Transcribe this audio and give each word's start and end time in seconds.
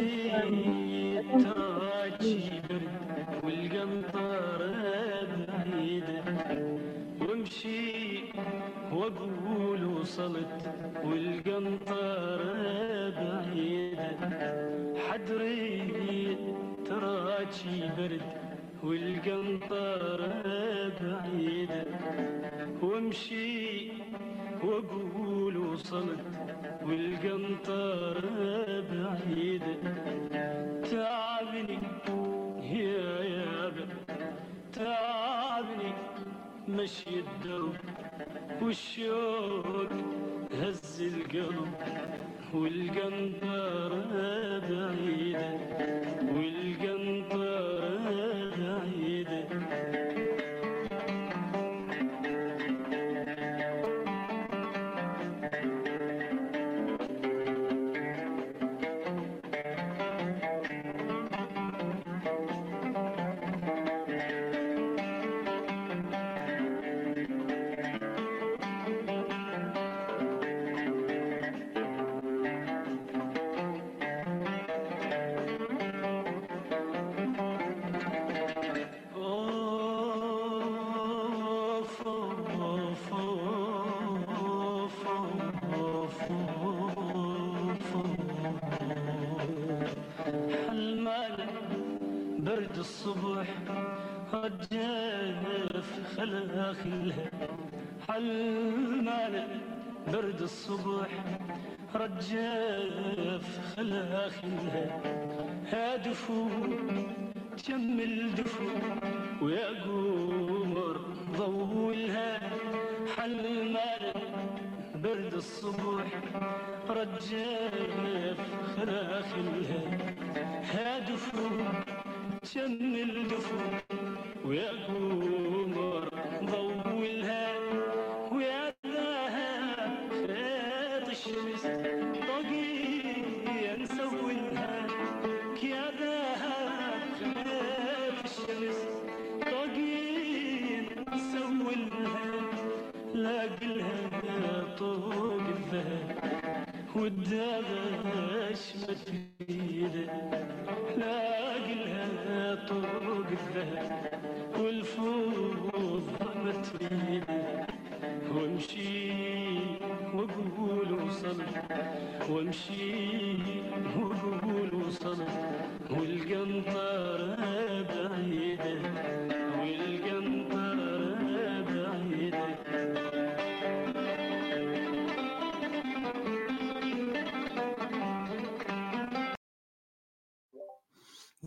Bye. 0.00 0.50
Bye. 0.50 0.91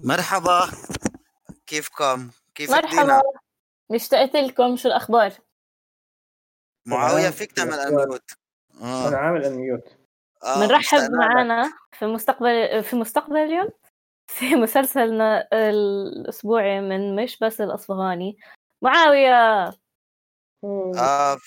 مرحبا. 0.06 0.70
كيفكم؟ 1.68 2.30
كيفك 2.56 2.74
مرحبا. 2.74 3.02
دينا؟ 3.02 3.22
اشتقت 3.92 4.36
لكم. 4.36 4.76
شو 4.76 4.88
الأخبار؟ 4.88 5.34
معاوية 6.88 7.20
تمام. 7.22 7.32
فيك 7.32 7.52
تعمل. 7.52 7.74
انميوت 7.74 8.32
أنا 8.82 9.08
آه. 9.08 9.16
عامل 9.16 9.46
انميوت 9.46 9.98
بنرحب 10.58 10.98
لك 10.98 11.10
معنا 11.12 11.74
في 11.94 12.06
مستقبل 12.06 12.84
في 12.84 12.96
مستقبل 12.96 13.38
اليوم؟ 13.38 13.70
في 14.36 14.56
مسلسلنا 14.56 15.48
الأسبوعي 15.54 16.82
من 16.82 17.16
مش 17.24 17.38
بس 17.42 17.62
الأصفهاني. 17.62 18.38
معاوية! 18.84 19.66
آه 20.98 21.38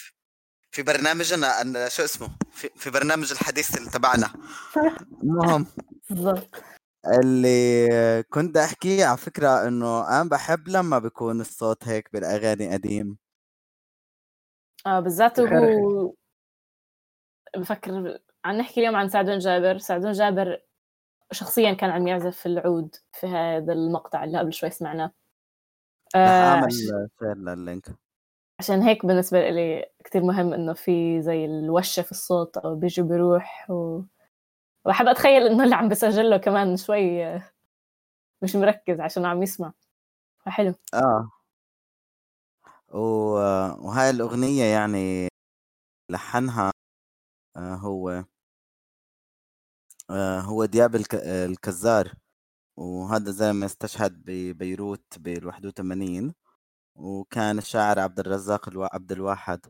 في- 0.70 0.82
برنامجنا 0.82 1.60
أن- 1.62 1.88
شو 1.90 2.04
اسمه؟ 2.04 2.28
في, 2.52 2.68
في 2.76 2.90
برنامج 2.90 3.32
الحديث 3.32 3.76
اللي 3.78 3.90
تبعنا. 3.90 4.30
المهم. 5.22 5.66
بالضبط. 6.10 6.62
اللي 7.06 8.22
كنت 8.22 8.56
أحكي 8.56 9.02
على 9.04 9.16
فكرة 9.16 9.68
إنه 9.68 10.08
أنا 10.20 10.28
بحب 10.28 10.68
لما 10.68 10.98
بيكون 10.98 11.40
الصوت 11.40 11.88
هيك 11.88 12.12
بالأغاني 12.12 12.72
قديم. 12.72 13.18
آه 14.86 15.00
بالذات. 15.00 15.38
وهو 15.38 16.12
بفكر 17.56 18.18
عم 18.44 18.56
نحكي 18.56 18.80
اليوم 18.80 18.96
عن 18.96 19.08
سعدون 19.08 19.38
جابر. 19.38 19.78
سعدون 19.78 20.12
جابر 20.12 20.62
شخصيا 21.32 21.72
كان 21.72 21.90
عم 21.90 22.08
يعزف 22.08 22.36
في 22.36 22.46
العود 22.46 22.96
في 23.12 23.26
هذا 23.26 23.72
المقطع 23.72 24.24
اللي 24.24 24.38
قبل 24.38 24.52
شوي 24.52 24.70
سمعناه. 24.70 25.12
رح 26.16 26.16
آه 26.16 26.44
أعمل 26.44 26.64
عش- 26.64 26.74
share 27.18 27.34
لل 27.34 27.49
link. 27.49 27.86
عشان 28.60 28.82
هيك 28.82 29.06
بالنسبة 29.06 29.50
لي 29.50 29.86
كتير 30.04 30.22
مهم 30.22 30.52
إنه 30.52 30.72
في 30.72 31.22
زي 31.22 31.44
الوشة 31.44 32.02
في 32.02 32.10
الصوت 32.12 32.56
أو 32.56 32.74
بيجي 32.74 33.02
بيروح 33.02 33.70
و... 33.70 34.02
وأحب 34.88 35.06
أتخيل 35.06 35.42
إنه 35.46 35.64
اللي 35.64 35.74
عم 35.74 35.88
بسجل 35.88 36.30
له 36.30 36.36
كمان 36.36 36.76
شوي 36.76 37.24
آه، 37.26 37.50
مش 38.42 38.56
مركز 38.56 39.00
عشان 39.00 39.24
عم 39.24 39.42
يسمع. 39.42 39.72
فحلو. 40.44 40.74
و... 42.94 42.98
وهاي 43.86 44.10
الأغنية 44.10 44.64
يعني 44.64 45.28
لحنها 46.10 46.72
آه 47.56 47.74
هو 47.74 48.24
آه 50.10 50.40
هو 50.40 50.64
دياب 50.64 50.94
الك... 50.96 51.14
الكزار. 51.14 52.14
وهذا 52.76 53.30
زلمة 53.30 53.66
استشهد 53.66 54.22
ببيروت 54.26 55.18
بال 55.18 55.46
81 55.46 56.34
وكان 56.96 57.58
الشاعر 57.58 57.98
عبد 58.00 58.20
الرزاق. 58.20 58.70
عبد 58.94 59.12
الواحد. 59.12 59.66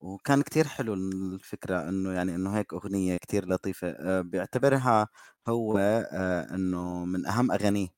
وكان 0.00 0.42
كتير 0.42 0.68
حلو 0.68 0.94
الفكرة 0.94 1.88
إنه 1.88 2.12
يعني 2.12 2.34
إنه 2.34 2.56
هيك 2.58 2.72
أغنية 2.74 3.16
كتير 3.16 3.48
لطيفة. 3.48 3.88
آه، 3.90 4.20
بيعتبرها 4.20 5.08
هو 5.48 5.78
آه، 6.12 6.54
إنه 6.54 7.04
من 7.04 7.26
أهم 7.26 7.52
أغانيه. 7.52 7.88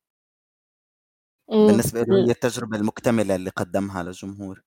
أمم، 1.51 1.67
بالنسبة 1.67 2.01
له 2.03 2.17
هي 2.27 2.31
التجربة 2.31 2.77
المكتملة 2.77 3.35
اللي 3.35 3.49
قدمها 3.49 4.03
للجمهور. 4.03 4.63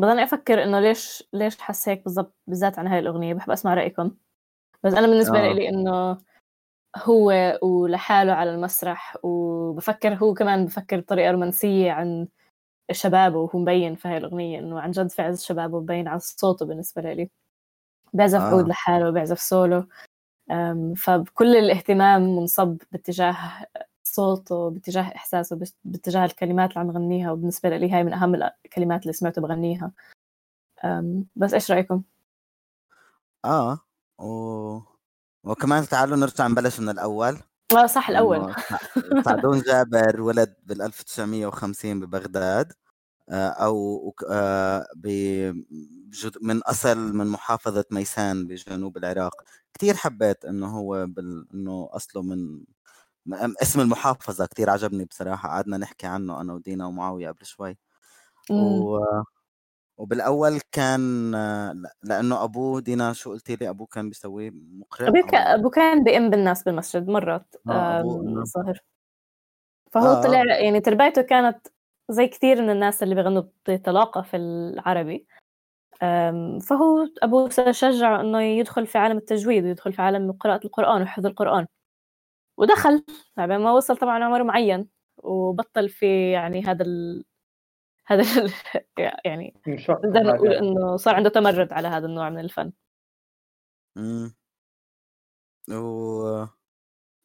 بضلني 0.00 0.22
أفكر 0.24 0.62
إنه 0.62 0.80
ليش 0.80 1.22
ليش 1.32 1.60
حس 1.60 1.88
هيك 1.88 2.04
بالضبط 2.04 2.34
بالذات 2.46 2.78
عن 2.78 2.86
هاي 2.86 2.98
الأغنية؟ 2.98 3.34
بحب 3.34 3.50
أسمع 3.50 3.74
رأيكم. 3.74 4.16
بس 4.84 4.94
أنا 4.94 5.06
بالنسبة 5.06 5.38
آه. 5.38 5.52
لي 5.52 5.68
إنه 5.68 6.18
هو 6.96 7.58
ولحاله 7.62 8.32
على 8.34 8.54
المسرح 8.54 9.16
وبفكر 9.24 10.14
هو 10.14 10.34
كمان 10.34 10.66
بفكر 10.66 11.00
بطريقة 11.00 11.30
رومانسية 11.32 11.92
عن 11.92 12.28
شبابه 12.92 13.38
وهو 13.38 13.58
مبين 13.58 13.94
في 13.94 14.08
هاي 14.08 14.16
الأغنية 14.16 14.58
إنه 14.58 14.80
عن 14.80 14.90
جد 14.90 15.10
في 15.10 15.22
عز 15.22 15.42
شبابه 15.42 15.80
مبين 15.80 16.08
على 16.08 16.20
صوته 16.20 16.66
بالنسبة 16.66 17.02
لي 17.02 17.30
بيعزف 18.12 18.40
آه. 18.40 18.44
عود 18.44 18.68
لحاله 18.68 19.10
بيعزف 19.10 19.40
سولو 19.40 19.86
فكل 20.96 21.56
الاهتمام 21.56 22.36
منصب 22.36 22.78
باتجاه 22.92 23.66
صوته 24.04 24.70
باتجاه 24.70 25.02
إحساسه 25.02 25.60
باتجاه 25.84 26.24
الكلمات 26.24 26.70
اللي 26.70 26.80
عم 26.80 26.90
يغنيها 26.90 27.32
وبالنسبة 27.32 27.68
لي 27.68 27.90
هاي 27.90 28.04
من 28.04 28.12
أهم 28.12 28.34
الكلمات 28.34 29.02
اللي 29.02 29.12
سمعته 29.12 29.42
بغنيها 29.42 29.92
بس 31.36 31.54
إيش 31.54 31.70
رأيكم؟ 31.70 32.02
آه 33.44 33.78
و... 34.18 34.80
وكمان 35.44 35.84
تعالوا 35.84 36.16
نرجع 36.16 36.46
نبلش 36.46 36.80
من 36.80 36.88
الأول 36.88 37.38
آه 37.76 37.86
صح 37.86 38.10
سع- 38.70 39.22
سعدون 39.24 39.60
جابر 39.62 40.20
ولد 40.22 40.54
بال 40.66 40.82
1950 40.82 42.00
ببغداد 42.00 42.72
آه، 43.30 43.48
أو 43.48 44.14
آه، 44.30 44.86
من 46.42 46.58
أصل 46.62 46.98
من 46.98 47.26
محافظة 47.26 47.84
ميسان 47.90 48.46
بجنوب 48.46 48.96
العراق. 48.96 49.34
كثير 49.74 49.94
حبيت 49.94 50.44
إنه 50.44 50.78
هو 50.78 51.06
بال... 51.06 51.46
إنه 51.54 51.88
أصله 51.92 52.22
من 52.22 52.64
اسم 53.62 53.80
المحافظة 53.80 54.46
كثير 54.46 54.70
عجبني 54.70 55.04
بصراحة. 55.04 55.48
قعدنا 55.48 55.76
نحكي 55.78 56.06
عنه 56.06 56.40
أنا 56.40 56.52
ودينا 56.54 56.86
ومعاوية 56.86 57.28
قبل 57.30 57.46
شوي. 57.46 57.78
مم. 58.50 58.58
و... 58.58 59.00
وبالأول 60.00 60.60
كان 60.72 61.34
آه، 61.34 61.74
لأنه 62.02 62.44
أبوه 62.44 62.80
دينا 62.80 63.12
شو 63.12 63.30
قلتي 63.30 63.56
لي 63.56 63.68
أبوه 63.68 63.86
كان 63.86 64.08
بيسوي 64.08 64.50
مقرئ 64.50 65.08
أبوك 65.08 65.34
أو 65.34 65.54
أبو 65.54 65.70
كان 65.70 66.04
بيئم 66.04 66.30
بالناس 66.30 66.62
بالمسجد 66.62 67.08
مرات 67.08 67.54
أبوه 67.68 68.20
أم، 68.20 68.28
انه 68.28 68.44
ظاهر. 68.44 68.80
فهو 69.90 70.06
آه. 70.06 70.22
طلع 70.22 70.44
يعني 70.44 70.80
تربيته 70.80 71.22
كانت 71.22 71.66
زي 72.08 72.26
كثير 72.26 72.62
من 72.62 72.70
الناس 72.70 73.02
اللي 73.02 73.14
بيغنوا 73.14 73.42
بطلاقة 73.68 74.22
في 74.22 74.36
العربي. 74.36 75.26
فهو 76.68 77.08
أبوه 77.22 77.48
شجعه 77.70 78.20
إنه 78.20 78.42
يدخل 78.42 78.86
في 78.86 78.98
عالم 78.98 79.16
التجويد 79.16 79.64
ويدخل 79.64 79.92
في 79.92 80.02
عالم 80.02 80.32
قراءة 80.32 80.66
القرآن 80.66 81.02
وحفظ 81.02 81.26
القرآن. 81.26 81.66
ودخل 82.56 83.04
بعد 83.36 83.52
ما 83.52 83.72
وصل 83.72 83.96
طبعا 83.96 84.24
عمر 84.24 84.42
معين 84.44 84.88
وبطل 85.18 85.88
في 85.88 86.30
يعني 86.32 86.62
هذا 86.64 86.82
ال... 86.84 87.24
هذا 88.06 88.42
ال... 88.42 88.52
يعني 89.24 89.54
نقدر 89.68 90.22
نقول 90.22 90.48
هذا 90.48 90.58
إنه 90.58 90.96
صار 90.96 91.14
عنده 91.14 91.30
تمرد 91.30 91.72
على 91.72 91.88
هذا 91.88 92.06
النوع 92.06 92.30
من 92.30 92.38
الفن. 92.40 92.72
مم. 93.96 94.34
و... 95.68 96.46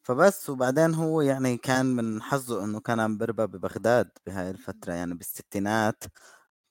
فبس 0.02 0.50
وبعدين 0.50 0.94
هو 0.94 1.20
يعني 1.20 1.56
كان 1.56 1.86
من 1.86 2.22
حظه 2.22 2.64
إنه 2.64 2.80
كان 2.80 3.00
عم 3.00 3.18
بربى 3.18 3.46
ببغداد 3.46 4.10
بهاي 4.26 4.50
الفترة 4.50 4.92
يعني 4.92 5.14
بالستينات. 5.14 6.04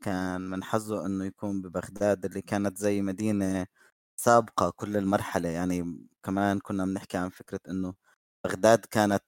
كان 0.03 0.41
من 0.41 0.63
حظه 0.63 1.05
إنه 1.05 1.25
يكون 1.25 1.61
ببغداد 1.61 2.25
اللي 2.25 2.41
كانت 2.41 2.77
زي 2.77 3.01
مدينة 3.01 3.67
سابقة 4.15 4.69
كل 4.75 4.97
المرحلة. 4.97 5.49
يعني 5.49 6.07
كمان 6.23 6.59
كنا 6.59 6.85
بنحكي 6.85 7.17
عن 7.17 7.29
فكرة 7.29 7.59
إنه 7.69 7.93
بغداد 8.45 8.85
كانت 8.85 9.23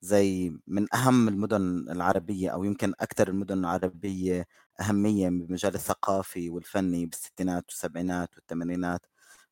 زي 0.00 0.52
من 0.66 0.94
أهم 0.94 1.28
المدن 1.28 1.86
العربية 1.90 2.50
أو 2.50 2.64
يمكن 2.64 2.92
أكثر 3.00 3.28
المدن 3.28 3.58
العربية 3.58 4.46
أهمية 4.80 5.28
بالمجال 5.28 5.74
الثقافي 5.74 6.50
والفني 6.50 7.06
بالستينات 7.06 7.64
والسبعينات 7.68 8.36
والثمانينات. 8.36 9.06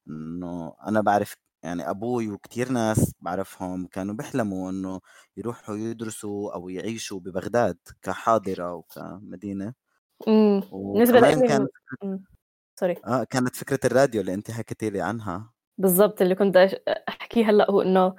إنه 0.08 0.74
أنا 0.86 1.00
بعرف 1.00 1.36
يعني 1.62 1.90
أبوي 1.90 2.30
وكتير 2.30 2.68
ناس 2.72 3.12
بعرفهم 3.20 3.86
كانوا 3.86 4.14
بيحلموا 4.14 4.70
إنه 4.70 5.00
يروحوا 5.36 5.76
يدرسوا 5.76 6.54
أو 6.54 6.68
يعيشوا 6.68 7.20
ببغداد 7.20 7.78
كحاضرة 8.02 8.74
وكمدينة 8.74 9.74
إمم. 10.28 10.60
بالنسبة 10.72 11.18
وكمان 11.18 11.48
كانت 11.48 11.70
سوري. 12.80 12.96
آه 13.06 13.24
كانت 13.24 13.56
فكرة 13.56 13.80
الراديو 13.84 14.20
اللي 14.20 14.34
أنت 14.34 14.50
حكيتي 14.50 14.90
لي 14.90 15.00
عنها. 15.00 15.52
بالضبط 15.78 16.22
اللي 16.22 16.34
كنت 16.34 16.56
أش- 16.56 16.92
احكيه 17.08 17.50
هلأ 17.50 17.70
هو 17.70 17.82
إنه 17.82 18.14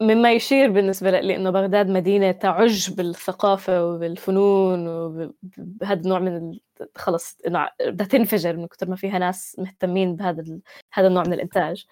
مما 0.00 0.32
يشير 0.32 0.70
بالنسبة 0.70 1.10
لي 1.10 1.36
انه 1.36 1.50
بغداد 1.50 1.88
مدينة 1.88 2.32
تعج 2.32 2.90
بالثقافة 2.90 3.84
وبالفنون 3.86 4.88
وبهذا 4.88 6.00
النوع 6.00 6.18
من. 6.18 6.58
خلص 6.96 7.36
بدها 7.80 8.06
تنفجر 8.06 8.56
من 8.56 8.66
كثر 8.66 8.88
ما 8.90 8.96
فيها 8.96 9.18
ناس 9.18 9.56
مهتمين 9.58 10.16
بهذا 10.16 10.40
ال... 10.42 10.60
هذا 10.92 11.06
النوع 11.06 11.22
من 11.22 11.32
الإنتاج 11.32 11.86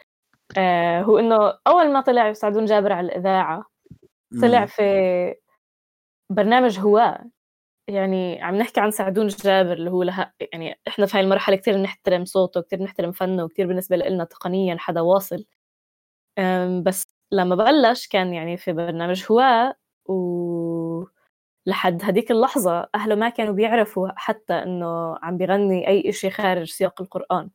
آه 0.59 1.03
هو 1.03 1.19
إنه 1.19 1.59
أول 1.67 1.93
ما 1.93 2.01
طلع 2.01 2.33
سعدون 2.33 2.65
جابر 2.65 2.93
على 2.93 3.07
الإذاعة 3.07 3.65
طلع. 4.43 4.67
في 4.67 5.35
برنامج 6.31 6.79
هواة 6.79 7.25
يعني 7.89 8.43
عم 8.43 8.55
نحكي 8.57 8.81
عن 8.81 8.91
سعدون 8.91 9.27
جابر 9.27 9.73
اللي 9.73 9.91
هو 9.91 10.03
لها 10.03 10.33
يعني 10.53 10.81
إحنا 10.89 11.07
في 11.07 11.17
هاي 11.17 11.25
المرحلة 11.25 11.57
كثير 11.57 11.75
بنحترم 11.75 12.25
صوته 12.25 12.61
كثير 12.61 12.79
بنحترم 12.79 13.13
فنه 13.13 13.45
وكثير 13.45 13.67
بالنسبة 13.67 13.97
لنا 13.97 14.25
تقنيا 14.25 14.77
حدا 14.79 15.01
واصل 15.01 15.45
بس 16.83 17.16
لما 17.33 17.55
بلش 17.57 18.07
كان 18.09 18.35
يعني 18.35 18.57
في 18.57 18.73
برنامج 18.73 19.25
هواة 19.31 19.75
و 20.07 21.05
لحد 21.67 22.01
هديك 22.05 22.31
اللحظة 22.31 22.89
أهله 22.95 23.15
ما 23.15 23.29
كانوا 23.29 23.55
بيعرفوا 23.55 24.09
حتى 24.17 24.55
إنه 24.55 25.17
عم 25.23 25.37
بيغني 25.39 25.89
أي 25.89 26.09
إشي 26.11 26.31
خارج 26.31 26.71
سياق 26.71 27.03
القرآن. 27.03 27.51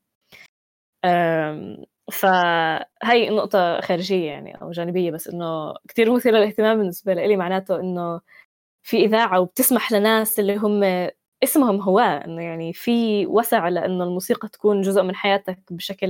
فهي 2.11 3.29
نقطة 3.29 3.81
خارجية 3.81 4.25
يعني 4.31 4.61
أو 4.61 4.71
جانبية 4.71 5.11
بس 5.11 5.27
إنه 5.27 5.73
كتير 5.87 6.13
مثيرة 6.15 6.37
للاهتمام 6.37 6.77
بالنسبة 6.77 7.13
لي 7.13 7.37
معناته 7.37 7.79
إنه 7.79 8.21
في 8.83 8.97
إذاعة 9.05 9.39
وبتسمح 9.41 9.91
لناس 9.91 10.39
اللي 10.39 10.55
هم 10.57 10.83
اسمهم 11.43 11.81
هواة 11.81 12.25
إنه 12.25 12.43
يعني 12.43 12.73
في 12.73 13.25
وسع 13.27 13.67
لإنه 13.69 14.03
الموسيقى 14.03 14.47
تكون 14.49 14.81
جزء 14.81 15.03
من 15.03 15.15
حياتك 15.15 15.59
بشكل 15.73 16.09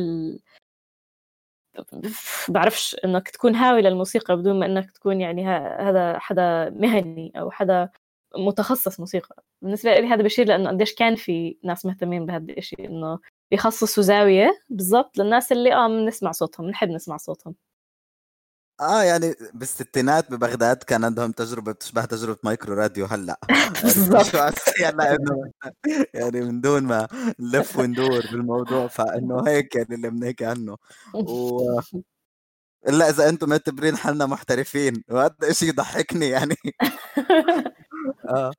بعرفش 2.50 2.96
إنك 3.06 3.30
تكون 3.30 3.56
هاوي 3.56 3.82
للموسيقى 3.82 4.38
بدون 4.38 4.60
ما 4.60 4.66
إنك 4.66 4.92
تكون 4.92 5.22
يعني 5.22 5.48
هذا 5.80 6.20
حدا 6.20 6.70
مهني 6.70 7.32
أو 7.36 7.52
حدا 7.52 7.90
متخصص 8.38 9.00
موسيقى. 9.00 9.44
بالنسبة 9.62 9.94
لي 9.96 10.08
هذا 10.08 10.24
بشير 10.24 10.48
لأنه 10.48 10.70
قديش 10.70 10.96
كان 10.96 11.16
في 11.16 11.58
ناس 11.64 11.86
مهتمين 11.86 12.26
بهذا 12.26 12.54
الشيء 12.58 12.86
إنه 12.88 13.20
يخصصوا 13.52 14.04
زاوية 14.04 14.52
بالضبط 14.70 15.18
للناس 15.18 15.52
اللي 15.52 15.74
آه 15.74 15.88
بنسمع 15.88 16.32
صوتهم 16.32 16.68
بنحب 16.68 16.90
نسمع 16.90 17.18
صوتهم. 17.18 17.56
آه 18.82 19.04
يعني 19.04 19.36
بالستينات 19.54 20.32
ببغداد 20.32 20.78
كان 20.78 21.04
عندهم 21.06 21.32
تجربة 21.32 21.72
بتشبه 21.72 22.06
تجربة 22.06 22.38
مايكرو 22.44 22.74
راديو 22.76 23.06
هلأ. 23.06 23.40
إنه 25.16 25.52
يعني 26.14 26.42
من 26.42 26.62
دون 26.62 26.84
ما 26.84 27.08
نلف 27.40 27.78
وندور 27.80 28.22
بالموضوع 28.32 28.88
فإنه 28.88 29.44
هيك 29.48 29.76
يعني 29.76 29.96
اللي 29.96 30.10
بنحكي 30.10 30.46
عنه. 30.46 30.78
و 31.14 31.80
إلا 32.90 33.10
إذا 33.10 33.30
أنتم 33.30 33.50
معتبرين 33.50 33.98
حالنا 33.98 34.26
محترفين 34.26 35.04
وهذا 35.10 35.52
شيء 35.54 35.70
يضحكني 35.70 36.30
يعني. 36.30 36.56
آه. 38.30 38.52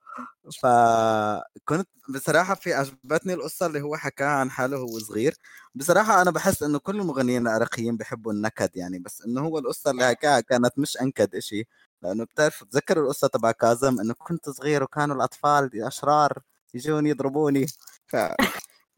فكنت 0.63 1.89
بصراحة 2.09 2.55
في 2.55 2.75
عجبتني 2.75 3.35
القصة 3.35 3.67
اللي 3.67 3.81
هو 3.83 3.97
حكاها 3.97 4.29
عن 4.29 4.51
حاله 4.51 4.77
وهو 4.79 4.99
صغير. 4.99 5.35
بصراحة 5.75 6.23
أنا 6.23 6.31
بحس 6.31 6.63
إنه 6.63 6.79
كل 6.79 7.01
المغنيين 7.01 7.43
العراقيين 7.43 7.97
بيحبوا 7.97 8.33
النكد 8.33 8.71
يعني 8.77 8.99
بس 8.99 9.23
إنه 9.23 9.41
هو 9.41 9.59
القصة 9.59 9.91
اللي 9.91 10.07
حكاها 10.09 10.41
كانت 10.41 10.79
مش 10.79 10.97
أنكد 11.01 11.35
إشي 11.35 11.65
لأنه 12.03 12.25
بتعرف 12.25 12.65
تذكروا 12.65 13.05
القصة 13.05 13.29
تبع 13.29 13.53
كاظم 13.53 14.01
إنه 14.01 14.15
كنت 14.19 14.51
صغير 14.51 14.83
وكانوا 14.83 15.17
الأطفال 15.17 15.83
أشرار 15.83 16.39
يجوني 16.75 17.11
يضربوني. 17.11 17.67
ف 18.07 18.17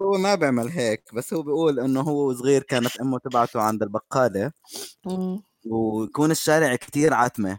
هو 0.02 0.18
ما 0.18 0.34
بيعمل 0.34 0.68
هيك 0.68 1.14
بس 1.14 1.34
هو 1.34 1.42
بيقول 1.42 1.80
إنه 1.80 2.00
هو 2.00 2.34
صغير 2.34 2.62
كانت 2.62 2.96
أمه 3.00 3.18
تبعته 3.18 3.60
عند 3.62 3.82
البقالة. 3.82 4.52
ويكون 5.66 6.30
الشارع 6.30 6.76
كتير 6.76 7.14
عتمة. 7.14 7.58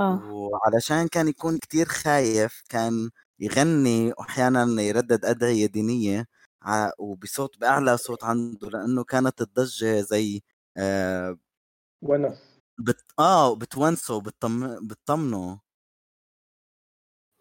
آه. 0.00 0.22
وعلشان 0.32 1.08
كان 1.08 1.28
يكون 1.28 1.58
كتير 1.58 1.86
خايف 1.88 2.62
كان 2.68 3.10
يغني 3.40 4.12
واحيانا 4.18 4.82
يردد 4.82 5.24
أدعية 5.24 5.66
دينية 5.66 6.26
وبصوت 6.98 7.58
بأعلى 7.58 7.96
صوت 7.96 8.24
عنده 8.24 8.68
لأنه 8.70 9.04
كانت 9.04 9.40
الضجة 9.40 10.00
زي 10.00 10.42
آه 10.76 11.38
ونس. 12.02 12.38
بت 12.78 13.04
آه 13.18 13.54
بتونسه 13.56 14.14
وبتطم... 14.14 14.86
بتطمنه. 14.88 15.60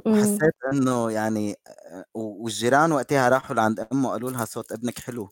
أمم. 0.08 0.16
وحسيت 0.18 0.54
إنه 0.74 1.12
يعني 1.12 1.56
آه، 1.68 2.06
والجيران 2.14 2.92
وقتها 2.92 3.30
راحوا 3.30 3.56
لعند 3.56 3.80
أمه 3.80 4.10
قالوا 4.10 4.32
لها 4.32 4.46
صوت 4.46 4.72
ابنك 4.72 5.00
حلو. 5.00 5.30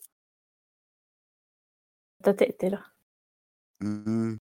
بدها 2.20 2.34
تقتله. 2.34 2.84
مم. 3.82 4.40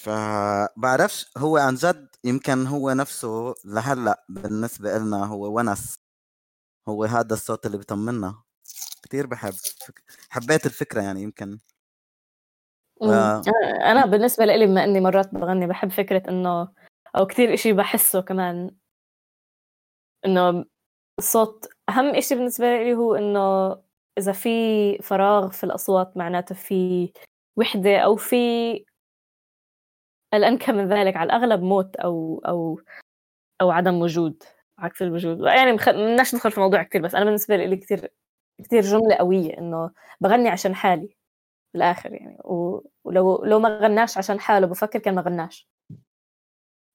فبعرفش 0.00 1.30
هو 1.36 1.56
عن 1.56 1.74
جد 1.74 2.08
يمكن 2.24 2.66
هو 2.66 2.90
نفسه 2.90 3.54
لهلأ 3.64 4.24
بالنسبة 4.28 4.98
لنا 4.98 5.26
هو 5.26 5.56
ونس 5.56 5.94
هو 6.88 7.04
هذا 7.04 7.34
الصوت 7.34 7.66
اللي 7.66 7.78
بيطمنا 7.78 8.34
كتير 9.02 9.26
بحب. 9.26 9.52
حبيت 10.30 10.66
الفكرة 10.66 11.02
يعني 11.02 11.22
يمكن. 11.22 11.58
أنا 13.82 14.06
بالنسبة 14.06 14.44
لي 14.44 14.66
بما 14.66 14.84
إني 14.84 15.00
مرات 15.00 15.34
بغني 15.34 15.66
بحب 15.66 15.90
فكرة 15.90 16.30
إنه 16.30 16.68
أو 17.16 17.26
كثير 17.26 17.54
إشي 17.54 17.72
بحسه 17.72 18.20
كمان 18.20 18.76
إنه 20.24 20.64
الصوت 21.18 21.68
أهم 21.88 22.14
إشي 22.14 22.34
بالنسبة 22.34 22.66
لي 22.66 22.94
هو 22.94 23.14
إنه 23.14 23.76
إذا 24.18 24.32
في 24.32 24.98
فراغ 24.98 25.50
في 25.50 25.64
الأصوات 25.64 26.16
معناته 26.16 26.54
في 26.54 27.12
وحدة 27.56 27.98
أو 27.98 28.16
في 28.16 28.84
الأنكى 30.34 30.72
من 30.72 30.88
ذلك 30.88 31.16
على 31.16 31.26
الأغلب 31.26 31.62
موت 31.62 31.96
أو 31.96 32.42
أو 32.46 32.80
أو 33.60 33.70
عدم 33.70 33.94
وجود 33.94 34.42
عكس 34.78 35.02
الوجود. 35.02 35.40
يعني 35.40 35.72
مخ... 35.72 35.88
بدناش 35.90 36.34
ندخل 36.34 36.50
في 36.50 36.58
الموضوع 36.58 36.82
كثير 36.82 37.02
بس 37.02 37.14
أنا 37.14 37.24
بالنسبة 37.24 37.56
لي 37.56 37.76
كثير 37.76 38.08
كثير 38.64 38.80
جملة 38.80 39.14
قوية 39.14 39.58
إنه 39.58 39.90
بغني 40.20 40.48
عشان 40.48 40.74
حالي 40.74 41.16
بالآخر 41.74 42.12
يعني 42.12 42.38
و... 42.44 42.80
ولو 43.04 43.44
لو 43.44 43.58
ما 43.58 43.78
غناش 43.78 44.18
عشان 44.18 44.40
حاله 44.40 44.66
بفكر 44.66 44.98
كان 44.98 45.14
ما 45.14 45.22
غناش. 45.22 45.68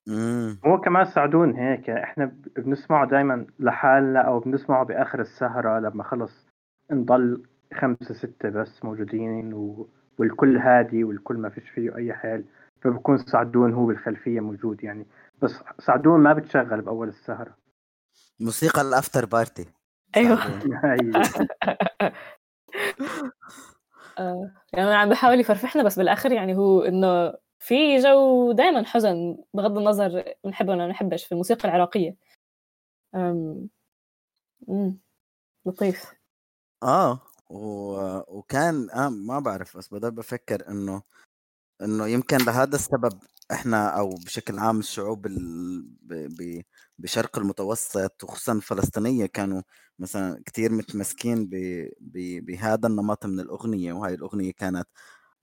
امم 0.08 0.60
هو 0.65 0.82
كمان 0.82 1.06
ساعدون 1.06 1.56
هيك 1.56 1.89
إحنا 1.89 2.25
بنسمعه 2.58 3.08
دائما 3.08 3.48
لحالنا 3.60 4.22
أو 4.22 4.39
بنسمعه 4.39 4.86
بآخر 4.86 5.22
السهرة 5.22 5.80
لما 5.80 6.04
خلص 6.04 6.48
نضل 6.92 7.44
خمسة 7.74 8.13
ستة 8.13 8.50
بس 8.50 8.86
موجودين 8.86 9.54
و... 9.54 9.89
والكل 10.18 10.58
هادي 10.58 11.04
والكل 11.04 11.36
ما 11.36 11.50
فيش 11.50 11.70
فيه 11.70 11.96
أي 11.96 12.13
حال. 12.13 12.46
فبكون 12.86 13.18
سعدون 13.18 13.74
هو 13.74 13.86
بالخلفية 13.86 14.39
موجود 14.39 14.84
يعني. 14.84 15.06
بس 15.42 15.56
سعدون 15.80 16.20
ما 16.20 16.34
بتشغل 16.34 16.82
بأول 16.82 17.08
السهرة. 17.08 17.58
موسيقى 18.39 18.82
الأفتر 18.82 19.25
بارتي. 19.25 19.65
هاي 20.15 20.27
آه، 24.20 24.51
يعني 24.74 24.94
عم 24.94 25.10
بحاول 25.10 25.39
يفرفحنا 25.39 25.84
بس 25.84 25.98
بالآخر 25.98 26.32
يعني 26.32 26.56
هو 26.56 26.82
إنه 26.82 27.34
في 27.60 27.98
جو 27.98 28.51
دائما 28.51 28.86
حزن 28.86 29.38
بغض 29.54 29.77
النظر 29.77 30.24
بنحبه 30.44 30.72
ولا 30.72 30.82
ما 30.82 30.88
بنحبش 30.88 31.25
في 31.25 31.32
الموسيقى 31.32 31.70
العراقية. 31.70 32.15
أم... 33.15 33.70
مم. 34.68 35.00
لطيف. 35.65 36.13
آه 36.84 37.20
و... 37.50 37.60
وكان 38.38 38.89
آه 38.89 39.10
ما 39.10 39.39
بعرف 39.39 39.77
بس 39.77 39.94
بضل 39.94 40.12
بفكر 40.12 40.70
إنه 40.70 41.01
إنه 41.82 42.08
يمكن 42.08 42.38
لهذا 42.38 42.75
السبب 42.75 43.20
إحنا 43.51 43.88
أو 43.88 44.10
بشكل 44.10 44.60
عام 44.60 44.79
الشعوب. 44.79 45.27
بشرق 47.00 47.38
المتوسط 47.39 48.24
وخصوصا 48.24 48.53
الفلسطينية 48.53 49.25
كانوا 49.25 49.62
مثلا 50.00 50.41
كتير 50.46 50.72
متمسكين. 50.72 51.50
بهذا 52.41 52.88
النمط 52.88 53.25
من 53.25 53.39
الأغنية 53.39 53.94
وهاي 53.94 54.13
الأغنية 54.13 54.51
كانت 54.51 54.88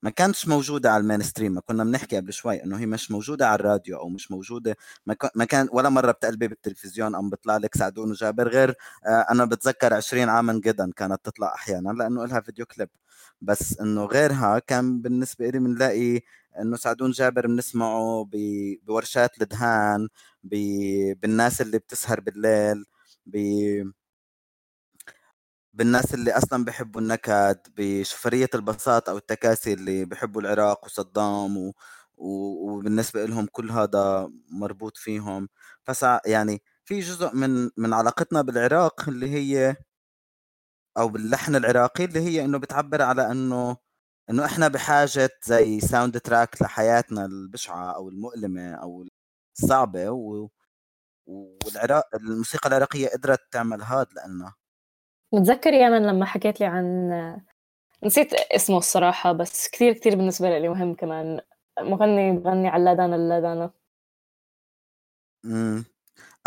ما 0.03 0.11
كانتش 0.11 0.49
موجودة 0.49 0.91
على 0.93 1.01
ال 1.01 1.23
mainstream 1.23 1.53
ما 1.53 1.61
كنا 1.61 1.85
بنحكي 1.85 2.17
قبل 2.17 2.33
شوي 2.33 2.65
إنه 2.65 2.79
هي 2.79 2.87
مش 2.87 3.11
موجودة 3.11 3.47
على 3.49 3.55
الراديو 3.61 3.99
أو 3.99 4.09
مش 4.09 4.31
موجودة 4.31 4.77
ما, 5.07 5.45
كان 5.45 5.69
ولا 5.73 5.89
مرة 5.89 6.13
بتقلبي 6.13 6.49
بالتلفزيون 6.49 7.15
أم 7.15 7.31
بيطلع 7.31 7.57
لك 7.57 7.75
سعدون 7.77 8.11
جابر 8.11 8.49
غير 8.49 8.75
آه 9.07 9.27
أنا 9.31 9.45
بتذكر 9.45 9.95
20 9.95 10.29
عاما 10.29 10.53
جدا 10.65 10.91
كانت 10.97 11.21
تطلع 11.25 11.55
أحيانا 11.55 11.91
لأنه 11.91 12.25
لها 12.27 12.41
فيديو 12.41 12.67
كليب 12.67 12.89
بس 13.41 13.81
إنه 13.81 14.05
غيرها 14.05 14.59
كان 14.59 15.01
بالنسبة 15.03 15.51
لي 15.51 15.59
بنلاقي 15.59 16.21
إنه 16.61 16.77
سعدون 16.77 17.11
جابر 17.11 17.47
بنسمعه. 17.47 18.29
بورشات 18.83 19.43
الدهان. 19.43 20.09
بالناس 21.23 21.61
اللي 21.61 21.79
بتسهر 21.79 22.21
بالليل 22.21 22.85
ب... 23.27 23.37
بالناس 25.73 26.15
اللي 26.15 26.33
أصلا 26.33 26.65
بيحبوا 26.65 27.01
النكد 27.01 27.59
بشوفرية 27.77 28.49
الباصات 28.55 29.09
أو 29.09 29.17
التكاسي 29.17 29.73
اللي 29.73 30.05
بيحبوا 30.05 30.41
العراق 30.43 30.85
وصدام 30.85 31.57
و... 31.59 31.75
و... 32.17 32.27
وبالنسبة 32.73 33.25
لهم 33.27 33.47
كل 33.53 33.71
هذا 33.71 34.31
مربوط 34.51 34.97
فيهم. 34.97 35.49
فسع 35.85 36.19
يعني 36.27 36.63
في 36.85 37.01
جزء 37.01 37.35
من 37.37 37.71
من 37.77 37.93
علاقتنا 37.95 38.43
بالعراق 38.43 39.09
اللي 39.09 39.31
هي 39.31 39.77
أو 40.99 41.09
باللحن 41.09 41.57
العراقي 41.57 42.05
اللي 42.05 42.21
هي 42.21 42.45
إنه 42.45 42.59
بتعبر 42.59 43.03
على 43.03 43.31
إنه 43.31 43.77
إنه 44.31 44.45
إحنا 44.45 44.69
بحاجة 44.69 45.31
زي 45.45 45.81
soundtrack 45.81 46.63
لحياتنا 46.63 47.25
البشعة 47.25 47.93
أو 47.97 48.09
المؤلمة 48.09 48.75
أو 48.75 49.07
الصعبة 49.59 50.11
و... 50.11 50.49
والعراق 51.27 52.05
الموسيقى 52.17 52.69
العراقية 52.69 53.09
قدرت 53.09 53.41
تعمل 53.53 53.83
هذا 53.83 54.07
لنا 54.29 54.55
متذكر 55.33 55.73
يا 55.73 55.89
من 55.89 56.07
لما 56.07 56.25
حكيت 56.27 56.61
لي 56.61 56.67
عن 56.67 57.11
نسيت 58.05 58.35
اسمه 58.35 58.79
الصراحة 58.79 59.33
بس 59.33 59.69
كثير 59.69 59.93
كثير 59.93 60.17
بالنسبة 60.17 60.59
لي 60.59 60.69
مهم 60.69 60.95
كمان. 60.95 61.41
مغني 61.81 62.33
بغني 62.33 62.69
على 62.69 62.81
اللادانة 62.81 63.17
اللادانة 63.17 63.71
امم 65.45 65.85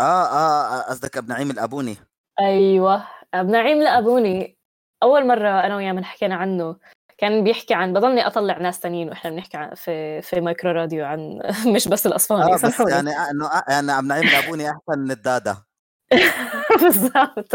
آه 0.00 0.04
آه 0.04 0.78
آه، 0.80 0.82
قصدك 0.90 1.16
ابن 1.16 1.28
نعيم 1.28 1.50
الأبوني. 1.50 1.96
أيوة 2.40 3.08
أبو 3.34 3.50
نعيم 3.52 3.82
لأبوني 3.82 4.58
أول 5.02 5.26
مرة 5.26 5.48
أنا 5.60 5.76
وياه 5.76 5.92
من 5.92 6.04
حكينا 6.04 6.34
عنه 6.34 6.76
كان 7.18 7.44
بيحكي 7.44 7.74
عن 7.74 7.92
بضلني 7.92 8.26
أطلع 8.26 8.58
ناس 8.58 8.80
تانيين 8.80 9.08
وإحنا 9.08 9.30
بنحكي 9.30 9.56
عن 9.56 9.74
في 9.74 10.22
في 10.22 10.40
مايكرو 10.40 10.70
راديو 10.70 11.04
عن 11.06 11.40
مش 11.74 11.88
بس 11.88 12.06
الأصفاني 12.06 12.42
آه 12.42 12.54
بس 12.56 12.80
يعني 12.80 13.10
آه، 13.10 13.30
إنه 13.30 13.46
آه، 13.46 13.64
يعني 13.68 13.98
ابن 13.98 14.08
نعيم 14.08 14.28
الأبوني 14.28 14.70
أحسن 14.70 14.98
من 14.98 15.10
الدادا 15.10 15.65
بالضبط. 16.82 17.54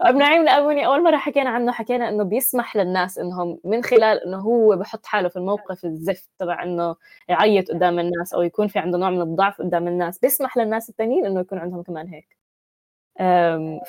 ابن 0.00 0.18
نعيم 0.18 0.42
الأبوني 0.42 0.86
أول 0.86 1.02
مرة 1.02 1.16
حكينا 1.16 1.50
عنه 1.50 1.72
حكينا 1.72 2.08
إنه 2.08 2.24
بيسمح 2.24 2.76
للناس 2.76 3.18
إنهم 3.18 3.60
من 3.64 3.82
خلال 3.84 4.24
إنه 4.26 4.36
هو 4.38 4.76
بحط 4.76 5.06
حاله 5.06 5.28
في 5.28 5.36
الموقف 5.36 5.84
الزفت 5.84 6.30
تبع 6.38 6.62
إنه 6.62 6.96
يعيط 7.28 7.70
قدام 7.70 7.98
الناس 7.98 8.34
أو 8.34 8.42
يكون 8.42 8.68
في 8.68 8.78
عنده 8.78 8.98
نوع 8.98 9.10
من 9.10 9.20
الضعف 9.20 9.58
قدام 9.58 9.88
الناس. 9.88 10.18
بيسمح 10.18 10.56
للناس 10.56 10.88
التانيين 10.90 11.26
إنه 11.26 11.40
يكون 11.40 11.58
عندهم 11.58 11.82
كمان 11.82 12.08
هيك. 12.08 12.36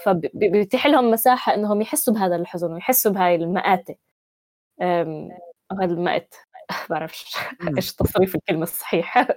فبيتيح 0.06 0.88
لهم 0.88 1.12
مساحة 1.12 1.54
إنهم 1.56 1.82
يحسوا 1.82 2.14
بهذا 2.14 2.36
الحزن 2.36 2.74
ويحسوا 2.74 3.12
بهاي 3.12 3.36
المآتة. 3.36 3.96
أو 5.72 5.78
هذا 5.82 5.94
المأت. 5.94 6.36
بعرفش. 6.90 7.38
إيش 7.78 7.94
تصريف 7.96 8.36
الكلمة 8.36 8.64
الصحيح 8.64 9.28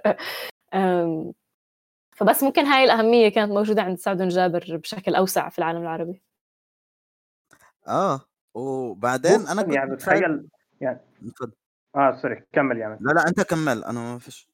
فبس 2.15 2.43
ممكن 2.43 2.65
هاي 2.65 2.83
الأهمية 2.83 3.29
كانت 3.29 3.51
موجودة 3.51 3.81
عند 3.81 3.97
سعد 3.97 4.21
جابر 4.21 4.77
بشكل 4.77 5.15
أوسع 5.15 5.49
في 5.49 5.59
العالم 5.59 5.81
العربي. 5.81 6.21
آه 7.87 8.21
وبعدين 8.53 9.47
أنا 9.47 9.61
كنت 9.61 9.73
يعني 9.75 9.91
متخيل 9.91 10.47
تخيل 10.79 10.99
تفضل. 11.31 11.51
آه 11.95 12.11
سوري 12.11 12.43
كمل 12.53 12.77
يعني. 12.77 12.97
لا 13.01 13.11
لا 13.11 13.27
أنت 13.27 13.41
كمل 13.41 13.83
أنا 13.83 13.99
ما 14.13 14.19
فيش. 14.19 14.47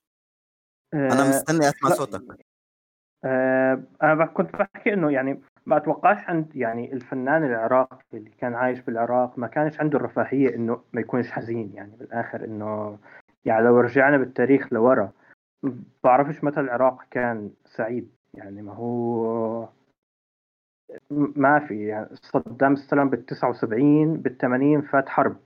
أنا 0.94 1.26
آه، 1.26 1.30
مستني 1.30 1.70
أسمع 1.70 1.90
لا، 1.90 1.96
صوتك. 1.96 2.46
آه، 3.26 3.84
أنا 4.04 4.16
بح- 4.16 4.34
كنت 4.34 4.56
بحكي 4.56 4.94
إنه 4.94 5.12
يعني 5.12 5.42
ما 5.66 5.78
أتوقعش 5.78 6.18
عند 6.28 6.56
يعني 6.56 6.94
الفنان 6.94 7.44
العراقي 7.46 8.04
اللي 8.14 8.30
كان 8.30 8.56
عايش 8.56 8.80
بالعراق 8.80 9.40
ما 9.40 9.48
كانش 9.48 9.80
عنده 9.80 9.98
الرفاهية 9.98 10.56
إنه 10.56 10.84
ما 10.94 11.02
يكونش 11.02 11.32
حزين 11.32 11.72
يعني 11.74 11.96
بالآخر 11.96 12.46
إنه 12.46 12.98
يعني 13.46 13.66
لو 13.66 13.80
رجعنا 13.80 14.18
بالتاريخ 14.18 14.74
لورا 14.74 15.12
بعرفش 16.04 16.44
متى 16.44 16.60
العراق 16.60 17.04
كان 17.12 17.52
سعيد. 17.66 18.10
يعني 18.34 18.62
ما 18.62 18.74
هو 18.74 19.68
ما 21.12 21.60
في 21.60 21.88
يعني 21.88 22.08
صدام 22.16 22.74
استلم 22.74 23.10
بال 23.10 23.26
79 23.26 24.18
بال 24.18 24.38
80 24.38 24.82
فات 24.82 25.10
حرب. 25.10 25.38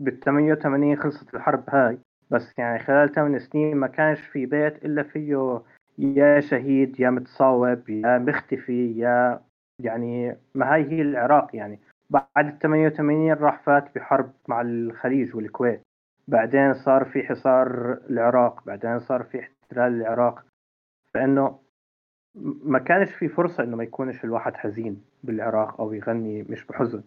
بال 0.00 0.20
88 0.20 0.96
خلصت 0.96 1.34
الحرب 1.34 1.64
هاي. 1.68 1.98
بس 2.30 2.58
يعني 2.58 2.78
خلال 2.78 3.12
8 3.12 3.38
سنين 3.38 3.76
ما 3.76 3.86
كانش 3.86 4.20
في 4.20 4.46
بيت 4.46 4.84
إلا 4.84 5.02
فيه 5.02 5.62
يا 5.98 6.40
شهيد 6.40 7.00
يا 7.00 7.10
متصاوب 7.10 7.88
يا 7.88 8.18
مختفي 8.18 8.98
يا 8.98 9.40
يعني 9.78 10.36
ما 10.54 10.74
هاي 10.74 10.90
هي 10.90 11.02
العراق. 11.02 11.56
يعني 11.56 11.78
بعد 12.10 12.46
ال 12.46 12.58
88 12.58 13.32
راح 13.32 13.62
فات 13.62 13.94
بحرب 13.94 14.32
مع 14.48 14.60
الخليج 14.60 15.36
والكويت. 15.36 15.80
بعدين 16.30 16.74
صار 16.74 17.04
في 17.04 17.22
حصار 17.22 17.92
العراق 18.10 18.64
بعدين 18.66 19.00
صار 19.00 19.22
في 19.22 19.40
احتلال 19.40 19.92
العراق. 19.92 20.44
فإنه 21.14 21.58
ما 22.64 22.78
كانش 22.78 23.10
في 23.14 23.28
فرصة 23.28 23.62
إنه 23.64 23.76
ما 23.76 23.82
يكونش 23.84 24.24
الواحد 24.24 24.54
حزين 24.54 25.02
بالعراق 25.24 25.80
أو 25.80 25.92
يغني 25.92 26.42
مش 26.42 26.64
بحزن. 26.66 27.02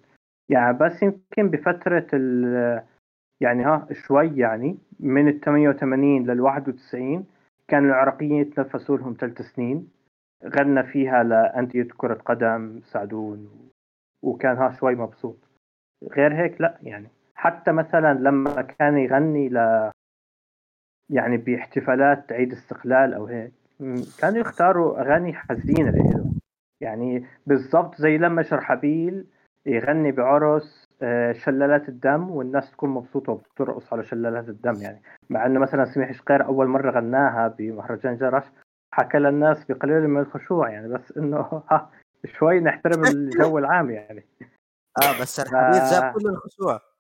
يعني 0.50 0.78
بس 0.78 1.04
يمكن 1.04 1.50
بفترة 1.50 2.08
ال 2.14 2.84
يعني 3.42 3.64
ها 3.64 3.88
شوي 3.92 4.38
يعني 4.38 4.78
من 5.00 5.28
ال 5.28 5.40
88 5.40 6.26
لل 6.26 6.42
91 6.42 7.26
كانوا 7.68 7.90
العراقيين 7.90 8.42
يتنفسوا 8.42 8.98
لهم 8.98 9.16
ثلاث 9.20 9.42
سنين. 9.42 9.90
غنى 10.46 10.84
فيها 10.84 11.24
لأندية 11.24 11.88
كرة 11.98 12.14
قدم 12.14 12.80
سعدون 12.84 13.70
وكان 14.22 14.58
ها 14.58 14.72
شوي 14.72 14.96
مبسوط. 14.96 15.38
غير 16.12 16.34
هيك 16.34 16.62
لا 16.62 16.78
يعني. 16.82 17.08
حتى 17.44 17.72
مثلا 17.72 18.14
لما 18.14 18.62
كان 18.62 18.98
يغني 18.98 19.50
ل 19.50 19.92
يعني 21.10 21.38
باحتفالات 21.38 22.32
عيد 22.32 22.52
استقلال 22.52 23.14
أو 23.14 23.26
هيك 23.26 23.54
كانوا 24.20 24.38
يختاروا 24.38 25.02
أغاني 25.02 25.34
حزينة 25.34 25.90
له 25.90 26.32
يعني 26.82 27.26
بالضبط 27.48 27.96
زي 27.96 28.18
لما 28.18 28.44
شرحبيل 28.44 29.26
يغني 29.66 30.12
بعرس 30.12 30.88
آه، 31.02 31.32
شلالات 31.32 31.90
الدم 31.90 32.30
والناس 32.30 32.72
تكون 32.72 32.90
مبسوطة 32.90 33.32
وبترقص 33.32 33.94
على 33.94 34.04
شلالات 34.04 34.50
الدم 34.50 34.76
يعني. 34.82 35.02
مع 35.30 35.46
إنه 35.46 35.60
مثلا 35.60 35.86
سميح 35.86 36.12
شقير 36.12 36.46
أول 36.46 36.68
مرة 36.68 36.92
غناها 36.92 37.48
بمهرجان 37.48 38.18
جرش 38.18 38.44
حكى 38.94 39.18
للناس 39.18 39.66
بقليل 39.66 40.08
من 40.08 40.22
الخشوع 40.22 40.70
يعني. 40.70 40.88
بس 40.88 41.18
إنه 41.18 41.64
ها 41.72 41.92
شوي 42.26 42.60
نحترم 42.60 43.06
الجو 43.06 43.58
العام 43.58 43.90
يعني. 43.90 44.26
آه 45.04 45.22
بس 45.22 45.38
شرحبيل 45.38 45.90
جاب 45.92 46.14
كل 46.14 46.28
الخشوع. 46.30 46.93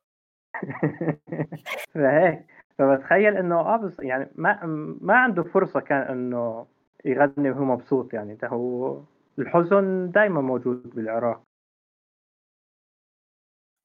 فهيك 1.93 2.46
فبتخيل 2.79 3.38
إنه 3.38 3.60
آه 3.60 3.91
يعني 4.00 4.32
ما 4.36 4.65
ما 5.01 5.15
عنده 5.17 5.43
فرصة 5.43 5.79
كان 5.79 6.01
إنه 6.01 6.67
يغني 7.05 7.51
وهو 7.51 7.65
مبسوط 7.65 8.13
يعني. 8.13 8.36
ده 8.36 8.48
هو 8.48 9.01
الحزن 9.39 10.12
دائما 10.12 10.41
موجود 10.41 10.89
بالعراق. 10.96 11.43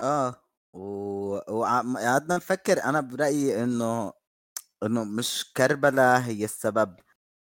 آه. 0.00 0.34
وقعدنا 1.48 2.36
نفكر. 2.36 2.84
أنا 2.84 3.00
برأيي 3.00 3.64
إنه 3.64 4.12
إنه 4.82 5.04
مش 5.04 5.52
كربلاء 5.56 6.20
هي 6.20 6.44
السبب 6.44 6.96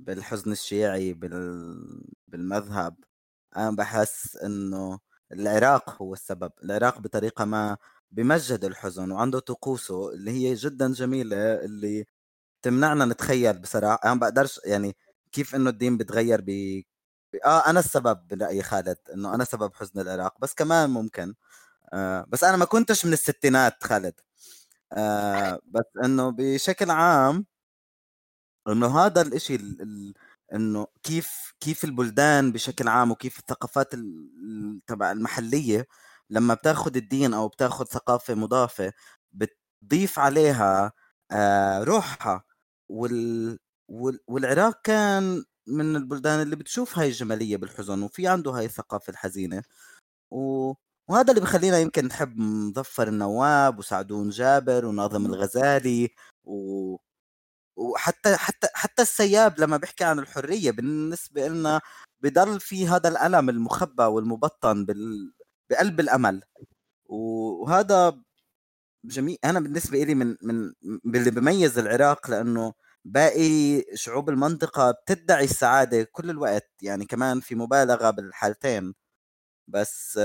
بالحزن 0.00 0.52
الشيعي 0.52 1.12
بال... 1.14 1.74
بالمذهب. 2.28 2.96
أنا 3.56 3.70
بحس 3.76 4.36
إنه 4.36 4.98
العراق 5.32 6.02
هو 6.02 6.12
السبب. 6.12 6.52
العراق 6.64 6.98
بطريقة 7.00 7.44
ما 7.44 7.76
بمجد 8.12 8.64
الحزن 8.64 9.10
وعنده 9.12 9.38
طقوسه 9.38 10.12
اللي 10.14 10.30
هي 10.30 10.54
جدا 10.54 10.92
جميلة 10.92 11.36
اللي 11.54 12.06
تمنعنا 12.62 13.04
نتخيل 13.06 13.58
بصراحة. 13.60 14.00
أنا 14.06 14.14
بقدرش 14.20 14.60
يعني 14.64 14.96
كيف 15.32 15.54
إنه 15.54 15.70
الدين 15.70 15.96
بتغير 15.98 16.40
ب 16.46 16.50
آه 17.46 17.70
أنا 17.70 17.80
السبب 17.80 18.28
برأيي 18.28 18.62
خالد 18.62 18.98
إنه 19.14 19.34
أنا 19.34 19.44
سبب 19.44 19.74
حزن 19.74 20.00
العراق 20.00 20.34
بس 20.40 20.54
كمان 20.54 20.90
ممكن 20.90 21.34
آه 21.94 22.26
بس 22.28 22.44
أنا 22.44 22.58
ما 22.58 22.64
كنتش 22.66 23.06
من 23.06 23.12
الستينات 23.12 23.84
خالد 23.84 24.14
آه 24.92 25.60
بس 25.66 25.84
إنه 26.04 26.30
بشكل 26.30 26.90
عام 26.90 27.46
إنه 28.68 28.98
هذا 28.98 29.22
الإشي 29.22 29.58
إنه 30.54 30.86
كيف 31.02 31.52
كيف 31.60 31.84
البلدان 31.84 32.52
بشكل 32.52 32.88
عام 32.88 33.10
وكيف 33.10 33.38
الثقافات 33.38 33.94
تبع 34.86 35.12
المحلية 35.12 35.86
لما 36.32 36.54
بتاخذ 36.54 36.96
الدين 36.96 37.34
أو 37.34 37.48
بتاخذ 37.48 37.84
ثقافة 37.86 38.34
مضافة 38.34 38.92
بتضيف 39.32 40.18
عليها 40.18 40.92
آه 41.32 41.84
روحها. 41.84 42.44
وال 42.88 43.58
والعراق 44.28 44.80
كان 44.84 45.44
من 45.66 45.96
البلدان 45.96 46.42
اللي 46.42 46.56
بتشوف 46.56 46.98
هاي 46.98 47.08
الجمالية 47.08 47.56
بالحزن 47.56 48.02
وفي 48.02 48.28
عنده 48.28 48.50
هاي 48.52 48.64
الثقافة 48.66 49.10
الحزينة. 49.10 49.62
و... 50.30 50.72
وهذا 51.08 51.30
اللي 51.30 51.40
بخلينا 51.42 51.78
يمكن 51.78 52.06
نحب 52.06 52.38
مظفر 52.38 53.08
النواب 53.08 53.78
وسعدون 53.78 54.30
جابر 54.30 54.86
وناظم 54.86 55.26
الغزالي 55.26 56.10
و... 56.44 56.96
وحتى 57.76 58.36
حتى 58.36 58.68
حتى 58.74 59.02
السياب 59.02 59.60
لما 59.60 59.76
بيحكي 59.76 60.04
عن 60.04 60.18
الحرية 60.18 60.70
بالنسبة 60.70 61.48
لنا 61.48 61.80
بضل 62.20 62.60
في 62.60 62.88
هذا 62.88 63.08
الألم 63.08 63.50
المخبى 63.50 64.02
والمبطن 64.04 64.84
بال... 64.84 65.32
بقلب 65.72 66.00
الأمل. 66.00 66.42
وهذا 67.06 68.22
جميل 69.04 69.38
أنا 69.44 69.60
بالنسبة 69.60 69.98
لي 70.04 70.14
من 70.14 70.36
من 70.42 70.72
باللي 71.04 71.30
بميز 71.30 71.78
العراق 71.78 72.30
لأنه 72.30 72.72
باقي 73.04 73.84
شعوب 73.94 74.28
المنطقة 74.30 74.90
بتدعي 74.90 75.44
السعادة 75.44 76.02
كل 76.12 76.30
الوقت 76.30 76.70
يعني 76.82 77.06
كمان 77.06 77.40
في 77.40 77.54
مبالغة 77.54 78.10
بالحالتين. 78.10 78.94
بس 79.68 80.20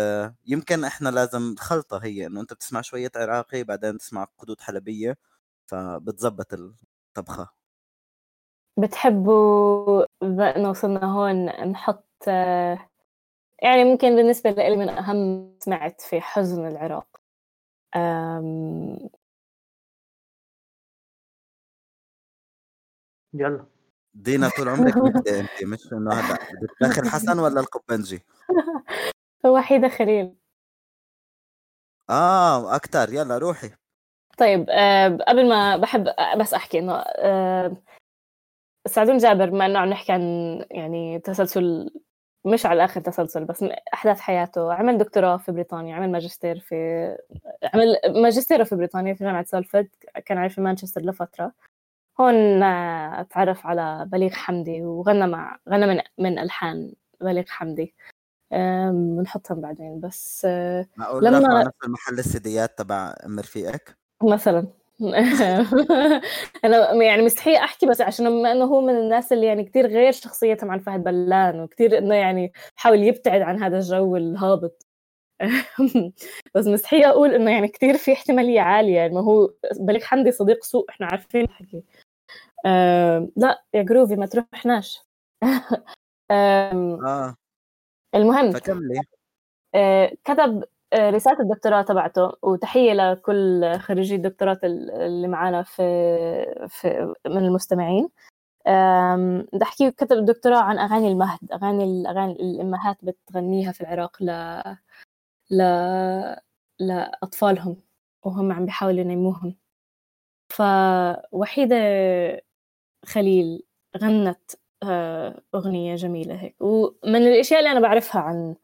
يمكن 0.45 0.83
إحنا 0.83 1.09
لازم 1.09 1.55
خلطة 1.59 1.97
هي 1.97 2.27
إنه 2.27 2.41
أنت 2.41 2.53
بتسمع 2.53 2.81
شوية 2.81 3.11
عراقي 3.15 3.63
بعدين 3.63 3.97
تسمع 3.97 4.27
قدود 4.37 4.61
حلبية 4.61 5.17
فبتزبط 5.65 6.53
الطبخة. 6.53 7.49
بتحبوا 8.77 10.05
بما 10.21 10.55
إنه 10.55 10.69
وصلنا 10.69 11.05
هون 11.05 11.45
نحط 11.71 12.05
يعني 13.62 13.84
ممكن 13.84 14.15
بالنسبة 14.15 14.52
لي 14.52 14.76
من 14.76 14.89
أهم 14.89 15.52
سمعت 15.60 16.02
في 16.02 16.22
حزن 16.22 16.67
العراق. 16.67 17.08
يلا. 23.34 23.65
دينا 24.13 24.50
طول 24.50 24.70
عمرك 24.70 24.93
أنت 25.28 25.63
مش 25.63 25.93
انه 25.93 26.12
هلا 26.13 26.38
بدك 26.52 26.76
تاخذ 26.80 27.10
حسن 27.10 27.39
ولا 27.39 27.60
القبنجي؟ 27.60 28.22
وحيدة 29.46 29.89
خليل. 29.89 30.36
آه 32.10 32.76
أكثر 32.76 33.13
يلا 33.13 33.38
روحي. 33.38 33.70
طيب 34.38 34.65
أه 34.70 35.17
قبل 35.28 35.50
ما 35.50 35.78
بحب 35.78 36.08
بس 36.39 36.54
أحكي 36.54 36.80
إنه 36.80 36.93
أه 36.96 37.78
سعدون 38.88 39.17
جابر 39.17 39.50
بما 39.50 39.65
انه 39.65 39.80
عم 39.80 39.89
نحكي 39.89 40.12
عن 40.12 40.22
يعني 40.72 41.20
تسلسل 41.20 41.89
مش 42.45 42.65
على 42.65 42.86
آخر 42.86 43.02
تسلسل 43.02 43.45
بس 43.45 43.65
أحداث 43.93 44.19
حياته. 44.19 44.73
عمل 44.73 44.97
دكتوراه 44.97 45.38
في 45.38 45.52
بريطانيا 45.52 45.95
عمل 45.95 46.12
ماجستير 46.12 46.60
في 46.60 46.76
عمل 47.73 48.21
ماجستير 48.21 48.63
في 48.63 48.76
بريطانيا 48.76 49.13
في 49.13 49.23
جامعة 49.23 49.45
سالفورد 49.45 49.89
كان 50.26 50.38
عايش 50.38 50.54
في 50.54 50.62
مانشستر 50.62 51.02
لفترة. 51.02 51.52
هون 52.19 52.60
تعرف 53.30 53.67
على 53.67 54.06
بليغ 54.12 54.32
حمدي 54.32 54.82
وغنى 54.82 55.28
مع 55.28 55.60
غنى 55.69 55.86
من 55.88 56.02
من 56.17 56.39
ألحان 56.39 56.93
بليغ 57.21 57.45
حمدي. 57.47 57.95
بنحطهم 58.91 59.62
بعدين 59.62 60.00
بس 60.00 60.47
معقول 60.97 61.26
لما 61.26 61.63
نفس 61.63 61.78
المحل 61.84 62.19
ال 62.19 62.31
CDيات 62.31 62.77
تبع 62.78 63.15
ام 63.26 63.39
رفيقك 63.39 63.97
مثلا. 64.23 64.67
أنا 66.65 66.93
يعني 67.03 67.21
مستحيل 67.21 67.55
أحكي 67.55 67.86
بس 67.86 68.01
عشان 68.01 68.29
بما 68.29 68.51
إنه 68.51 68.65
هو 68.65 68.81
من 68.81 68.97
الناس 68.97 69.33
اللي 69.33 69.45
يعني 69.45 69.63
كثير 69.63 69.88
غير 69.88 70.12
شخصيتهم 70.12 70.71
عن 70.71 70.79
فهد 70.79 71.03
بلان 71.03 71.60
وكثير 71.60 71.97
إنه 71.97 72.15
يعني 72.15 72.51
حاول 72.75 73.03
يبتعد 73.03 73.41
عن 73.41 73.63
هذا 73.63 73.77
الجو 73.77 74.15
الهابط. 74.15 74.86
بس 76.55 76.67
مستحيل 76.67 77.03
أقول 77.03 77.33
إنه 77.36 77.51
يعني 77.51 77.67
كثير 77.67 77.97
في 77.97 78.13
احتمالية 78.13 78.62
عالية 78.62 78.95
يعني 78.95 79.13
ما 79.15 79.21
هو 79.21 79.51
بليغ 79.79 80.01
حمدي 80.03 80.31
صديق 80.31 80.63
سوء 80.63 80.89
إحنا 80.89 81.07
عارفين 81.07 81.41
الحكي 81.41 81.83
آه 82.65 83.29
لا 83.38 83.63
يا 83.73 83.83
جروفي 83.83 84.15
ما 84.15 84.25
تروحناش. 84.25 85.01
آه. 86.31 87.36
المهم 88.15 88.51
فكملي. 88.51 89.01
آه 89.75 90.13
كتب 90.25 90.63
آه، 90.63 90.67
رسالة 90.93 91.39
الدكتوراه 91.39 91.82
تبعته 91.82 92.32
وتحية 92.41 92.93
لكل 92.93 93.76
خريجي 93.80 94.15
الدكتوراه 94.15 94.60
اللي 94.63 95.28
معانا 95.28 95.63
في, 95.63 95.84
في 96.67 97.13
من 97.28 97.38
المستمعين. 97.38 98.10
بدي 99.54 99.63
أحكي 99.63 99.91
كتب 99.91 100.17
الدكتوراه 100.17 100.62
عن 100.62 100.80
أغاني 100.80 101.08
المهد 101.08 101.52
أغاني 101.54 101.84
الاغاني 101.84 102.34
الأمهات 102.34 102.97
بتغنيها 103.06 103.71
في 103.71 103.82
العراق 103.82 104.23
ل 104.23 104.32
ل 105.52 105.62
لأطفالهم 106.80 107.82
وهم 108.23 108.52
عم 108.52 108.65
بيحاولوا 108.65 109.00
ينيموهم 109.00 109.56
فوحيدة 110.50 111.76
خليل 113.06 113.63
غنت 113.97 114.52
آه، 114.84 115.41
أغنية 115.56 115.95
جميلة 115.95 116.36
هيك. 116.36 116.56
ومن 116.62 117.28
الأشياء 117.28 117.60
اللي 117.60 117.71
أنا 117.71 117.80
بعرفها 117.80 118.21
عن 118.21 118.56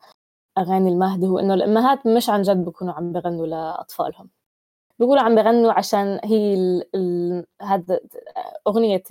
أغاني 0.58 0.90
المهد 0.90 1.26
هو 1.26 1.40
إنه 1.40 1.54
الأمهات 1.54 2.08
مش 2.08 2.30
عن 2.30 2.42
جد 2.42 2.66
بيكونوا 2.66 2.94
عم 2.94 3.12
بغنوا 3.12 3.48
لأطفالهم. 3.48 4.30
بيقولوا 5.00 5.24
عم 5.24 5.36
بغنوا 5.36 5.74
عشان 5.74 6.20
هي 6.24 6.56
هذا 7.62 8.00
أغنية 8.68 9.04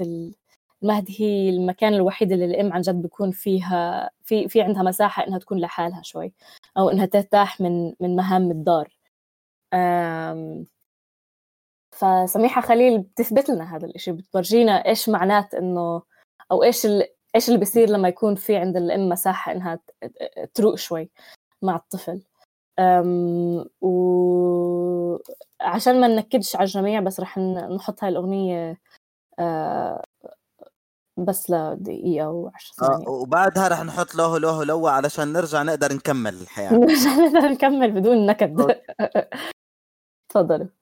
المهد 0.83 1.07
هي 1.18 1.50
المكان 1.50 1.94
الوحيد 1.94 2.33
اللي 2.33 2.44
الأم 2.44 2.72
عن 2.72 2.81
جد 2.81 3.02
بيكون 3.02 3.31
فيها 3.31 4.11
في 4.22 4.48
في 4.48 4.62
عندها 4.62 4.83
مساحة 4.83 5.26
إنها 5.26 5.38
تكون 5.38 5.61
لحالها 5.61 6.02
شوي 6.02 6.33
أو 6.78 6.90
إنها 6.90 7.07
ترتاح 7.07 7.61
من 7.61 7.94
من 8.00 8.16
مهام 8.16 8.50
الدار. 8.50 8.96
فسميحة 11.92 12.61
خليل 12.61 12.98
بتثبت 12.98 13.50
لنا 13.50 13.76
هذا 13.76 13.87
الإشي 13.87 14.12
بتورجينا 14.12 14.72
إيش 14.87 15.09
معنات 15.09 15.55
إنه 15.55 16.02
أو 16.52 16.62
إيش 16.62 16.87
إيش 17.35 17.49
اللي 17.49 17.59
بيصير 17.59 17.90
لما 17.90 18.09
يكون 18.09 18.35
في 18.35 18.57
عند 18.57 18.77
الأم 18.77 19.09
مساحة 19.09 19.53
إنها 19.53 19.81
تروق 20.55 20.75
شوي 20.75 21.11
مع 21.62 21.77
الطفل؟ 21.77 22.23
وعشان 23.81 25.21
ما 26.01 26.09
ننكدش 26.09 26.57
على 26.57 26.64
الجميع 26.64 27.01
بس 27.01 27.21
رح 27.21 27.38
نحط 27.38 28.05
هاي 28.05 28.11
الأغنية 28.11 28.81
أه 29.38 30.05
بس 31.16 31.51
لدقيقة 31.51 32.31
وعشر 32.31 32.75
ثواني. 32.75 33.07
آه 33.07 33.11
وبعدها 33.11 33.68
رح 33.68 33.83
نحط 33.83 34.14
لوه 34.14 34.38
لوه 34.38 34.64
لوه 34.64 34.90
علشان 34.90 35.33
نرجع 35.33 35.62
نقدر 35.62 35.92
نكمل 35.95 36.35
الحياة. 36.35 36.73
نرجع 36.79 37.16
نقدر 37.16 37.49
نكمل 37.49 37.90
بدون 37.92 38.27
نكد. 38.27 38.57
تفضلوا. 40.29 40.82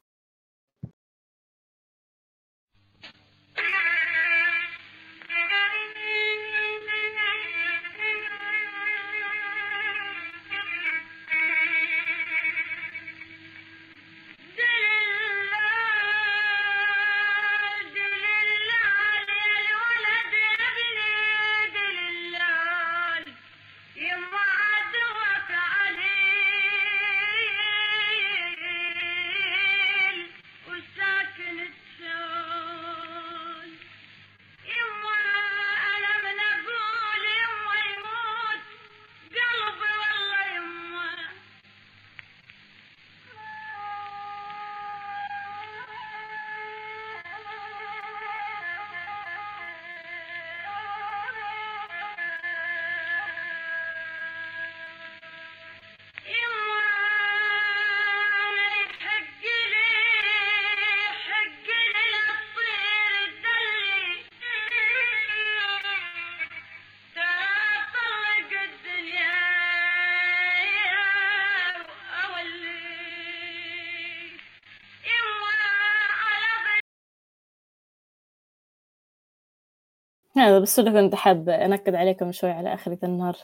هذا 80.40 80.58
بس 80.58 80.78
اللي 80.78 80.90
كنت 80.92 81.14
حاب 81.14 81.48
انكد 81.48 81.94
عليكم 81.94 82.32
شوي 82.32 82.50
على 82.50 82.74
اخرة 82.74 82.98
النهار. 83.04 83.36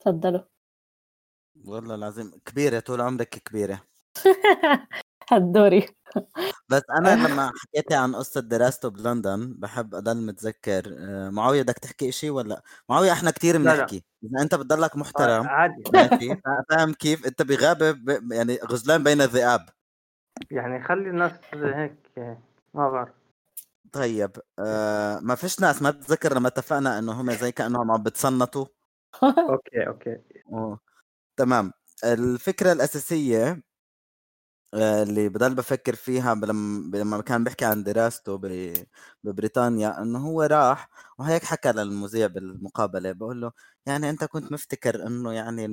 تفضلوا. 0.00 0.40
والله 1.64 1.94
العظيم 1.94 2.32
كبيرة 2.44 2.80
طول 2.80 3.00
عمرك 3.00 3.28
كبيرة. 3.28 3.80
هاد 5.30 5.52
دوري. 5.52 5.86
بس 6.68 6.82
أنا 6.98 7.08
لما 7.28 7.52
حكيتي 7.56 7.94
عن 7.94 8.14
قصة 8.16 8.40
دراسته 8.40 8.88
بلندن 8.88 9.54
بحب 9.58 9.94
أضل 9.94 10.26
متذكر. 10.26 10.96
آه، 10.98 11.30
معاوية 11.30 11.62
بدك 11.62 11.78
تحكي 11.78 12.08
إشي 12.08 12.30
ولا؟ 12.30 12.62
معاوية 12.88 13.12
إحنا 13.12 13.30
كتير 13.30 13.58
لا، 13.58 13.64
لا. 13.64 13.74
بنحكي. 13.76 14.04
إذا 14.24 14.42
أنت 14.42 14.54
بتضلك 14.54 14.94
آه، 14.94 14.98
محترم 14.98 15.46
عادي. 15.46 15.82
فاهم 16.70 16.92
كيف؟ 16.92 17.26
أنت 17.26 17.42
بغابة 17.42 17.90
ب- 17.90 18.32
يعني 18.32 18.56
غزلان 18.56 19.02
بين 19.04 19.20
الذئاب. 19.20 19.60
يعني 20.50 20.84
خلي 20.84 21.10
الناس 21.10 21.32
هيك 21.54 21.96
ما 22.74 22.90
بعرف. 22.90 23.25
طيب 23.96 24.30
آه 24.58 25.20
ما 25.20 25.34
فيش 25.34 25.60
ناس 25.60 25.82
ما 25.82 25.90
بتذكر 25.90 26.34
لما 26.34 26.48
اتفقنا 26.48 26.98
انه 26.98 27.12
هم 27.20 27.30
زي 27.32 27.52
كأنهم 27.52 27.90
عم 27.90 28.02
بتصنطوا 28.02 28.66
okay 29.50 29.86
okay. 29.86 30.18
أوه. 30.52 30.80
تمام. 31.38 31.72
الفكرة 32.04 32.72
الأساسية 32.72 33.62
آه، 34.74 35.02
اللي 35.02 35.28
بضل 35.28 35.54
بفكر 35.54 35.94
فيها 35.94 36.34
لما 36.34 36.96
لما 36.98 37.22
كان 37.22 37.44
بيحكي 37.44 37.64
عن 37.64 37.82
دراسته 37.84 38.36
ب- 38.38 38.86
ببريطانيا 39.24 40.02
إنه 40.02 40.18
هو 40.28 40.42
راح 40.42 40.88
وهيك 41.18 41.44
حكى 41.44 41.72
للمذيع 41.72 42.26
بالمقابلة 42.26 43.12
بقول 43.12 43.40
له 43.40 43.52
يعني 43.86 44.10
أنت 44.10 44.24
كنت 44.24 44.52
مفتكر 44.52 45.06
إنه 45.06 45.32
يعني 45.32 45.64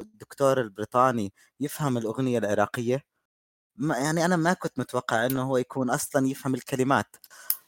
الدكتور 0.00 0.60
البريطاني 0.60 1.32
يفهم 1.60 1.98
الأغنية 1.98 2.38
العراقية؟ 2.38 3.15
ما 3.78 3.98
يعني 3.98 4.24
أنا 4.24 4.36
ما 4.36 4.52
كنت 4.52 4.78
متوقع 4.78 5.26
إنه 5.26 5.42
هو 5.42 5.56
يكون 5.56 5.90
أصلا 5.90 6.26
يفهم 6.28 6.54
الكلمات 6.54 7.16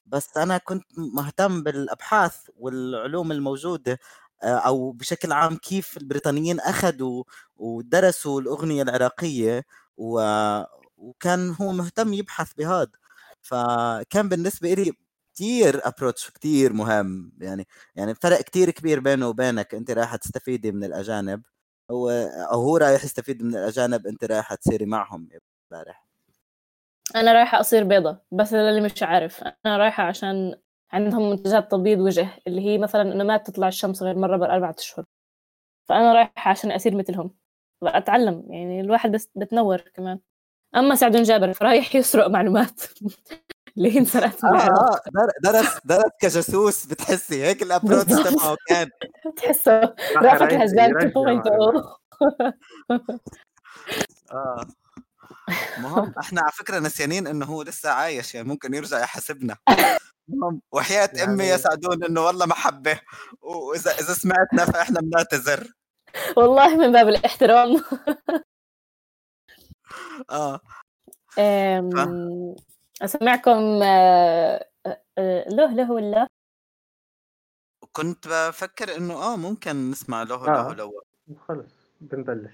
بس 0.07 0.37
أنا 0.37 0.59
كنت 0.59 0.85
مهتم 0.99 1.62
بالأبحاث 1.62 2.37
والعلوم 2.57 3.33
الموجودة 3.33 3.99
آه، 4.42 4.47
أو 4.59 4.92
بشكل 4.92 5.33
عام 5.33 5.57
كيف 5.57 5.97
البريطانيين 5.97 6.61
أخذوا 6.61 7.25
ودرسوا 7.57 8.40
الأغنية 8.40 8.83
العراقية 8.83 9.64
و... 9.97 10.21
وكان 10.97 11.51
هو 11.61 11.73
مهتم 11.73 12.12
يبحث 12.14 12.53
بهذا 12.55 12.90
فكان 13.42 14.29
بالنسبة 14.29 14.75
لي 14.75 14.92
كتير 15.35 15.88
ابروتش 15.88 16.31
كتير 16.31 16.73
مهم 16.73 17.33
يعني 17.40 17.66
يعني 17.97 18.14
فرق 18.14 18.40
كتير 18.40 18.71
كبير 18.71 19.01
بينه 19.01 19.29
وبينك 19.29 19.75
أنت 19.75 19.90
رايحه 19.90 20.16
تستفيدي 20.16 20.73
من 20.73 20.85
الأجانب 20.85 21.42
هو 21.90 22.11
أو 22.53 22.62
هو 22.62 22.77
رايح 22.77 23.05
يستفيد 23.05 23.42
من 23.42 23.51
الأجانب 23.57 24.07
أنت 24.07 24.25
رايحه 24.25 24.55
تصيري 24.55 24.87
معهم. 24.87 25.29
امبارح. 25.72 26.04
أنا 27.16 27.33
رايحة 27.33 27.61
أصير 27.61 27.85
بيضة 27.85 28.18
بس 28.33 28.52
للي 28.52 28.81
مش 28.81 29.02
عارف. 29.02 29.44
أنا 29.66 29.76
رايحة 29.76 30.02
عشان 30.04 30.54
عندهم 30.92 31.31
منتجات 31.31 31.70
تبييض 31.70 31.98
وجه 31.98 32.28
اللي 32.46 32.61
هي 32.61 32.78
مثلا 32.78 33.02
إنه 33.02 33.24
ما 33.24 33.37
بتطلع 33.37 33.68
الشمس 33.68 34.02
غير 34.02 34.18
مرة 34.18 34.37
بالاربعة 34.37 34.74
أشهر. 34.78 35.04
فأنا 35.88 36.12
رايحة 36.14 36.50
عشان 36.50 36.72
أصير 36.72 36.96
مثلهم. 36.96 37.35
وأتعلم 37.83 38.44
يعني 38.48 38.81
الواحد 38.81 39.11
بس 39.12 39.31
بتنور 39.37 39.78
كمان. 39.94 40.18
أما 40.76 40.94
سعد 40.94 41.16
جابر 41.16 41.52
فرايح 41.52 41.94
يسرق 41.96 42.26
معلومات. 42.26 42.81
اللي 43.76 43.94
هي 43.94 43.98
انسرقت. 43.98 44.44
آه 44.44 45.00
در- 45.14 45.33
درس 45.52 45.78
درس 45.85 46.11
كجاسوس 46.20 46.87
بتحسي 46.87 47.42
هيك 47.44 47.62
الابروتش. 47.62 48.12
تبعه 48.12 48.57
كان. 48.68 48.88
تحسه. 49.37 49.81
رافت 50.16 50.42
يرجع- 50.42 50.57
الهزال 50.57 50.78
يرجع 50.78 51.09
2.0 51.09 51.98
آه. 54.33 54.61
مهم 55.78 56.14
إحنا 56.20 56.40
على 56.40 56.52
فكرة 56.52 56.78
نسيانين 56.78 57.26
إنه 57.26 57.46
هو 57.46 57.62
لسه 57.62 57.90
عايش 57.90 58.34
يعني 58.34 58.48
ممكن 58.48 58.74
يرجع 58.74 59.00
يحاسبنا. 59.00 59.56
مهم 60.28 60.61
وحياة 60.72 61.11
أمي 61.24 61.44
يعني- 61.44 61.48
يسعدون 61.48 62.04
إنه 62.04 62.20
والله 62.26 62.46
محبه 62.46 63.00
وإذا 63.40 63.90
إذا 63.90 64.14
سمعتنا 64.14 64.64
فإحنا 64.64 65.00
بنعتذر. 65.00 65.72
والله 66.37 66.76
من 66.76 66.92
باب 66.92 67.08
الاحترام. 67.08 67.68
آه. 70.30 70.61
أم، 71.38 72.56
أسمعكم 73.02 73.82
آه، 73.82 74.68
آه، 75.18 75.44
له 75.48 75.72
له 75.74 75.92
ولا؟ 75.92 76.26
كنت 77.92 78.28
بفكر 78.28 78.96
إنه 78.96 79.14
آه 79.14 79.37
ممكن 79.37 79.90
نسمع 79.90 80.22
له 80.22 80.34
آه. 80.34 80.72
له. 80.72 80.74
له 80.74 80.92
خلص 81.48 81.72
بنبلش. 82.00 82.52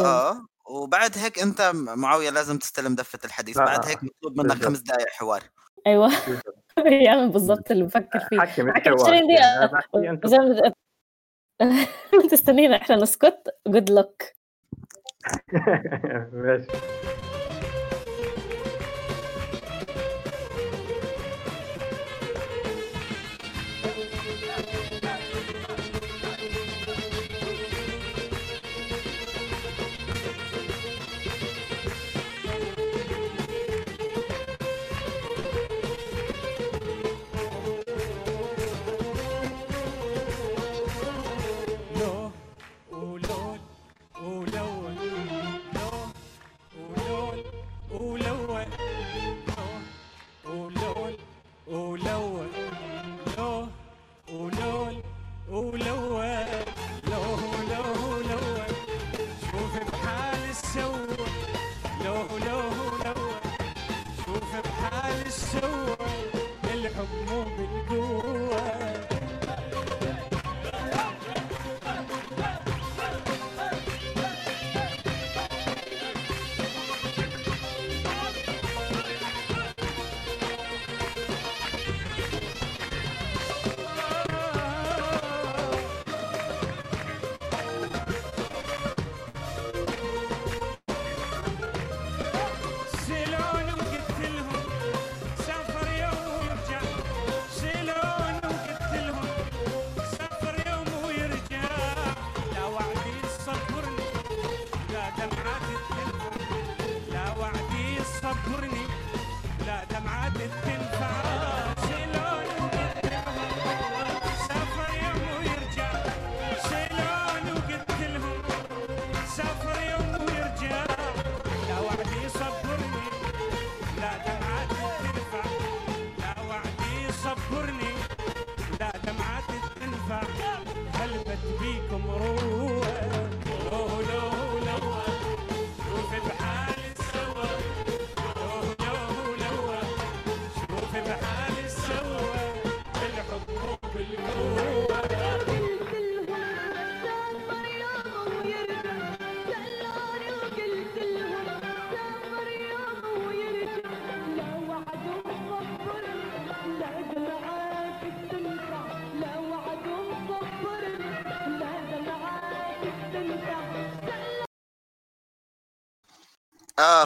آه. 0.00 0.46
وبعد 0.70 1.18
هيك 1.18 1.38
انت 1.38 1.72
معاوية 1.74 2.30
لازم 2.30 2.58
تستلم 2.58 2.94
دفة 2.94 3.18
الحديث. 3.24 3.58
آه، 3.58 3.64
بعد. 3.64 3.86
هيك 3.86 4.04
مطلوب 4.04 4.36
منك 4.38 4.46
بالضبط. 4.46 4.64
خمس 4.64 4.78
دقائق 4.78 5.08
حوار. 5.08 5.42
أيوه. 5.86 6.10
يعمل 7.06 7.28
بالضبط 7.28 7.70
اللي 7.70 7.84
بفكر 7.84 8.18
فيه. 8.28 8.40
حكي 8.40 8.62
مش 8.62 8.72
حكي 8.74 8.90
حوار 8.90 9.00
20 9.00 9.14
يعني 9.14 9.26
دقيقة 9.26 9.66
بحكي 9.66 10.10
أنت. 10.10 10.26
زي 10.26 10.38
ما 10.38 10.72
تستنينا 12.30 12.76
إحنا 12.76 12.96
نسكت. 12.96 13.42
جود 13.66 13.90
لك 13.90 14.36
ماشي. 16.32 16.66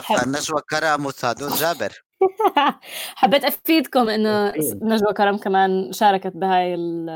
حب. 0.01 0.15
فنجوى 0.17 0.61
كرم 0.69 1.05
وسعدون 1.05 1.49
جابر 1.49 2.03
حبيت 3.15 3.43
أفيدكم 3.45 4.09
إنه. 4.09 4.53
نجوى 4.81 5.13
كرم 5.13 5.37
كمان 5.37 5.91
شاركت 5.91 6.37
بهاي 6.37 6.73
ال- 6.75 7.09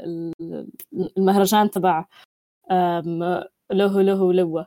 ال- 0.00 0.68
المهرجان 1.18 1.70
تبع 1.70 2.04
لوهو 3.70 4.30
لوة 4.32 4.66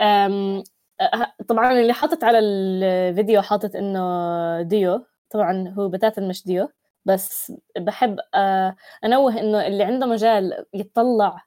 أم، 0.00 0.62
أه، 1.00 1.32
طبعا 1.48 1.72
اللي 1.72 1.92
حاطط 1.92 2.24
على 2.24 2.38
الفيديو 2.38 3.42
حاطط 3.42 3.76
إنه 3.76 4.62
ديو 4.62 5.04
طبعا 5.30 5.74
هو 5.78 5.88
بتاتا 5.88 6.20
مش 6.22 6.44
ديو 6.46 6.68
بس 7.04 7.52
بحب 7.78 8.16
أه، 8.34 8.76
أنوه 9.04 9.40
إنه 9.40 9.66
اللي 9.66 9.84
عنده 9.84 10.06
مجال 10.06 10.64
يطلع 10.74 11.44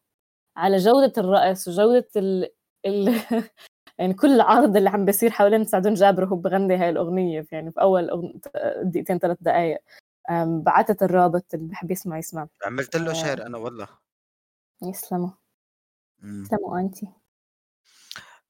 على 0.58 0.77
جودة 0.77 1.13
الرقص 1.17 1.67
وجودة 1.67 2.08
ال... 2.15 2.49
ال... 2.86 3.15
يعني 3.97 4.13
كل 4.13 4.32
العرض 4.36 4.77
اللي 4.77 4.89
عم 4.89 5.06
بيصير 5.06 5.32
حوالين 5.32 5.65
سعدون 5.65 5.93
جابر 5.93 6.23
وهو 6.23 6.36
بغني 6.36 6.75
هاي 6.77 6.89
الأغنية 6.89 7.45
يعني 7.51 7.71
في 7.71 7.82
أول 7.82 8.10
أغن... 8.10 8.39
دقيقتين 8.84 9.19
ثلاث 9.19 9.38
دقايق. 9.41 9.82
أم، 10.30 10.62
بعتت 10.62 11.04
الرابط 11.04 11.45
اللي 11.54 11.67
بحب 11.67 11.91
يسمع 11.91 12.17
يسمع. 12.17 12.47
عملت 12.65 12.95
له 12.95 13.10
آه. 13.10 13.13
شير 13.13 13.45
أنا 13.45 13.58
والله. 13.58 13.88
يسلموا 14.84 15.30
مم. 16.19 16.41
يسلموا 16.43 16.80
أنتي 16.80 17.08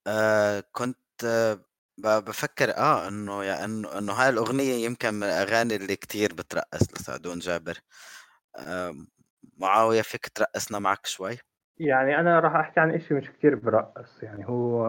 آه 0.07 0.63
كنت 0.71 0.97
آه 1.25 1.53
ب- 1.97 2.25
بفكر 2.25 2.77
آه 2.77 3.07
إنه 3.07 3.43
يعني 3.43 3.65
إنه 3.65 3.97
إنه 3.97 4.13
هاي 4.13 4.29
الأغنية 4.29 4.85
يمكن 4.85 5.13
من 5.13 5.23
الأغاني 5.23 5.75
اللي 5.75 5.95
كتير 5.95 6.33
بترقص 6.33 6.93
لسعدون 6.93 7.39
جابر. 7.39 7.77
آه 8.55 8.95
معاوية 9.57 10.01
فيك 10.01 10.27
ترقصنا 10.27 10.79
معك 10.79 11.05
شوي؟ 11.05 11.37
يعني 11.79 12.19
أنا 12.19 12.39
راح 12.39 12.55
أحكي 12.55 12.79
عن 12.79 12.99
شيء 12.99 13.17
مش 13.17 13.29
كثير 13.31 13.55
برقص 13.55 14.23
يعني 14.23 14.47
هو 14.47 14.85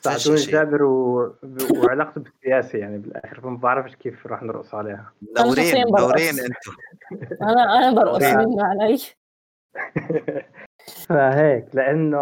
سعدون 0.00 0.36
شي. 0.36 0.50
جابر 0.50 0.82
و... 0.82 1.34
وعلاقته 1.76 2.20
بالسياسة 2.20 2.78
يعني 2.78 2.98
بالآخر 2.98 3.40
فما 3.40 3.56
بعرفش 3.56 3.94
كيف 3.96 4.26
راح 4.26 4.42
نرقص 4.42 4.74
عليها 4.74 5.12
برقص. 5.22 5.58
منورين 6.02 6.34
أنتم 6.38 6.72
أنا 7.42 7.78
أنا 7.78 8.02
برقص. 8.02 8.22
منه 8.22 8.64
علي 8.64 8.98
فهيك 11.08 11.64
لأنه 11.74 12.16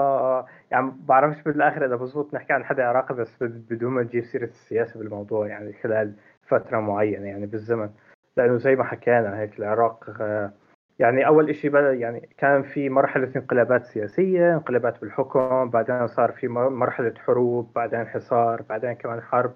يعني 0.70 0.92
بعرفش 1.08 1.40
بالآخر 1.42 1.87
إذا 1.87 1.96
بزبط 1.96 2.34
نحكي 2.34 2.52
عن 2.52 2.64
حدا 2.64 2.84
عراقي 2.84 3.14
بس 3.14 3.28
بد- 3.40 3.66
بدون 3.74 3.92
ما 3.92 4.02
نجيب 4.02 4.24
سيرة 4.24 4.44
السياسة 4.44 4.98
بالموضوع 4.98 5.46
يعني 5.46 5.72
خلال 5.72 6.12
فترة 6.48 6.80
معينة 6.80 7.26
يعني 7.26 7.46
بالزمن 7.46 7.90
لأنه 8.37 8.56
زي 8.56 8.76
ما 8.76 8.84
حكينا 8.84 9.40
هيك 9.40 9.58
العراق 9.58 10.16
آه، 10.20 10.52
يعني 10.98 11.26
أول 11.26 11.54
شيء 11.54 11.70
بدا 11.70 11.92
يعني 11.92 12.28
كان 12.38 12.62
في 12.62 12.88
مرحلة 12.88 13.33
انقلابات 13.37 13.85
سياسية 13.85 14.54
انقلابات 14.54 15.00
بالحكم 15.00 15.70
بعدين 15.70 16.07
صار 16.07 16.33
في 16.33 16.48
مر- 16.48 16.68
مرحلة 16.68 17.14
حروب 17.18 17.72
بعدين 17.74 18.07
حصار 18.07 18.62
بعدين 18.62 18.92
كمان 18.92 19.20
حرب 19.22 19.54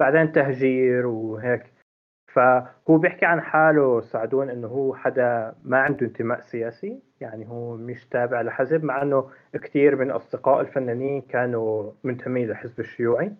بعدين 0.00 0.32
تهجير 0.32 1.06
وهيك. 1.06 1.62
فهو 2.32 2.98
بيحكي 2.98 3.26
عن 3.26 3.40
حاله 3.40 4.00
سعدون 4.00 4.50
إنه 4.50 4.68
هو 4.68 4.94
حدا 4.94 5.54
ما 5.64 5.78
عنده 5.78 6.06
انتماء 6.06 6.40
سياسي 6.40 7.02
يعني 7.20 7.48
هو 7.48 7.76
مش 7.76 8.06
تابع 8.06 8.40
لحزب 8.42 8.84
مع 8.84 9.02
إنه 9.02 9.30
كثير 9.52 9.96
من 9.96 10.10
اصدقاء 10.10 10.60
الفنانين 10.60 11.20
كانوا 11.22 11.92
منتمين 12.04 12.48
للحزب 12.48 12.80
الشيوعي. 12.80 13.32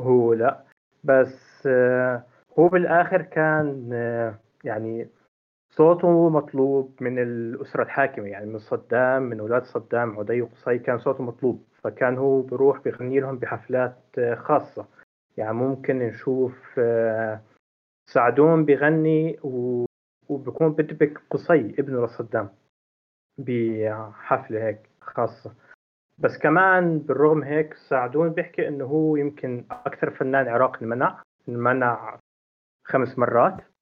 هو 0.00 0.32
لا. 0.34 0.62
بس 1.04 1.62
آه، 1.66 2.22
هو 2.58 2.68
بالآخر 2.68 3.22
كان 3.22 3.90
آه، 3.92 4.34
يعني 4.64 5.08
صوته 5.78 6.28
مطلوب 6.28 6.94
من 7.00 7.18
الأسرة 7.18 7.82
الحاكمة 7.82 8.26
يعني 8.26 8.46
من 8.46 8.58
صدام 8.58 9.22
من 9.22 9.40
أولاد 9.40 9.64
صدام 9.64 10.18
عدي 10.18 10.42
وقصي 10.42 10.78
كان 10.78 10.98
صوته 10.98 11.24
مطلوب. 11.24 11.64
فكان 11.82 12.18
هو 12.18 12.42
بيروح 12.42 12.80
بيغني 12.80 13.20
لهم 13.20 13.38
بحفلات 13.38 13.96
آه، 14.18 14.34
خاصة. 14.34 14.86
يعني 15.36 15.52
ممكن 15.52 15.98
نشوف 15.98 16.54
آه، 16.78 17.40
سعدون 18.10 18.64
بيغني. 18.64 19.38
وبكون 20.28 20.72
بدبك 20.72 21.22
قصي 21.30 21.74
ابنه 21.78 22.04
لصدام 22.04 22.48
بحفلة 23.38 24.64
هيك 24.64 24.80
خاصة. 25.00 25.54
بس 26.18 26.38
كمان 26.38 26.98
بالرغم 26.98 27.42
هيك 27.42 27.74
سعدون 27.74 28.28
بيحكي 28.28 28.68
إنه 28.68 28.84
هو 28.84 29.16
يمكن 29.16 29.64
أكثر 29.70 30.10
فنان 30.10 30.48
عراقي 30.48 30.82
انمنع 30.82 31.22
انمنع 31.48 32.18
خمس 32.84 33.18
مرات. 33.18 33.75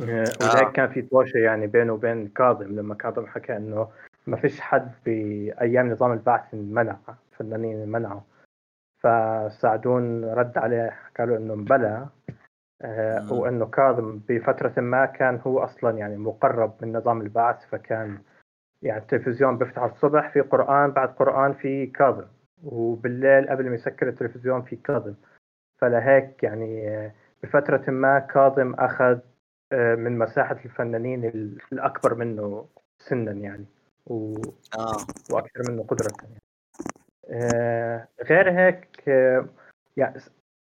آه، 0.00 0.24
ولهيك 0.40 0.72
كان 0.72 0.88
في 0.88 1.02
توشة 1.02 1.38
يعني 1.38 1.66
بينه 1.66 1.92
وبين 1.92 2.28
كاظم 2.28 2.66
لما 2.66 2.94
كاظم 2.94 3.26
حكى 3.26 3.56
إنه 3.56 3.88
ما 4.26 4.36
فيش 4.36 4.60
حد 4.60 4.92
بأيام 5.06 5.90
نظام 5.90 6.12
البعث 6.12 6.54
انمنع 6.54 6.96
فنانين 7.38 7.82
انمنعوا 7.82 8.20
فسعدون 8.98 10.24
رد 10.24 10.58
عليه 10.58 10.98
له 11.20 11.36
إنه 11.36 11.54
بلى 11.54 12.06
آه،. 12.82 13.32
وإنه 13.32 13.66
كاظم 13.66 14.20
بفترة 14.28 14.80
ما 14.80 15.06
كان 15.06 15.40
هو 15.46 15.58
أصلا 15.58 15.98
يعني 15.98 16.16
مقرب 16.16 16.74
من 16.82 16.96
نظام 16.96 17.20
البعث 17.20 17.66
فكان 17.66 18.18
يعني 18.82 19.00
التلفزيون 19.00 19.58
بيفتح 19.58 19.82
الصبح 19.82 20.32
في 20.32 20.40
قرآن 20.40 20.90
بعد 20.90 21.08
قرآن 21.08 21.52
في 21.52 21.86
كاظم. 21.86 22.24
وبالليل 22.64 23.48
قبل 23.48 23.68
ما 23.68 23.74
يسكر 23.74 24.08
التلفزيون 24.08 24.62
في 24.62 24.76
كاظم. 24.76 25.14
فلهيك 25.78 26.42
يعني 26.42 26.88
آه، 26.90 27.12
بفترة 27.42 27.90
ما 27.90 28.18
كاظم 28.18 28.74
أخذ 28.74 29.18
آه، 29.18 29.35
من 29.72 30.18
مساحة 30.18 30.56
الفنانين 30.64 31.24
ال- 31.24 31.58
الأكبر 31.72 32.14
منه 32.14 32.66
سنا 32.98 33.32
يعني 33.32 33.64
و 34.06 34.34
آه. 34.78 34.96
وأكثر 35.30 35.70
منه 35.72 35.82
قدرة 35.82 36.12
يعني. 36.22 36.40
آه، 37.30 38.08
غير 38.22 38.50
هيك 38.50 39.08
آه، 39.08 39.46
يعني 39.96 40.20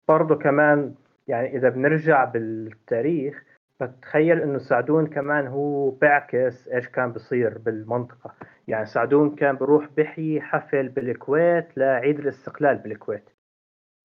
برضه 0.07 0.35
كمان 0.35 0.95
يعني 1.27 1.57
إذا 1.57 1.69
بنرجع 1.69 2.25
بالتاريخ 2.25 3.43
بتخيل 3.81 4.41
إنه 4.41 4.59
سعدون 4.59 5.07
كمان 5.07 5.47
هو 5.47 5.89
بيعكس 5.89 6.67
إيش 6.67 6.88
كان 6.88 7.12
بصير 7.12 7.57
بالمنطقة. 7.57 8.33
يعني 8.67 8.85
سعدون 8.85 9.35
كان 9.35 9.55
بروح 9.55 9.88
بحيي 9.97 10.41
حفل 10.41 10.89
بالكويت 10.89 11.77
لعيد 11.77 12.19
الاستقلال 12.19 12.77
بالكويت. 12.77 13.29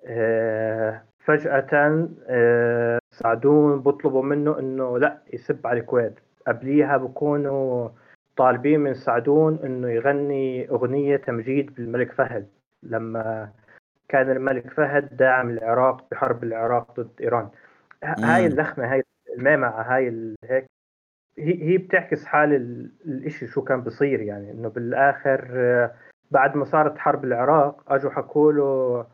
آه، 0.07 1.03
فجأة 1.25 2.09
آه، 2.29 2.99
سعدون 3.11 3.81
بطلبوا 3.81 4.23
منه 4.23 4.59
إنه 4.59 4.99
لا 4.99 5.19
يسب 5.33 5.67
على 5.67 5.81
الكويت. 5.81 6.15
قبليها 6.47 6.97
بكونوا 6.97 7.89
طالبين 8.37 8.81
من 8.81 8.95
سعدون 8.95 9.59
إنه 9.65 9.91
يغني 9.91 10.71
أغنية 10.71 11.17
تمجيد 11.17 11.75
بالملك 11.75 12.13
فهد. 12.13 12.49
لما 12.83 13.51
كان 14.09 14.31
الملك 14.31 14.71
فهد 14.71 15.17
داعم 15.17 15.51
العراق 15.51 16.07
بحرب 16.11 16.45
العراق 16.45 17.01
ضد 17.01 17.21
إيران. 17.21 17.49
هاي 18.05 18.47
اللخمة 18.47 18.93
هاي 18.93 19.03
الميمعة 19.39 19.83
هاي 19.83 20.35
هيك 20.45 20.67
هي 21.39 21.63
هي 21.63 21.79
بتعكس 21.79 22.25
حال 22.25 22.55
ال- 22.55 22.91
الإشي 23.07 23.47
شو 23.47 23.63
كان 23.63 23.81
بصير 23.81 24.21
يعني. 24.21 24.51
إنه 24.51 24.69
بالآخر 24.69 25.49
آه، 25.53 25.93
بعد 26.31 26.57
ما 26.57 26.65
صارت 26.65 26.99
حرب 26.99 27.25
العراق 27.25 27.93
أجوا 27.93 28.11
حكوا 28.11 28.53
له 28.53 29.07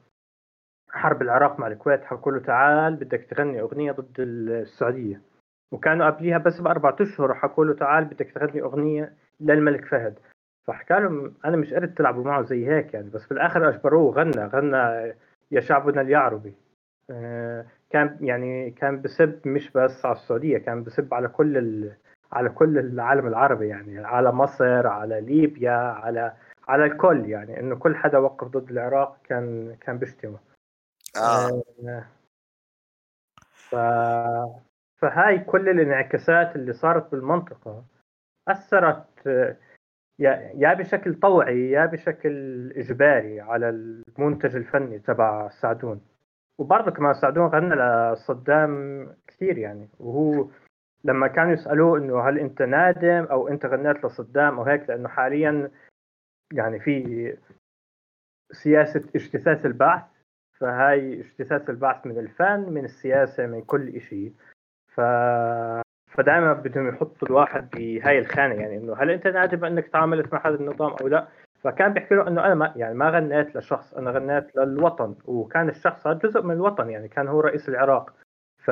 حرب 0.92 1.22
العراق 1.22 1.60
مع 1.60 1.66
الكويت 1.66 2.04
حكوا 2.04 2.32
له 2.32 2.40
تعال 2.40 2.96
بدك 2.96 3.24
تغني 3.30 3.60
أغنية 3.60 3.92
ضد 3.92 4.14
السعودية. 4.18 5.20
وكانوا 5.72 6.06
قبليها 6.06 6.38
بس 6.38 6.60
باربع 6.60 6.96
أشهر 7.00 7.34
حكوا 7.34 7.64
له 7.64 7.74
تعال 7.74 8.04
بدك 8.04 8.30
تغني 8.30 8.62
أغنية 8.62 9.12
للملك 9.40 9.84
فهد. 9.84 10.18
فحكى 10.66 10.94
لهم 10.94 11.34
أنا 11.44 11.56
مش 11.56 11.74
قررت 11.74 11.98
تلعبوا 11.98 12.24
معه 12.24 12.42
زي 12.42 12.68
هيك 12.68 12.94
يعني 12.94 13.10
بس 13.10 13.26
بالآخر 13.26 13.68
أجبروه 13.68 14.02
وغنى 14.02 14.44
غنى 14.46 15.14
يا 15.50 15.60
شعبنا 15.60 16.00
اليعربي. 16.00 16.54
آه، 17.10 17.66
كان 17.90 18.16
يعني 18.20 18.70
كان 18.70 19.02
بسب 19.02 19.40
مش 19.44 19.70
بس 19.70 20.06
على 20.06 20.14
السعودية 20.16 20.58
كان 20.58 20.82
بسب 20.82 21.14
على 21.14 21.28
كل 21.28 21.56
ال... 21.56 21.92
على 22.32 22.48
كل 22.48 22.78
العالم 22.78 23.26
العربي 23.26 23.68
يعني 23.68 23.98
على 23.98 24.32
مصر 24.32 24.86
على 24.86 25.20
ليبيا 25.20 25.72
على 25.72 26.32
على 26.68 26.84
الكل 26.84 27.26
يعني 27.28 27.60
إنه 27.60 27.76
كل 27.76 27.96
حدا 27.96 28.18
وقف 28.18 28.48
ضد 28.48 28.70
العراق 28.70 29.16
كان 29.24 29.76
كان 29.80 29.98
بيشتمه. 29.98 30.38
آه، 31.16 31.62
ف... 33.52 33.74
فهاي 34.96 35.38
كل 35.38 35.68
الانعكاسات 35.68 36.56
اللي 36.56 36.72
صارت 36.72 37.10
بالمنطقة 37.10 37.84
أثرت 38.48 39.26
يا 40.18 40.74
بشكل 40.74 41.14
طوعي 41.14 41.70
يا 41.70 41.86
بشكل 41.86 42.30
إجباري 42.76 43.40
على 43.40 43.68
المنتج 43.68 44.56
الفني 44.56 44.98
تبع 44.98 45.48
سعدون 45.48 46.00
وبرضه 46.58 46.90
كمان 46.90 47.14
سعدون 47.14 47.46
غنى 47.46 47.74
لصدام 47.74 49.06
كثير 49.26 49.58
يعني. 49.58 49.88
وهو 49.98 50.48
لما 51.04 51.26
كانوا 51.26 51.52
يسألوه 51.52 51.98
إنه 51.98 52.28
هل 52.28 52.38
أنت 52.38 52.62
نادم 52.62 53.24
أو 53.24 53.48
أنت 53.48 53.66
غنيت 53.66 54.04
لصدام 54.04 54.58
أو 54.58 54.64
هيك 54.64 54.88
لأنه 54.88 55.08
حاليا 55.08 55.70
يعني 56.52 56.80
في 56.80 57.36
سياسة 58.52 59.04
اجتثاث 59.16 59.66
البعث 59.66 60.02
فهاي 60.60 61.20
اجتثاث 61.20 61.70
البعث 61.70 62.06
من 62.06 62.18
الفن 62.18 62.60
من 62.60 62.84
السياسة 62.84 63.46
من 63.46 63.62
كل 63.62 64.00
شيء 64.00 64.32
ف 64.94 65.00
فدائما 66.10 66.52
بدهم 66.52 66.88
يحطوا 66.88 67.28
الواحد 67.28 67.70
بهاي 67.70 68.18
الخانة 68.18 68.54
يعني 68.54 68.76
إنه 68.76 68.94
هل 68.94 69.10
أنت 69.10 69.26
نادم 69.26 69.64
إنك 69.64 69.88
تعاملت 69.88 70.32
مع 70.32 70.46
هذا 70.46 70.54
النظام 70.54 70.92
أو 71.00 71.08
لا؟ 71.08 71.28
فكان 71.62 71.92
بيحكي 71.92 72.14
له 72.14 72.28
إنه 72.28 72.46
أنا 72.46 72.54
ما 72.54 72.72
يعني 72.76 72.94
ما 72.94 73.10
غنيت 73.10 73.56
لشخص 73.56 73.94
أنا 73.94 74.10
غنيت 74.10 74.56
للوطن 74.56 75.14
وكان 75.24 75.68
الشخص 75.68 76.06
هذا 76.06 76.18
جزء 76.18 76.42
من 76.42 76.54
الوطن 76.54 76.90
يعني 76.90 77.08
كان 77.08 77.28
هو 77.28 77.40
رئيس 77.40 77.68
العراق. 77.68 78.14
ف 78.58 78.68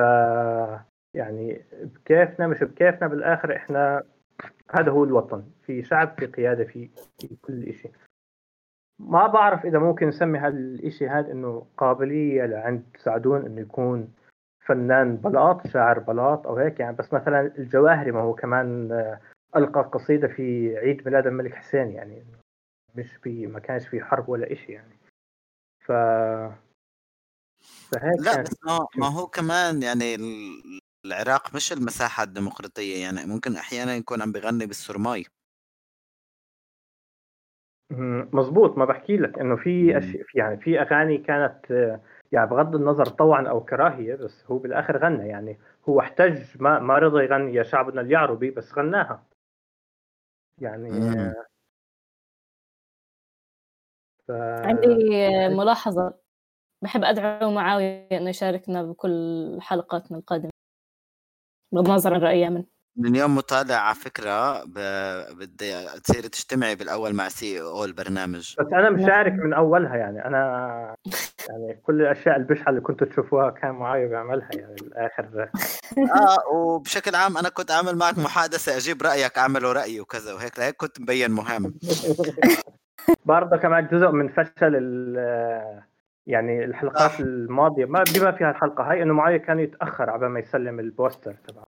يعني 1.13 1.65
بكيفنا 1.83 2.47
مش 2.47 2.63
بكيفنا 2.63 3.07
بالآخر 3.07 3.55
إحنا 3.55 4.03
هذا 4.71 4.91
هو 4.91 5.03
الوطن 5.03 5.43
في 5.65 5.83
شعب 5.83 6.19
في 6.19 6.25
قيادة 6.25 6.63
في 6.63 6.89
في 7.21 7.35
كل 7.41 7.73
شيء 7.73 7.91
ما 8.99 9.27
بعرف 9.27 9.65
إذا 9.65 9.79
ممكن 9.79 10.07
نسمي 10.07 10.39
هذا 10.39 10.57
الشيء 10.57 11.09
هذا 11.09 11.31
إنه 11.31 11.65
قابلية 11.77 12.45
لعند 12.45 12.83
سعدون 12.97 13.45
إنه 13.45 13.61
يكون 13.61 14.13
فنان 14.65 15.15
بلاط 15.15 15.67
شاعر 15.67 15.99
بلاط 15.99 16.47
أو 16.47 16.55
هيك 16.57 16.79
يعني. 16.79 16.95
بس 16.95 17.13
مثلا 17.13 17.51
الجواهري 17.57 18.11
ما 18.11 18.21
هو 18.21 18.33
كمان 18.33 18.91
آه، 18.91 19.19
ألقى 19.55 19.81
قصيدة 19.81 20.27
في 20.27 20.77
عيد 20.77 21.05
ميلاد 21.05 21.27
الملك 21.27 21.55
حسين 21.55 21.91
يعني. 21.91 22.25
مش 22.95 23.15
في 23.23 23.47
ما 23.47 23.59
كانش 23.59 23.87
في 23.87 24.01
حرب 24.01 24.29
ولا 24.29 24.55
شيء 24.55 24.69
يعني. 24.69 24.97
ف 25.85 25.91
فهيك 27.91 28.19
لا 28.19 28.35
كانت 28.35 28.47
بس 28.51 28.57
ما 28.65 28.87
ما 28.97 29.07
هو 29.07 29.27
كمان 29.27 29.83
يعني 29.83 30.15
ال- 30.15 30.79
العراق 31.05 31.55
مش 31.55 31.73
المساحة 31.73 32.23
الديمقراطية 32.23 33.01
يعني. 33.01 33.25
ممكن 33.25 33.55
أحيانا 33.55 33.95
يكون 33.95 34.21
عم 34.21 34.31
بغني 34.31 34.65
بالسرماي. 34.65 35.25
مم، 37.89 38.29
مزبوط 38.33 38.77
ما 38.77 38.85
بحكي 38.85 39.17
لك 39.17 39.39
إنه 39.39 39.55
في 39.55 39.93
مم. 39.93 39.99
في 39.99 40.23
يعني 40.35 40.57
في 40.57 40.81
أغاني 40.81 41.17
كانت 41.17 41.71
آه، 41.71 41.99
يعني 42.31 42.49
بغض 42.49 42.75
النظر 42.75 43.05
طوعا 43.05 43.47
أو 43.47 43.63
كراهية 43.65 44.15
بس 44.15 44.45
هو 44.51 44.57
بالآخر 44.57 44.97
غنى. 44.97 45.27
يعني 45.27 45.57
هو 45.89 45.99
احتج 45.99 46.43
ما 46.59 46.79
ما 46.79 46.97
رضى 46.97 47.23
يغني 47.23 47.53
يا 47.53 47.63
شعبنا 47.63 48.01
اليعربي 48.01 48.51
بس 48.51 48.73
غناها. 48.77 49.23
يعني 50.61 50.89
مم. 50.91 50.99
آه، 50.99 51.45
ف... 54.27 54.31
عندي 54.65 54.87
ملاحظة. 55.49 56.13
بحب 56.81 57.03
أدعو 57.03 57.51
معاوية 57.51 58.07
إنه 58.11 58.29
يشاركنا 58.29 58.83
بكل 58.83 59.57
حلقاتنا 59.61 60.17
القادمة 60.17 60.51
بغض 61.71 61.89
النظر 61.89 62.13
عن 62.13 62.21
رأيه 62.21 62.49
من 62.49 62.63
من 62.99 63.15
يوم 63.15 63.35
مطالع 63.35 63.75
على 63.75 63.95
فكرة 63.95 64.63
ب... 64.65 64.73
بدي 65.39 65.85
تصير 66.03 66.21
تجتمعي 66.23 66.75
بالأول 66.75 67.13
مع 67.13 67.29
سي 67.29 67.61
أو 67.61 67.85
البرنامج. 67.85 68.55
بس 68.59 68.73
أنا 68.73 68.89
مشارك 68.89 69.33
من 69.33 69.53
أولها 69.53 69.95
يعني 69.95 70.25
أنا 70.25 70.95
يعني 71.49 71.81
كل 71.83 72.01
الأشياء 72.01 72.35
البشعة 72.35 72.69
اللي 72.69 72.81
كنتوا 72.81 73.07
تشوفوها 73.07 73.49
كان 73.49 73.71
معي 73.71 74.07
بعملها 74.07 74.49
يعني 74.53 74.75
بالاخر 74.81 75.29
آه 75.97 76.53
وبشكل 76.53 77.15
عام 77.15 77.37
أنا 77.37 77.49
كنت 77.49 77.71
أعمل 77.71 77.95
معك 77.95 78.17
محادثة 78.17 78.77
أجيب 78.77 79.01
رأيك 79.01 79.37
أعمله 79.37 79.71
رأيي 79.71 79.99
وكذا 80.01 80.33
وهيك 80.33 80.59
لهيك 80.59 80.75
كنت 80.75 81.01
مبين 81.01 81.31
مهم. 81.31 81.73
برضه 83.25 83.57
كمان 83.57 83.87
جزء 83.87 84.11
من 84.11 84.29
فشل 84.29 84.75
ال- 84.75 85.83
يعني 86.27 86.65
الحلقات 86.65 87.11
صح. 87.11 87.19
الماضية 87.19 87.85
ما 87.85 88.03
بما 88.15 88.31
فيها 88.31 88.49
الحلقة 88.51 88.83
هاي 88.91 89.03
إنه 89.03 89.13
معي 89.13 89.39
كان 89.39 89.59
يتأخر 89.59 90.09
على 90.09 90.29
ما 90.29 90.39
يسلم 90.39 90.79
البوستر 90.79 91.33
تبعه. 91.47 91.68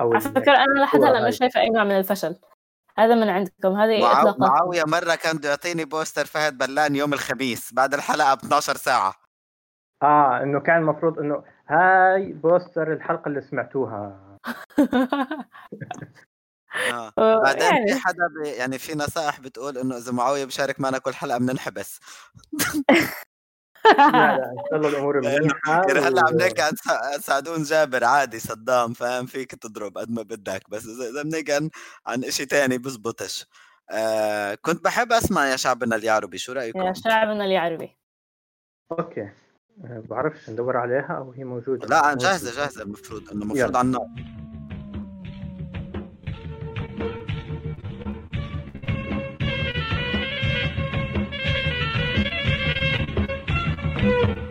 أو 0.00 0.12
على 0.12 0.20
فكرة 0.20 0.56
أنا 0.56 0.80
لحد 0.80 1.02
هلا. 1.02 1.28
مش 1.28 1.36
شايفة 1.36 1.60
أي 1.60 1.70
نوع 1.70 1.84
من 1.84 1.98
الفشل. 1.98 2.36
هذا 2.98 3.14
من 3.14 3.28
عندكم 3.28 3.72
هذه 3.72 4.02
معاو... 4.02 4.12
إطلاقات 4.12 4.40
معاوية 4.40 4.84
مرة 4.86 5.14
كان 5.14 5.36
بده 5.36 5.48
يعطيني 5.48 5.84
بوستر 5.84 6.24
فهد 6.24 6.58
بلان 6.58 6.96
يوم 6.96 7.12
الخميس 7.12 7.74
بعد 7.74 7.94
الحلقة 7.94 8.34
ب 8.34 8.38
12 8.38 8.76
ساعة. 8.76 9.14
آه 10.02 10.42
إنه 10.42 10.60
كان 10.60 10.76
المفروض 10.76 11.18
إنه 11.18 11.44
هاي 11.68 12.32
بوستر 12.32 12.92
الحلقة 12.92 13.28
اللي 13.28 13.40
سمعتوها. 13.40 14.20
آه. 16.92 17.14
بعدين 17.44 17.62
يعني. 17.62 17.94
في 17.94 18.00
حدا 18.00 18.26
ب... 18.26 18.46
يعني 18.46 18.78
في 18.78 18.94
نصائح 18.94 19.40
بتقول 19.40 19.78
إنه 19.78 19.96
إذا 19.96 20.12
معاوية 20.12 20.44
بشارك 20.44 20.80
معنا 20.80 20.98
كل 20.98 21.14
حلقة 21.14 21.38
بننحبس. 21.38 22.00
لا 23.98 24.10
لا 24.10 24.50
إن 24.50 24.56
شاء 24.70 24.76
الله 24.78 24.88
الأمور 24.88 25.20
منيحه 25.24 25.82
يعني 25.88 25.98
هلا 26.00 26.22
عم 26.28 26.36
نحكي 26.36 26.62
عن 26.62 26.72
سع- 26.76 27.18
سعدون 27.18 27.62
جابر 27.62 28.04
عادي 28.04 28.38
صدام 28.38 28.92
فاهم؟ 28.92 29.26
فيك 29.26 29.54
تضرب 29.54 29.98
قد 29.98 30.10
ما 30.10 30.22
بدك 30.22 30.70
بس 30.70 30.86
إذا 30.86 31.08
إذا 31.10 31.22
بنحكي 31.22 31.52
عن 31.52 31.70
عن 32.06 32.30
شيء 32.30 32.46
ثاني 32.46 32.78
بزبطش. 32.78 33.46
آه 33.90 34.54
كنت 34.54 34.84
بحب 34.84 35.12
أسمع 35.12 35.46
يا 35.46 35.56
شعبنا 35.56 35.96
اليعربي 35.96 36.38
شو 36.38 36.52
رأيكم؟ 36.52 36.78
يا 36.82 36.92
شعبنا 36.92 37.44
اليعربي 37.44 37.96
أوكي. 38.92 39.28
آه، 39.84 40.02
بعرفش 40.10 40.50
ندور 40.50 40.76
عليها 40.76 41.12
أو 41.18 41.30
هي 41.32 41.44
موجودة. 41.44 41.86
لا 41.86 42.14
جاهزة 42.14 42.56
جاهزة 42.56 42.82
المفروض 42.82 43.30
إنه 43.32 43.42
المفروض. 43.42 43.76
على 43.76 43.86
النار 43.86 44.06
thank 54.04 54.36
you. 54.36 54.43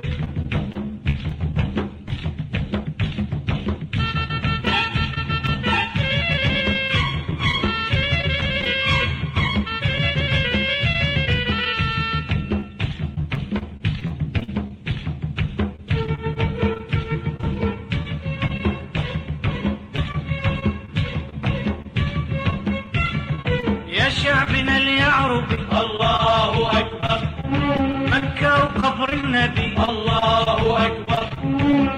النبي. 29.14 29.76
الله 29.90 30.86
أكبر. 30.86 31.24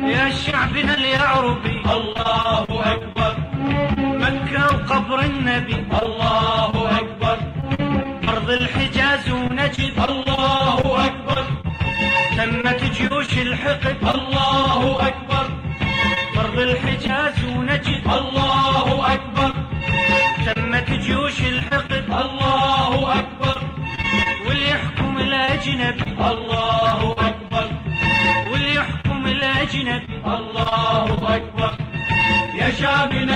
يا 0.07 0.30
شعبنا 0.30 0.93
اليعربي. 0.93 1.82
الله 1.97 2.66
أكبر. 2.93 3.36
مكة 3.97 4.66
وقبر 4.66 5.20
النبي. 5.20 5.76
الله 6.03 6.99
أكبر. 6.99 7.38
أرض 8.30 8.49
الحجاز 8.49 9.32
ونجد. 9.32 9.93
الله 10.09 11.05
أكبر. 11.05 11.43
تمت 12.38 12.82
جيوش 12.84 13.38
الحقد. 13.38 13.97
الله 14.16 14.97
أكبر. 15.07 15.14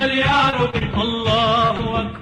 اليعربي 0.03 0.79
الله 0.97 1.99
أكبر. 2.01 2.18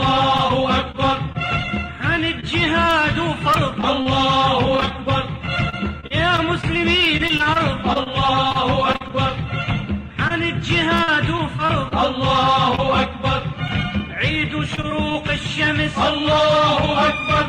الله 0.00 0.78
أكبر. 0.78 1.16
عن 2.00 2.24
الجهاد 2.24 3.18
وفرض 3.18 3.86
الله 3.86 4.84
أكبر. 4.86 5.22
يا 6.12 6.40
مسلمين 6.40 7.24
العرب 7.24 7.84
الله 7.98 8.90
أكبر. 8.90 9.32
عن 10.18 10.42
الجهاد 10.42 11.30
وفرض 11.30 12.06
الله 12.06 13.02
أكبر. 13.02 13.42
عيد 14.10 14.64
شروق 14.64 15.28
الشمس. 15.28 15.98
الله 15.98 17.08
أكبر. 17.08 17.46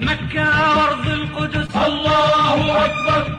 مكة 0.00 0.76
وأرض 0.76 1.06
القدس. 1.08 1.76
الله 1.76 2.84
أكبر. 2.84 3.38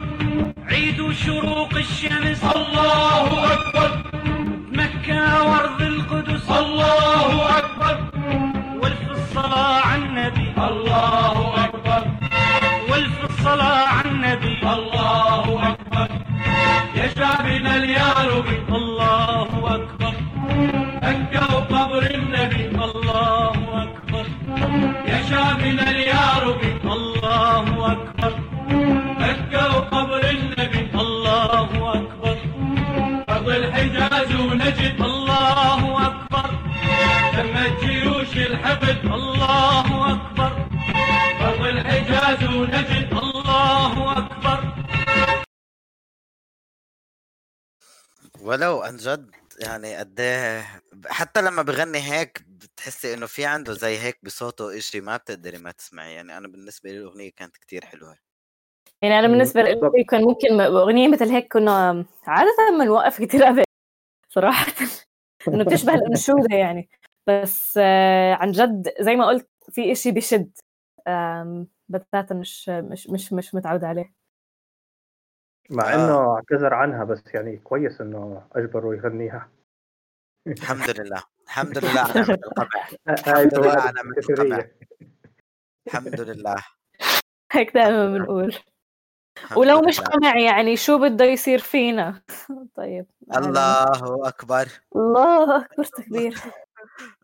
عيد 0.70 1.12
شروق 1.26 1.74
الشمس. 1.76 2.44
الله 2.56 3.54
أكبر. 3.54 3.61
عنده 53.52 53.74
زي 53.74 53.97
هيك 53.97 54.20
بصوته 54.24 54.78
إشي 54.78 55.02
ما 55.02 55.18
بتقدري 55.18 55.58
ما 55.58 55.72
تسمعي 55.72 56.14
يعني 56.14 56.38
أنا 56.38 56.47
بالنسبة 56.47 56.91
لي 56.91 56.97
الأغنية 56.97 57.32
كانت 57.32 57.58
كتير 57.58 57.86
حلوة 57.86 58.18
يعني 59.02 59.20
أنا 59.20 59.28
بالنسبة 59.28 59.62
لي. 59.62 60.04
كان 60.04 60.24
ممكن 60.24 60.62
أغنية 60.62 61.08
مثل 61.08 61.30
هيك 61.30 61.54
كنا 61.54 62.06
عادة 62.28 62.52
بنوقف 62.80 63.22
كثير 63.22 63.43
قبل 63.43 63.64
صراحة 64.36 64.66
إنه 65.47 65.64
بتشبه 65.64 65.93
الأنشودة 65.93 66.56
يعني 66.56 66.89
بس 67.28 67.80
آه، 67.82 68.34
عن 68.34 68.52
جد 68.52 68.93
زي 68.99 69.16
ما 69.16 69.28
قلت 69.28 69.49
في 69.70 69.91
إشي 69.91 70.12
بشد 70.12 70.52
بتاتا 71.89 72.36
مش 72.36 72.70
مش 72.70 73.10
مش 73.10 73.34
مش 73.34 73.56
متعود 73.56 73.84
عليه 73.84 74.14
مع 75.70 75.93
آه. 75.93 75.95
إنه 75.95 76.36
اعتذر 76.36 76.74
عنها 76.74 77.04
بس 77.04 77.24
يعني 77.34 77.58
كويس 77.58 78.02
إنه 78.02 78.47
اجبره 78.52 78.95
يغنيها 78.95 79.49
الحمد 80.48 81.00
لله 81.00 81.24
الحمد 81.46 81.78
لله 81.86 82.02
على 82.02 82.14
نعمه 82.14 82.34
القمع 82.34 82.88
الحمد 83.10 83.60
لله 83.60 83.62
فوائد 83.62 83.80
على 83.80 84.02
القمع 84.30 84.68
الحمد 85.88 86.22
لله. 86.22 86.56
هيك 87.52 87.74
دائما 87.74 88.18
بنقول. 88.18 88.56
ولو 89.56 89.82
مش. 89.82 90.00
قمع 90.02 90.39
يعني 90.39 90.78
شو 90.78 90.98
بده 90.98 91.26
يصير 91.26 91.60
فينا؟ 91.60 92.22
طيب 92.78 93.06
الله 93.36 94.28
أكبر. 94.28 94.68
الله 94.96 95.58
أكبر 95.58 95.84
تكبير. 95.84 96.38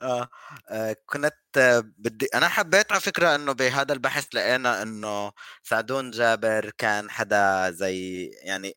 آه. 0.01 0.30
آه 0.70 0.95
كنت 1.05 1.57
آه، 1.57 1.84
بدي 1.97 2.28
أنا 2.34 2.47
حبيت 2.47 2.91
على 2.91 3.01
فكرة 3.01 3.36
إنه 3.36 3.51
بهذا 3.51 3.93
البحث 3.93 4.28
لقينا 4.36 4.82
إنه 4.82 5.32
سعدون 5.63 6.11
جابر 6.11 6.72
كان 6.78 7.09
حدا 7.09 7.72
زي 7.72 8.26
يعني 8.43 8.74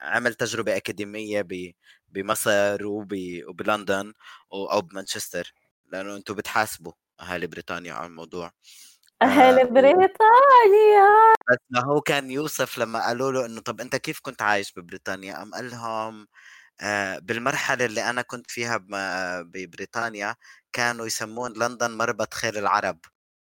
عمل 0.00 0.34
تجربة 0.34 0.76
أكاديمية 0.76 1.42
ب 1.42 1.72
بمصر 2.16 2.86
وب... 2.86 3.14
وبلندن 3.48 4.12
أو 4.52 4.80
بمانشستر 4.80 5.52
لأنه 5.92 6.16
أنتم 6.16 6.34
بتحاسبوا 6.34 6.92
أهالي 7.20 7.46
بريطانيا 7.46 7.92
على 7.92 8.06
الموضوع. 8.06 8.52
آه، 9.22 9.62
بريطانيا! 9.64 11.08
بس 11.50 11.58
ما 11.70 11.84
هو 11.84 12.00
كان 12.00 12.30
يوسف 12.30 12.78
لما 12.78 13.06
قالوا 13.06 13.32
له 13.32 13.46
إنه 13.46 13.60
طب 13.60 13.80
أنت 13.80 13.96
كيف 13.96 14.20
كنت 14.20 14.42
عايش 14.42 14.72
ببريطانيا؟ 14.76 15.36
قام 15.36 15.54
قال 15.54 15.70
لهم 15.70 16.26
آه، 16.80 17.18
بالمرحلة 17.18 17.84
اللي 17.84 18.10
أنا 18.10 18.22
كنت 18.22 18.50
فيها 18.50 18.76
ببريطانيا 19.42 20.36
كانوا 20.72 21.06
يسمون 21.06 21.52
لندن 21.52 21.90
مربط 21.90 22.34
خيل 22.34 22.58
العرب. 22.58 22.98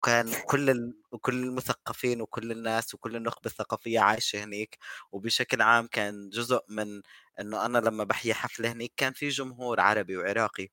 كان 0.03 0.33
كل. 0.45 0.93
كل 1.21 1.33
المثقفين 1.43 2.21
وكل 2.21 2.51
الناس 2.51 2.93
وكل 2.93 3.15
النخبة 3.15 3.41
الثقافية 3.45 3.99
عايشة 3.99 4.43
هنيك 4.43 4.77
وبشكل 5.11 5.61
عام 5.61 5.87
كان 5.87 6.29
جزء 6.29 6.59
من 6.69 7.01
إنه 7.39 7.65
أنا 7.65 7.77
لما 7.77 8.03
بحيي 8.03 8.33
حفلة 8.33 8.71
هنيك 8.71 8.93
كان 8.97 9.13
في 9.13 9.29
جمهور 9.29 9.79
عربي 9.79 10.17
وعراقي. 10.17 10.69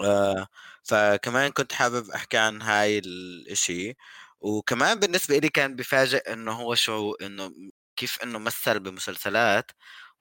آه 0.00 0.46
فكمان 0.84 1.50
كنت 1.50 1.72
حابب 1.72 2.10
أحكي 2.10 2.36
عن 2.38 2.62
هاي 2.62 2.98
الإشي. 2.98 3.96
وكمان 4.40 4.98
بالنسبة 5.00 5.38
لي 5.38 5.48
كان 5.48 5.76
بفاجئ 5.76 6.32
إنه 6.32 6.52
هو 6.52 6.74
شو 6.74 7.14
إنه 7.14 7.52
كيف 7.96 8.22
إنه 8.22 8.38
مثل 8.38 8.80
بمسلسلات. 8.80 9.70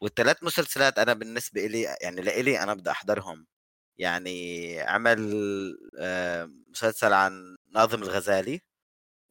والثلاث 0.02 0.44
مسلسلات 0.44 1.00
أنا 1.00 1.14
بالنسبة 1.14 1.66
لي 1.68 1.82
يعني 2.02 2.22
لإلي 2.22 2.64
أنا 2.64 2.74
بدي 2.74 2.92
أحضرهم. 2.92 3.46
يعني 3.98 4.82
عمل 4.82 5.20
آه، 6.00 6.52
مسلسل 6.72 7.14
عن 7.14 7.55
ناظم 7.76 8.04
الغزالي 8.04 8.62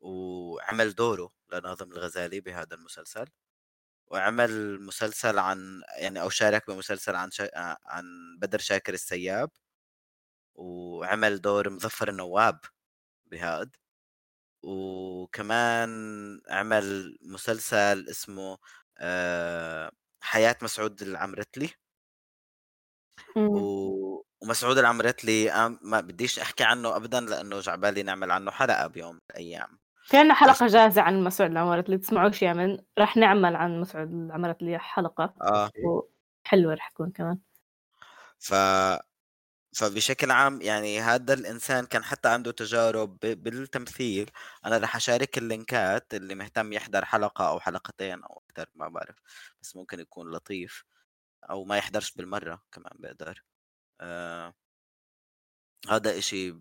وعمل 0.01 0.95
دوره 0.95 1.30
لناظم 1.53 1.92
الغزالي 1.92 2.40
بهذا 2.40 2.74
المسلسل 2.76 3.26
وعمل 4.09 4.80
مسلسل 4.82 5.38
عن 5.38 5.82
يعني 5.99 6.22
أو 6.22 6.30
شارك 6.30 6.68
بمسلسل 6.70 7.16
عن 7.16 7.30
شا... 7.30 7.51
عن 7.86 8.05
بدر 8.42 8.59
شاكر 8.59 8.95
السياب 8.95 9.51
وعمل 10.55 11.40
دور 11.40 11.70
مظفر 11.70 12.09
النواب 12.09 12.61
بهذا 13.26 13.70
وكمان 14.62 15.90
عمل 16.51 17.18
مسلسل 17.22 18.09
اسمه 18.11 18.59
آه، 18.99 19.92
حياة 20.22 20.57
مسعود 20.62 21.03
العمرتلي. 21.03 21.70
و... 23.51 24.14
ومسعود 24.45 24.78
العمرتلي 24.78 25.51
ما 25.82 26.01
بديش 26.01 26.38
أحكي 26.38 26.64
عنه 26.64 26.97
ابدا 26.97 27.20
لأنه 27.20 27.61
جعبالي 27.61 28.03
نعمل 28.03 28.30
عنه 28.30 28.51
حلقة 28.51 28.86
بيوم 28.86 29.14
من 29.14 29.20
الأيام. 29.30 29.78
في 30.05 30.16
عنا 30.16 30.34
حلقة 30.34 30.66
جاهزة 30.66 31.03
عن 31.03 31.24
مسعود 31.24 31.51
العمارة 31.51 31.80
اللي 31.80 31.99
تسمعوش 31.99 32.42
يا 32.42 32.53
من 32.53 32.78
رح 32.99 33.16
نعمل 33.16 33.57
عن 33.57 33.80
مسعود 33.80 34.09
العمارة 34.11 34.57
اللي 34.61 34.78
حلقة. 34.78 35.34
آه. 35.42 35.70
وحلوة 35.84 36.74
رح 36.74 36.88
تكون 36.88 37.11
كمان. 37.11 37.38
ف 38.38 38.55
فبشكل 39.76 40.30
عام 40.30 40.62
يعني 40.62 41.01
هذا 41.01 41.34
الإنسان 41.34 41.86
كان 41.86 42.05
حتى 42.05 42.28
عنده 42.28 42.53
تجارب 42.53 43.18
ب- 43.22 43.42
بالتمثيل. 43.42 44.30
أنا 44.66 44.78
رح 44.78 44.97
أشارك 44.97 45.38
اللينكات 45.38 46.14
اللي 46.14 46.34
مهتم 46.34 46.72
يحضر 46.72 47.05
حلقة 47.05 47.49
أو 47.49 47.61
حلقتين 47.61 48.22
أو 48.22 48.42
أكثر 48.51 48.70
ما 48.74 48.88
بعرف. 48.88 49.16
بس 49.62 49.76
ممكن 49.76 50.01
يكون 50.01 50.30
لطيف 50.30 50.84
أو 51.51 51.64
ما 51.64 51.76
يحضرش 51.76 52.12
بالمرة 52.12 52.62
كمان 52.72 52.92
بقدر. 52.99 53.42
آه 54.01 54.55
هذا 55.88 56.18
إشي 56.18 56.55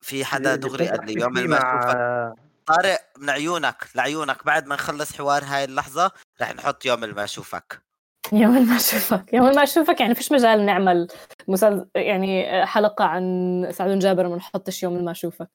في 0.00 0.24
حدا 0.24 0.56
دغري 0.56 0.88
قال 0.88 0.98
لي 0.98 1.02
أحكي 1.02 1.20
يوم 1.20 1.32
ما 1.32 1.46
مع 1.46 1.78
اشوفك 1.78 2.46
طارق 2.66 2.98
من 3.18 3.30
عيونك 3.30 3.86
لعيونك 3.94 4.44
بعد 4.44 4.66
ما 4.66 4.74
نخلص 4.74 5.16
حوار 5.16 5.44
هاي 5.44 5.64
اللحظة 5.64 6.10
رح 6.40 6.54
نحط 6.54 6.84
يوم 6.84 7.00
ما 7.00 7.24
اشوفك 7.24 7.82
يوم 8.32 8.68
ما 8.68 8.76
اشوفك 8.76 9.32
يوم 9.32 9.46
ما 9.46 9.62
اشوفك 9.62 10.00
يعني 10.00 10.14
فيش 10.14 10.32
مجال 10.32 10.66
نعمل 10.66 11.08
مسل... 11.48 11.88
يعني 11.94 12.66
حلقة 12.66 13.04
عن 13.04 13.68
سعد 13.72 13.98
جابر 13.98 14.28
ما 14.28 14.36
نحطش 14.36 14.82
يوم 14.82 15.04
ما 15.04 15.10
اشوفك 15.10 15.50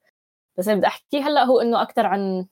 بس 0.58 0.68
اللي 0.68 0.78
بدي 0.78 0.88
احكيه 0.88 1.28
هلأ 1.28 1.44
هو 1.44 1.62
إنه 1.62 1.82
أكثر 1.82 2.06
عن 2.06 2.48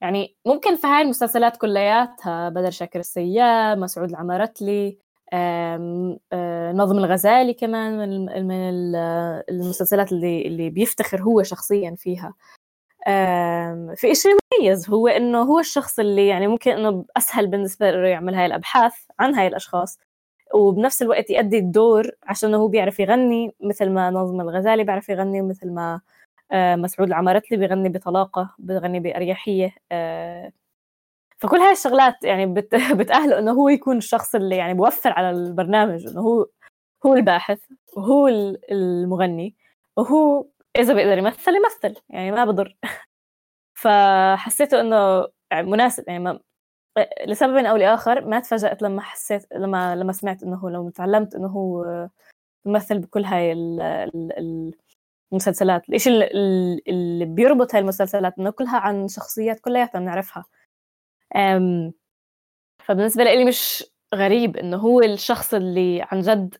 يعني 0.00 0.36
ممكن 0.46 0.76
في 0.76 0.86
هاي 0.86 1.02
المسلسلات 1.02 1.56
كلياتها 1.56 2.48
بدر 2.48 2.70
شاكر 2.70 3.00
السياب 3.00 3.78
مسعود 3.78 4.08
العمارتلي 4.10 4.98
آه، 5.32 6.72
نظم 6.72 6.98
الغزالي 6.98 7.54
كمان 7.54 7.98
من 7.98 8.24
من 8.46 8.54
ال- 8.70 8.96
المسلسلات 9.50 10.12
اللي 10.12 10.42
اللي 10.46 10.70
بيفتخر 10.70 11.22
هو 11.22 11.42
شخصيا 11.42 11.94
فيها. 11.98 12.34
في 13.96 14.10
إشي 14.12 14.28
مميز 14.60 14.90
هو 14.90 15.08
إنه 15.08 15.42
هو 15.42 15.58
الشخص 15.58 15.98
اللي 15.98 16.26
يعني 16.28 16.46
ممكن 16.46 16.70
إنه 16.70 17.04
أسهل 17.16 17.46
بالنسبة 17.46 17.90
له 17.90 18.08
يعمل 18.08 18.34
هاي 18.34 18.46
الأبحاث 18.46 18.94
عن 19.20 19.34
هاي 19.34 19.46
الأشخاص 19.46 19.98
وبنفس 20.54 21.02
الوقت 21.02 21.30
يأدي 21.30 21.58
الدور 21.58 22.10
عشان 22.22 22.54
هو 22.54 22.68
بيعرف 22.68 23.00
يغني 23.00 23.54
مثل 23.60 23.90
ما 23.90 24.10
نظم 24.10 24.40
الغزالي 24.40 24.84
بيعرف 24.84 25.08
يغني 25.08 25.42
مثل 25.42 25.70
ما 25.72 25.94
آه، 25.94 26.00
مسعود 26.52 27.08
العمارتلي 27.08 27.58
بيغني 27.58 27.88
بطلاقة 27.88 28.54
بيغني 28.58 29.00
بأريحية 29.00 29.74
آه، 29.92 30.52
فكل 31.38 31.56
هاي 31.56 31.72
الشغلات 31.72 32.24
يعني 32.24 32.46
بت... 32.46 32.74
بتأهله 33.00 33.38
إنه 33.38 33.52
هو 33.52 33.68
يكون 33.68 33.96
الشخص 33.98 34.34
اللي 34.34 34.56
يعني 34.56 34.74
بوفر 34.74 35.10
على 35.12 35.30
البرنامج 35.30 36.06
إنه 36.06 36.20
هو 36.20 36.46
هو 37.06 37.14
الباحث 37.14 37.60
وهو 37.96 38.28
ال- 38.28 38.72
المغني 38.72 39.56
وهو 39.96 40.46
إذا 40.78 40.94
بيقدر 40.94 41.18
يمثل 41.18 41.52
يمثل 41.56 42.00
يعني 42.10 42.30
ما 42.32 42.44
بضر. 42.44 42.76
فحسيته 43.74 44.80
إنه 44.80 45.28
يعني 45.52 45.66
مناسب 45.70 46.04
يعني 46.08 46.18
ما 46.24 46.40
لسبب 47.26 47.56
أو 47.56 47.76
لآخر 47.76 48.24
ما 48.24 48.40
تفاجأت 48.40 48.82
لما 48.82 49.02
حسيت 49.02 49.46
لما 49.54 49.96
لما 49.96 50.12
سمعت 50.12 50.42
إنه 50.42 50.56
هو 50.56 50.68
لو 50.68 50.90
تعلمت 50.90 51.34
إنه 51.34 51.48
هو 51.48 52.08
ممثل 52.64 52.98
بكل 52.98 53.24
هاي 53.24 53.52
ال- 53.52 53.80
ال- 54.38 54.74
المسلسلات. 55.34 55.82
الشيء 55.90 56.12
اللي, 56.88 57.24
بيربط 57.24 57.74
هاي 57.74 57.80
المسلسلات 57.82 58.38
إنه 58.38 58.50
كلها 58.50 58.78
عن 58.78 59.08
شخصيات 59.08 59.60
كلياتها 59.60 59.98
بنعرفها. 59.98 60.44
فبالنسبة 62.84 63.24
لي 63.24 63.44
مش 63.44 63.84
غريب 64.14 64.56
إنه 64.56 64.76
هو 64.76 65.00
الشخص 65.02 65.54
اللي 65.54 66.02
عن 66.02 66.20
جد 66.20 66.54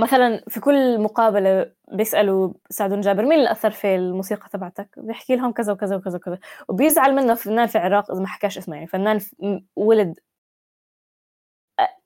مثلا 0.00 0.44
في 0.48 0.60
كل 0.60 1.00
مقابلة 1.00 1.72
بيسألوا 1.92 2.52
سعد 2.70 3.00
جابر 3.00 3.22
مين 3.22 3.38
اللي 3.38 3.50
أثر 3.52 3.70
في 3.70 3.96
الموسيقى 3.96 4.48
تبعتك؟ 4.48 4.88
بيحكي 4.96 5.36
لهم 5.36 5.52
كذا 5.52 5.72
وكذا 5.72 5.96
وكذا 5.96 6.16
وكذا. 6.16 6.38
وبيزعل 6.68 7.14
منه 7.14 7.34
فنان 7.34 7.66
في 7.66 7.78
العراق 7.78 8.10
إذا 8.12 8.20
ما 8.20 8.26
حكاش 8.26 8.58
اسمه 8.58 8.74
يعني 8.74 8.86
فنان 8.86 9.20
ولد 9.76 10.18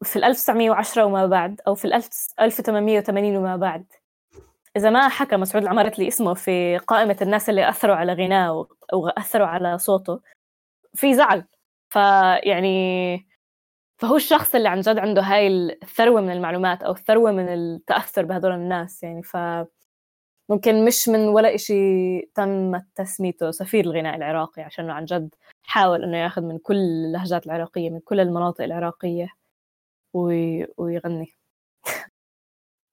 في 0.02 0.16
ال 0.16 0.24
1910 0.24 1.04
وما 1.04 1.26
بعد 1.26 1.60
أو 1.66 1.74
في 1.74 1.84
ال 1.84 1.92
1880 2.40 3.36
وما 3.36 3.56
بعد. 3.56 3.86
إذا 4.76 4.90
ما 4.90 5.08
حكى 5.08 5.36
مسعود 5.36 5.62
العمارتلي 5.64 6.08
اسمه 6.08 6.34
في 6.34 6.78
قائمة 6.78 7.16
الناس 7.22 7.50
اللي 7.50 7.68
أثروا 7.68 7.96
على 7.96 8.12
غناه 8.12 8.68
أو 8.92 9.08
أثروا 9.08 9.46
على 9.46 9.78
صوته 9.78 10.20
في 10.94 11.14
زعل. 11.14 11.44
فيعني 11.90 13.26
فهو 13.98 14.16
الشخص 14.16 14.54
اللي 14.54 14.68
عن 14.68 14.80
جد 14.80 14.98
عنده 14.98 15.22
هاي 15.22 15.48
الثروة 15.82 16.20
من 16.20 16.30
المعلومات 16.32 16.82
أو 16.82 16.92
الثروة 16.92 17.32
من 17.32 17.48
التأثر 17.48 18.24
بهدول 18.24 18.52
الناس 18.52 19.02
يعني 19.02 19.22
ف 19.22 19.36
ممكن 20.48 20.84
مش 20.84 21.08
من 21.08 21.28
ولا 21.28 21.54
إشي 21.54 22.20
تم 22.34 22.80
تسميته 22.94 23.50
سفير 23.50 23.84
الغناء 23.84 24.16
العراقي 24.16 24.62
عشان 24.62 24.90
عن 24.90 25.04
جد 25.04 25.34
حاول 25.62 26.04
إنه 26.04 26.16
ياخذ 26.18 26.42
من 26.42 26.58
كل 26.58 26.76
اللهجات 26.76 27.46
العراقية 27.46 27.90
من 27.90 28.00
كل 28.00 28.20
المناطق 28.20 28.64
العراقية 28.64 29.28
وي... 30.14 30.66
ويغني. 30.78 31.34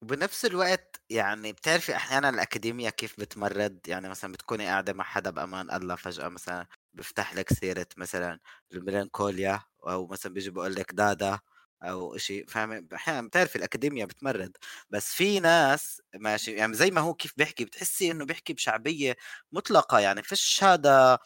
وبنفس 0.04 0.46
الوقت 0.46 1.02
يعني 1.10 1.52
بتعرفي 1.54 1.96
أحيانا 1.96 2.30
الاكاديميا 2.30 2.90
كيف 2.90 3.20
بتمرد؟ 3.20 3.80
يعني 3.88 4.10
مثلا 4.10 4.32
بتكوني 4.32 4.68
قاعدة 4.68 4.94
مع 4.94 5.04
حدا 5.04 5.30
بأمان 5.30 5.72
الله 5.72 5.96
فجأة 5.96 6.28
مثلا 6.30 6.68
بيفتح 6.94 7.36
لك 7.36 7.54
سيرة 7.54 7.88
مثلا 7.98 8.40
الميلانكوليا 8.74 9.62
أو 9.88 10.08
مثلا 10.08 10.34
بيجي 10.34 10.50
بقول 10.50 10.76
لك 10.76 10.92
دادا 10.94 11.40
أو 11.84 12.18
شيء 12.18 12.46
فاهم 12.48 12.88
أحيانا 12.94 13.28
بتعرفي 13.28 13.56
الاكاديميا 13.56 14.06
بتمرد. 14.06 14.58
بس 14.90 15.14
في 15.14 15.40
ناس 15.40 16.02
ماشي 16.16 16.52
يعني 16.52 16.74
زي 16.74 16.92
ما 16.92 17.02
هو 17.02 17.14
كيف 17.14 17.34
بيحكي 17.38 17.66
بتحسي 17.66 18.12
إنه 18.12 18.26
بيحكي 18.26 18.54
بشعبية 18.54 19.16
مطلقة. 19.52 20.00
يعني 20.00 20.24
فيش 20.24 20.64
هذا 20.64 21.20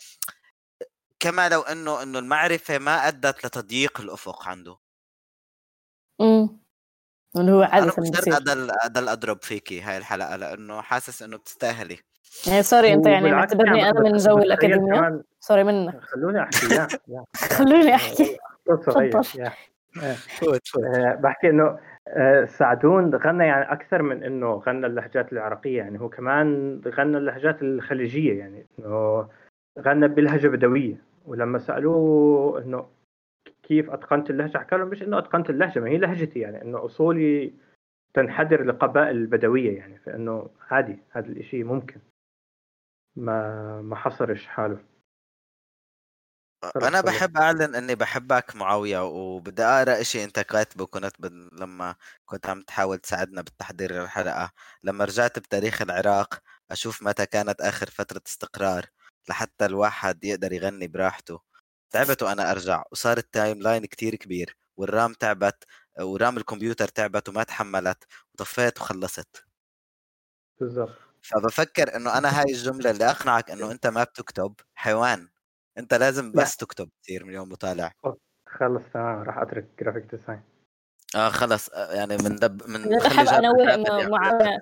كما 1.20 1.50
لو 1.50 1.62
إنه 1.62 2.04
إنه 2.04 2.20
المعرفة 2.20 2.78
ما 2.78 3.08
أدت 3.08 3.46
لتضييق 3.46 4.02
الأفق 4.02 4.48
عنده. 4.50 4.78
امم 6.20 6.60
اللي 7.36 7.52
هو 7.52 7.62
أنا 7.62 7.74
عادة 7.74 7.86
مصر 7.88 8.02
بصير 8.02 8.34
اضل 8.86 9.10
اضرب 9.10 9.38
فيكي 9.42 9.82
هاي 9.82 9.98
الحلقة 9.98 10.36
لأنه 10.36 10.82
حاسس 10.82 11.22
انه 11.22 11.38
بتستاهلي 11.38 11.98
يعني 12.48 12.64
sorry 12.64 12.94
انت 12.94 13.06
يعني 13.06 13.32
معتبرني 13.32 13.80
يعني 13.80 13.90
أنا 13.90 14.00
من 14.00 14.18
جو 14.18 14.56
كمان 14.62 15.24
sorry 15.40 15.64
منك 15.64 16.02
خلوني 16.02 16.44
احكي 16.44 16.76
يا 17.08 17.24
خلوني 17.58 17.96
احكي 17.96 18.38
آه. 18.70 18.76
فوت 18.76 20.68
فوت 20.68 20.84
آه، 20.84 21.16
بحكي 21.16 21.50
انه 21.50 21.80
آه، 22.08 22.46
سعدون 22.46 23.16
غنى 23.16 23.46
يعني 23.46 23.72
أكثر 23.72 24.02
من 24.02 24.24
انه 24.24 24.54
غنى 24.68 24.86
اللهجات 24.86 25.34
العراقيه 25.34 25.78
يعني 25.78 26.00
هو 26.00 26.10
كمان 26.10 26.82
غنى 26.88 27.18
اللهجات 27.18 27.62
الخليجيه 27.62 28.40
يعني 28.40 28.66
انه 28.80 29.28
غنى 29.80 30.08
بلهجه 30.08 30.48
بدويه 30.48 30.96
ولما 31.26 31.60
سالوه 31.60 32.62
انه 32.62 32.86
كيف 33.68 33.90
أتقنت 33.90 34.30
اللهجة. 34.30 34.58
حكى 34.58 34.76
لهم 34.78 34.88
مش 34.88 35.04
إنه 35.04 35.20
أتقنت 35.20 35.50
اللهجة 35.50 35.80
ما 35.80 35.90
هي 35.90 35.98
لهجتي 35.98 36.40
يعني 36.40 36.62
إنه 36.62 36.86
أصولي 36.86 37.54
تنحدر 38.14 38.64
لقبائل 38.64 39.18
البدوية 39.18 39.78
يعني 39.78 40.00
فإنه 40.00 40.50
عادي 40.72 40.98
هذا 41.12 41.28
الإشي 41.28 41.64
ممكن. 41.64 42.02
ما 43.16 43.82
ما 43.82 43.96
حصرش 43.96 44.46
حاله. 44.48 44.80
أنا. 46.76 47.02
بحب 47.02 47.38
أعلن 47.38 47.76
إني 47.76 47.96
بحبك 47.96 48.56
معاوية 48.56 49.06
وبدي 49.06 49.64
أقرأ 49.64 50.02
إشي 50.02 50.24
أنت 50.24 50.40
كاتبه. 50.40 50.86
كنت 50.86 51.22
بن... 51.22 51.50
لما 51.54 51.96
كنت 52.26 52.48
عم 52.48 52.62
تحاول 52.62 52.98
تساعدنا 53.00 53.42
بالتحضير 53.42 53.92
للحلقة 53.94 54.52
لما 54.84 55.06
رجعت 55.06 55.40
بتاريخ 55.40 55.82
العراق 55.82 56.42
أشوف 56.72 57.04
متى 57.04 57.26
كانت 57.26 57.62
آخر 57.62 57.90
فترة 57.90 58.22
استقرار 58.28 58.86
لحتى 59.30 59.66
الواحد 59.66 60.24
يقدر 60.24 60.54
يغني 60.54 60.88
براحته. 60.88 61.47
تعبت 61.90 62.24
وأنا 62.24 62.52
أرجع 62.52 62.84
وصار 62.92 63.18
ال 63.18 63.62
timeline 63.62 63.86
كتير 63.86 64.16
كبير 64.16 64.58
وال 64.78 64.92
RAM 64.92 65.14
تعبت 65.14 65.64
و 66.00 66.09
RAM 66.09 66.38
الكمبيوتر 66.38 66.88
تعبت 66.88 67.30
وما 67.30 67.44
تحملت 67.44 68.04
وطفيت 68.34 68.82
وخلصت. 68.82 69.46
بالضبط. 70.60 70.96
فبفكر 71.22 71.96
إنه 71.96 72.18
أنا 72.18 72.40
هاي 72.40 72.52
الجملة 72.54 72.92
اللي 72.92 73.10
أقنعك 73.10 73.52
إنه 73.52 73.72
أنت 73.72 73.88
ما 73.88 74.04
بتكتب 74.04 74.54
حيوان. 74.76 75.30
أنت 75.78 75.94
لازم 75.94 76.32
لا. 76.36 76.42
بس 76.42 76.58
تكتب 76.58 76.90
تصير 77.04 77.26
مليون 77.26 77.50
مطالع 77.50 77.94
خلص 78.48 78.82
تمام 78.94 79.24
راح 79.24 79.38
أترك 79.38 79.68
graphic 79.80 80.04
design 80.04 80.42
آه 81.16 81.30
خلص 81.30 81.70
آه، 81.70 81.94
يعني 81.94 82.18
من 82.18 82.36
دب 82.36 82.70
من 82.70 82.98
بحب 82.98 83.26
جابر 83.26 83.38
أنوه 83.38 83.66
جابر 83.66 84.58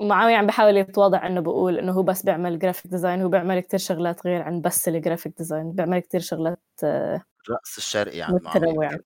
معاوية 0.00 0.36
عم 0.36 0.46
بحاول 0.46 0.76
يتواضع 0.76 1.26
إنه 1.26 1.40
بقول 1.40 1.78
إنه 1.78 1.92
هو 1.92 2.02
بس 2.02 2.22
بيعمل 2.22 2.58
graphic 2.58 2.86
design 2.90 3.22
هو 3.22 3.28
بيعمل 3.28 3.60
كتير 3.60 3.80
شغلات 3.80 4.26
غير 4.26 4.42
عن 4.42 4.60
بس 4.60 4.88
ال 4.88 4.93
graphic 4.93 5.32
design 5.38 5.72
بيعمل 5.72 5.98
كتير 5.98 6.20
شغلات 6.20 6.60
آه، 6.84 7.22
الرأس 7.48 7.78
الشرقي 7.78 8.22
عن 8.22 8.34
متنوعة. 8.34 8.98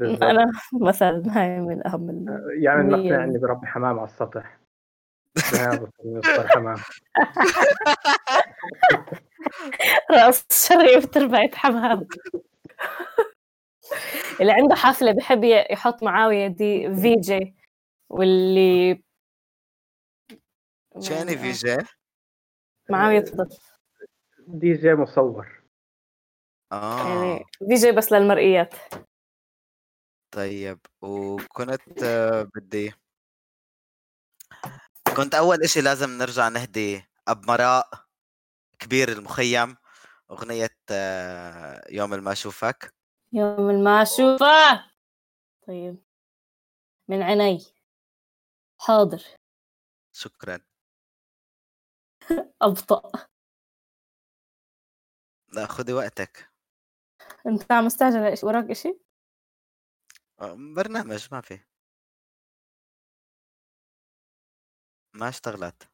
أنا 0.00 0.46
مثلا 0.88 1.22
هاي 1.28 1.60
من 1.60 1.86
أهم 1.86 2.10
ال- 2.10 2.62
يعني. 2.62 2.80
المقنع 2.80 3.24
اني 3.24 3.38
بربي 3.38 3.66
حمام 3.66 3.98
على 3.98 4.08
السطح. 4.08 4.58
حمام. 6.54 6.76
راس 10.10 10.46
شرقي 10.68 11.00
بتربية 11.00 11.50
حمام. 11.54 12.06
اللي 14.40 14.52
عنده 14.52 14.74
حفلة 14.74 15.12
بحب 15.12 15.44
ي- 15.44 15.66
يحط 15.70 16.02
معاوية 16.02 16.46
دي 16.46 16.94
في 16.94 17.14
جي 17.14 17.54
واللي 18.10 19.02
شاني 21.00 21.38
في 21.38 21.52
جي 21.52 21.76
معاوية 22.90 23.20
تفضل. 23.20 23.56
دي 24.38 24.72
جي 24.72 24.94
مصور. 24.94 25.62
آه. 26.72 27.08
يعني 27.08 27.44
في 27.58 27.74
جي 27.74 27.92
بس 27.92 28.12
للمرئيات. 28.12 28.74
طيب 30.30 30.78
وكنت 31.02 32.02
آه، 32.02 32.42
بدي 32.54 32.92
كنت 35.16 35.34
أول 35.34 35.62
إشي 35.62 35.80
لازم 35.80 36.10
نرجع 36.10 36.48
نهدي 36.48 37.04
اب 37.28 37.50
مراء 37.50 37.88
كبير 38.78 39.08
المخيم 39.12 39.76
أغنية 40.30 40.76
آه، 40.90 41.84
يوم 41.90 42.10
ما 42.10 42.32
أشوفك. 42.32 42.94
يوم 43.32 43.84
ما 43.84 44.02
اشوفه 44.02 44.84
طيب 45.66 46.04
من 47.08 47.22
عيني. 47.22 47.64
حاضر. 48.80 49.22
شكرا. 50.12 50.60
ابطأ. 52.62 53.12
لا 55.52 55.66
خذي 55.66 55.92
وقتك. 55.92 56.50
أنت 57.46 57.72
عم 57.72 57.84
مستعجل 57.86 58.36
إيش- 58.36 58.44
وراك 58.44 58.70
إشي؟ 58.70 58.98
آه، 60.40 60.56
برنامج 60.76 61.28
ما 61.32 61.40
في. 61.40 61.58
ما 65.14 65.28
اشتغلت. 65.28 65.88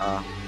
آه. 0.00 0.43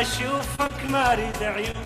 أشوفك 0.00 0.90
ما 0.90 1.12
أريد 1.12 1.42
عيوني. 1.42 1.79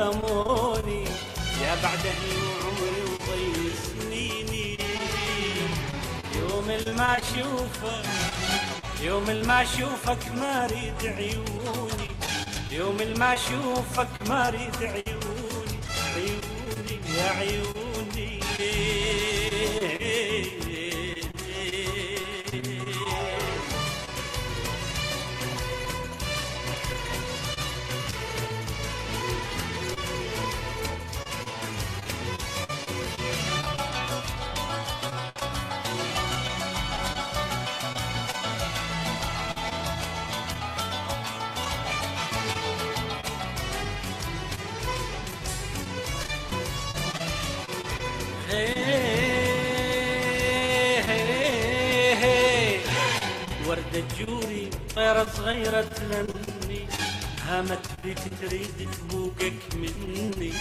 يهمني 0.00 0.08
الا 0.08 0.10
موني 0.10 1.04
يا 1.62 1.74
بعد 1.82 2.04
وعمري 2.06 3.02
وضي 3.04 3.70
سنيني 3.84 4.78
يوم 6.36 6.70
الما 6.70 7.18
أشوفك 7.18 8.04
يوم 9.02 9.30
الما 9.30 9.62
أشوفك 9.62 10.32
ما 10.36 10.64
أريد 10.64 11.06
عيوني. 11.06 12.08
يوم 12.72 13.00
الما 13.00 13.34
أشوفك 13.34 14.08
ما 14.28 14.48
أريد 14.48 14.76
عيوني. 14.82 15.78
عيوني 16.16 17.00
يا 17.16 17.30
عيوني. 17.30 18.40
طيرة 55.00 55.26
صغيرة 55.36 55.80
تغني 55.80 56.86
هامت 57.48 57.86
بك 58.04 58.18
تريد 58.40 58.88
تبوقك 58.92 59.60
مني. 59.74 60.52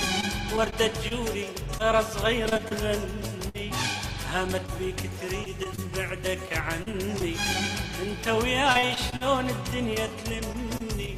وردة 0.53 0.91
جوري 1.11 1.47
طيرة 1.79 2.01
صغيرة 2.01 2.61
تغني 2.69 3.71
هامت 4.33 4.61
بك 4.79 5.09
تريد 5.21 5.57
تبعدك 5.77 6.53
عني. 6.53 7.35
انت 8.03 8.27
وياي 8.27 8.95
شلون 8.95 9.49
الدنيا 9.49 10.09
تلمني؟ 10.25 11.15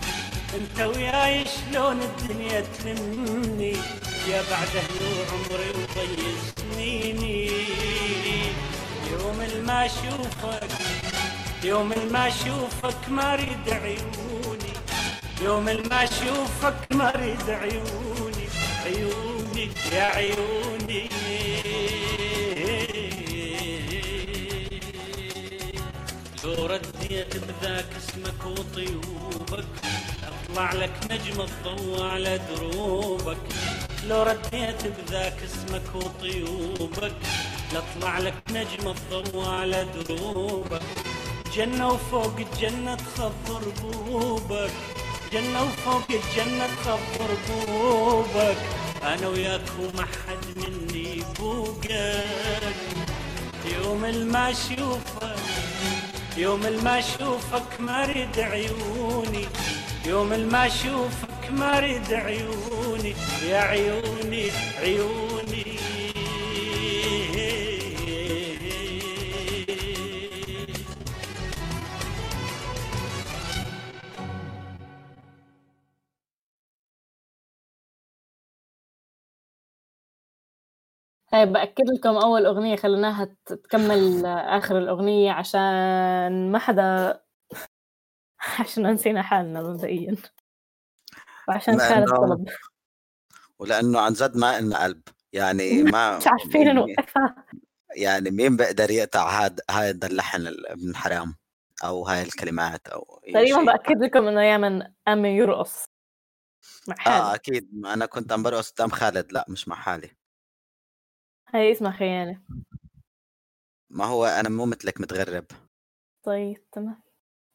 انت 0.55 0.79
وياي 0.81 1.45
شلون 1.45 2.01
الدنيا 2.01 2.63
تلمني؟ 2.77 3.75
يا 4.27 4.41
بعد 4.51 4.67
أهلي 4.81 5.09
وعمري 5.17 5.69
وضي 5.69 6.35
سنيني 6.57 7.51
يوم 9.11 9.41
الما 9.41 9.85
اشوفك 9.85 10.60
يوم 11.63 11.93
الما 11.93 12.27
أشوفك 12.27 13.09
ما 13.09 13.33
أريد 13.33 13.69
عيوني. 13.69 14.73
يوم 15.41 15.69
الما 15.69 16.03
أشوفك 16.03 16.75
ما 16.91 17.15
أريد 17.15 17.49
عيوني. 17.49 18.47
عيوني 18.85 19.69
يا 19.93 20.03
عيوني. 20.03 21.09
لو 26.43 26.65
رديت 26.65 27.37
بذاك 27.37 27.89
اسمك 27.97 28.45
وطيوبك. 28.45 29.65
أطلع 30.23 30.73
لك 30.73 30.93
نجم 31.11 31.41
الضوء 31.41 32.03
على 32.03 32.39
دروبك. 32.49 33.37
لو 34.07 34.23
رديت 34.23 34.87
بذاك 34.87 35.37
اسمك 35.43 35.95
وطيوبك. 35.95 37.15
لاطلع 37.73 38.17
لك 38.17 38.33
نجم 38.49 38.87
الضوء 38.87 39.45
على 39.47 39.85
دروبك. 40.09 41.10
جنة 41.55 41.87
وفوق 41.87 42.35
الجنة 42.37 42.95
تخبر 42.95 43.61
بوبك. 43.83 44.71
جنة 45.33 45.63
وفوق 45.63 46.03
الجنة 46.09 46.67
تخبر 46.85 47.29
بوبك. 47.49 48.57
أنا 49.03 49.27
وياك 49.27 49.61
وما 49.79 50.05
حد 50.05 50.45
مني 50.57 51.23
بوقك. 51.39 52.23
يوم 53.65 54.05
الما 54.05 54.51
أشوفك 54.51 55.35
يوم 56.37 56.65
الما 56.65 56.99
أشوفك 56.99 57.79
ما 57.79 58.03
أريد 58.03 58.39
عيوني. 58.39 59.45
يوم 60.05 60.33
الما 60.33 60.67
أشوفك 60.67 61.51
ما 61.51 61.77
أريد 61.77 62.13
عيوني. 62.13 63.15
يا 63.43 63.57
عيوني 63.57 64.51
عيوني. 64.81 65.40
هاي 81.33 81.45
بأكد 81.45 81.89
لكم 81.89 82.09
أول 82.09 82.45
أغنية 82.45 82.75
خليناها 82.75 83.35
تكمل 83.45 84.25
آخر 84.25 84.77
الأغنية 84.77 85.31
عشان 85.31 86.51
ما 86.51 86.59
حدا 86.59 87.21
عشان 88.59 88.91
نسينا 88.91 89.21
حالنا 89.21 89.61
مبدئيا. 89.63 90.15
وعشان 91.47 91.79
خالد 91.79 92.09
طلب. 92.09 92.49
ولأنه 93.59 93.99
عن 93.99 94.13
جد 94.13 94.37
ما 94.37 94.59
إلنا 94.59 94.83
قلب. 94.83 95.01
يعني 95.33 95.83
ما 95.93 96.17
مش 96.17 96.27
عارفين 96.27 96.75
نوقفها 96.75 97.45
يعني 97.95 98.31
مين 98.31 98.57
بيقدر 98.57 98.91
يقطع 98.91 99.29
هذا 99.29 99.55
هذا 99.71 100.07
اللحن 100.07 100.47
ال- 100.47 100.67
ابن 100.67 100.95
حرام 100.95 101.35
أو 101.83 102.03
هاي 102.03 102.21
الكلمات 102.23 102.87
أو 102.87 103.21
تقريبا 103.33 103.61
بأكد 103.63 104.03
لكم 104.03 104.27
إنه 104.27 104.43
يمن 104.43 104.83
قام 105.07 105.25
يرقص. 105.25 105.83
مع 106.87 106.95
آه 106.95 106.99
حاله 107.01 107.35
أكيد. 107.35 107.69
أنا 107.85 108.05
كنت 108.05 108.31
عم 108.31 108.43
برقص 108.43 108.71
قدام 108.71 108.89
خالد. 108.89 109.33
لا 109.33 109.45
مش 109.49 109.67
مع 109.67 109.75
حالي. 109.75 110.09
هاي 111.53 111.71
اسمها 111.71 111.91
خيانة. 111.91 112.41
ما 113.89 114.05
هو 114.05 114.25
أنا 114.25 114.49
مو 114.49 114.65
مثلك 114.65 115.01
متغرب. 115.01 115.45
طيب 116.23 116.69
تمام. 116.71 117.01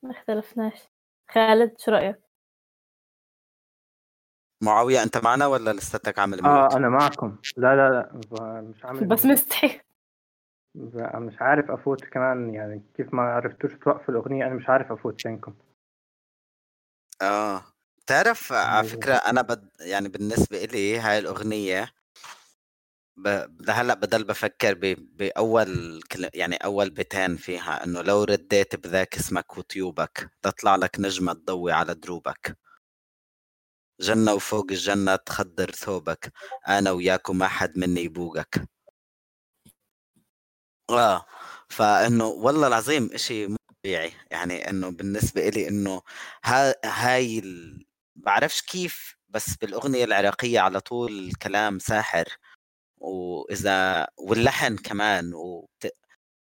ما 0.03 0.11
اختلفناش. 0.11 0.89
خالد 1.31 1.79
شو 1.79 1.91
رأيك؟ 1.91 2.21
معاوية 4.63 5.03
أنت 5.03 5.17
معنا 5.25 5.47
ولا 5.47 5.73
لساتك 5.73 6.19
عامل 6.19 6.45
آه 6.45 6.59
ميوت 6.61 6.75
أنا 6.75 6.89
معكم. 6.89 7.39
لا 7.57 7.77
لا 7.77 7.91
لا 7.91 8.13
ب- 8.31 8.65
مش 8.69 8.85
عامل 8.85 9.07
بس 9.09 9.25
مستحي 9.27 9.81
ب- 10.75 11.17
مش 11.17 11.35
عارف 11.41 11.71
أفوت 11.71 12.05
كمان 12.05 12.55
يعني 12.55 12.83
كيف 12.95 13.15
ما 13.15 13.23
عرفتوش 13.23 13.73
توقفوا 13.75 14.15
الأغنية 14.15 14.47
أنا 14.47 14.55
مش 14.55 14.69
عارف 14.69 14.93
أفوت 14.93 15.27
بينكم 15.27 15.55
آه. 17.23 17.63
تعرف 18.07 18.53
على 18.53 18.89
أيوة. 18.89 18.97
فكرة 19.01 19.15
أنا 19.15 19.43
بد 19.43 19.69
يعني 19.81 20.09
بالنسبة 20.09 20.65
إلي 20.65 20.99
هاي 20.99 21.19
الأغنية 21.19 21.89
ب- 23.17 23.63
لهلا 23.69 23.95
بضل 23.95 24.25
بفكر 24.25 24.75
بأول 24.99 26.01
يعني 26.35 26.57
أول 26.57 26.91
بيتين 26.91 27.37
فيها 27.37 27.85
إنه 27.85 28.03
لو 28.03 28.25
رديت 28.25 28.77
بذاك 28.77 29.17
اسمك 29.17 29.59
وطيوبك 29.59 30.31
تطلع 30.43 30.77
لك 30.77 31.01
نجمة 31.01 31.33
تضوي 31.33 31.73
على 31.73 31.95
دروبك. 31.95 32.59
جنة 34.01 34.33
وفوق 34.35 34.67
الجنة 34.71 35.17
تخضر 35.17 35.71
ثوبك 35.71 36.33
أنا 36.69 36.91
وياك 36.91 37.29
وما 37.29 37.49
حد 37.49 37.79
مني 37.79 38.01
يبوقك. 38.01 38.69
آه 40.91 41.27
فإنه 41.69 42.25
والله 42.27 42.67
العظيم 42.67 43.11
إشي 43.15 43.47
مو 43.47 43.57
طبيعي 43.83 44.13
يعني 44.31 44.71
إنه 44.71 44.91
بالنسبة 44.91 45.49
إلي 45.49 45.69
إنه 45.69 46.03
ها 46.45 46.75
هاي 46.85 47.39
ال... 47.39 47.87
بعرفش 48.17 48.63
كيف 48.63 49.17
بس 49.29 49.57
بالأغنية 49.57 50.05
العراقية 50.05 50.61
على 50.61 50.81
طول 50.81 51.19
الكلام 51.29 51.79
ساحر. 51.79 52.25
وإذا 53.07 54.07
واللحن 54.19 54.77
كمان. 54.77 55.35
و- 55.35 55.67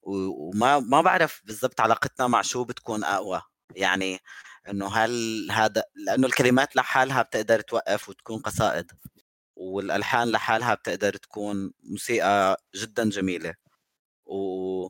وما 0.02 0.78
ما 0.80 1.00
بعرف 1.00 1.42
بالضبط 1.44 1.80
علاقتنا 1.80 2.26
مع 2.26 2.42
شو 2.42 2.64
بتكون 2.64 3.04
أقوى 3.04 3.42
يعني 3.76 4.18
إنه 4.70 4.86
هل 4.88 5.48
هذا 5.52 5.82
لأنه 5.94 6.26
الكلمات 6.26 6.76
لحالها 6.76 7.22
بتقدر 7.22 7.60
توقف 7.60 8.08
وتكون 8.08 8.38
قصائد 8.40 8.92
والألحان 9.56 10.28
لحالها 10.30 10.74
بتقدر 10.74 11.16
تكون 11.16 11.72
موسيقى 11.84 12.62
جدا 12.76 13.08
جميلة 13.10 13.54
و 14.26 14.88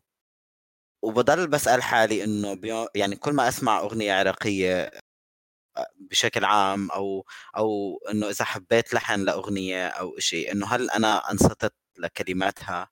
وبضل 1.02 1.46
بسأل 1.48 1.82
حالي 1.82 2.24
إنه 2.24 2.54
بيو... 2.54 2.88
يعني 2.94 3.16
كل 3.16 3.32
ما 3.32 3.48
أسمع 3.48 3.80
أغنية 3.80 4.12
عراقية 4.12 4.90
بشكل 6.00 6.44
عام 6.44 6.90
أو 6.90 7.26
أو 7.56 7.98
إنه 8.10 8.28
إذا 8.30 8.44
حبيت 8.44 8.94
لحن 8.94 9.20
لأغنية 9.20 9.88
أو 9.88 10.18
شيء 10.18 10.52
إنه 10.52 10.66
هل 10.66 10.90
أنا 10.90 11.30
انصتت 11.30 11.74
لكلماتها؟ 11.98 12.88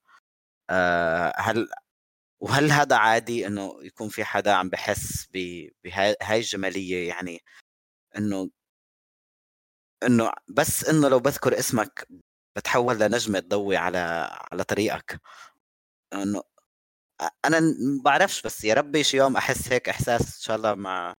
آه، 0.69 1.33
هل 1.37 1.69
وهل 2.41 2.71
هذا 2.71 2.95
عادي 2.97 3.47
إنه 3.47 3.79
يكون 3.83 4.09
في 4.09 4.23
حدا 4.25 4.53
عم 4.53 4.69
بحس 4.69 5.27
بهاي 5.33 6.15
هاي 6.23 6.37
الجمالية 6.39 7.09
يعني؟ 7.09 7.41
إنه 8.17 8.49
إنه 10.03 10.31
بس 10.49 10.85
إنه 10.85 11.07
لو 11.09 11.19
بذكر 11.19 11.59
اسمك 11.59 12.07
بتحول 12.55 12.99
لنجمة 12.99 13.39
تضوي 13.39 13.77
على 13.77 13.99
على 14.51 14.63
طريقك. 14.63 15.21
إنه 16.13 16.43
أنا 17.45 17.59
ما 17.61 18.01
بعرفش 18.05 18.41
بس 18.41 18.63
يا 18.63 18.73
ربي 18.73 19.03
شي 19.03 19.17
يوم 19.17 19.37
أحس 19.37 19.73
هيك 19.73 19.89
إحساس 19.89 20.21
إن 20.21 20.41
شاء 20.41 20.57
الله 20.57 20.75
مع 20.75 21.13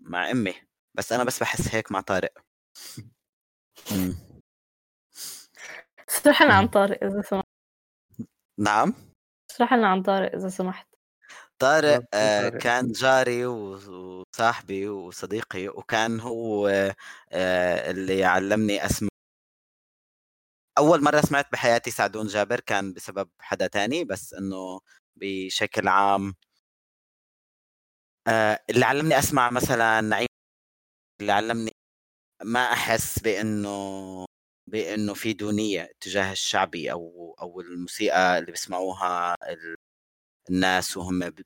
مع 0.00 0.30
أمي. 0.30 0.54
بس 0.94 1.12
أنا 1.12 1.24
بس 1.24 1.40
بحس 1.40 1.74
هيك 1.74 1.92
مع 1.92 2.00
طارق. 2.00 2.32
مم. 3.92 4.16
اشرح 6.08 6.42
لنا 6.42 6.54
عن 6.54 6.68
طارق 6.68 7.04
إذا 7.04 7.22
سمحت. 7.22 7.46
نعم. 8.58 8.94
اشرح 9.50 9.74
لنا 9.74 9.88
عن 9.88 10.02
طارق 10.02 10.34
إذا 10.34 10.48
سمحت. 10.48 10.90
طارق 11.58 12.04
آه،. 12.14 12.48
كان 12.48 12.92
جاري 12.92 13.46
وصاحبي 13.46 14.88
وصديقي 14.88 15.68
وكان 15.68 16.20
هو 16.20 16.68
آه، 17.32 17.90
اللي 17.90 18.24
علمني 18.24 18.86
اسمع 18.86 19.08
أول 20.78 21.02
مرة 21.04 21.20
سمعت 21.20 21.52
بحياتي 21.52 21.90
سعدون 21.90 22.26
جابر 22.26 22.60
كان 22.60 22.92
بسبب 22.92 23.30
حدا 23.40 23.66
تاني 23.66 24.04
بس 24.04 24.34
إنه 24.34 24.80
بشكل 25.16 25.88
عام 25.88 26.34
آه، 28.28 28.58
اللي 28.70 28.84
علمني 28.84 29.18
أسمع 29.18 29.50
مثلا 29.50 30.00
نعيم 30.00 30.29
اللي 31.20 31.32
علمني 31.32 31.72
ما 32.44 32.72
أحس 32.72 33.18
بأنه 33.18 34.26
بأنه 34.66 35.14
في 35.14 35.32
دونية 35.32 35.92
تجاه 36.00 36.32
الشعبي 36.32 36.92
أو 36.92 37.36
أو 37.42 37.60
الموسيقى 37.60 38.38
اللي 38.38 38.50
بيسمعوها 38.52 39.34
ال- 39.52 39.76
الناس 40.50 40.96
وهم 40.96 41.20
ب- 41.30 41.42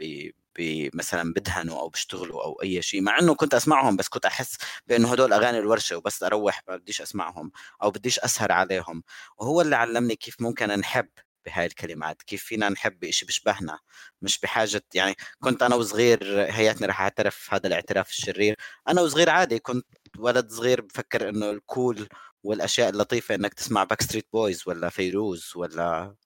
ب- 0.00 0.30
ب- 0.58 0.90
مثلا 0.96 1.32
بدهنوا 1.34 1.80
أو 1.80 1.88
بيشتغلوا 1.88 2.44
أو 2.44 2.62
أي 2.62 2.82
شيء 2.82 3.02
مع 3.02 3.18
إنه 3.18 3.34
كنت 3.34 3.54
أسمعهم 3.54 3.96
بس 3.96 4.08
كنت 4.08 4.26
أحس 4.26 4.56
بأنه 4.86 5.12
هدول 5.12 5.32
أغاني 5.32 5.58
الورشة 5.58 5.96
وبس 5.96 6.22
أروح 6.22 6.62
ما 6.68 6.76
بديش 6.76 7.02
أسمعهم 7.02 7.52
أو 7.82 7.90
بديش 7.90 8.18
أسهر 8.20 8.52
عليهم. 8.52 9.02
وهو 9.38 9.60
اللي 9.60 9.76
علمني 9.76 10.16
كيف 10.16 10.40
ممكن 10.42 10.66
نحب 10.68 11.08
بهاي 11.46 11.66
الكلمات 11.66 12.22
كيف 12.22 12.44
فينا 12.44 12.68
نحب 12.68 13.00
بشيء 13.00 13.26
بيشبهنا؟ 13.26 13.78
مش 14.22 14.40
بحاجة 14.40 14.82
يعني 14.94 15.14
كنت 15.40 15.62
أنا 15.62 15.74
وصغير 15.74 16.42
هياتني 16.52 16.86
رح 16.86 17.00
أعترف 17.00 17.54
هذا 17.54 17.66
الاعتراف 17.66 18.10
الشرير. 18.10 18.56
أنا 18.88 19.02
وصغير 19.02 19.30
عادي 19.30 19.58
كنت 19.58 19.86
ولد 20.18 20.50
صغير 20.50 20.80
بفكر 20.80 21.28
إنه 21.28 21.50
ال 21.50 21.62
cool 21.62 22.08
والأشياء 22.44 22.88
اللطيفة 22.90 23.34
إنك 23.34 23.54
تسمع 23.54 23.84
Backstreet 23.84 24.28
Boys 24.32 24.62
ولا 24.66 24.88
فيروز 24.88 25.52
ولا 25.56 26.16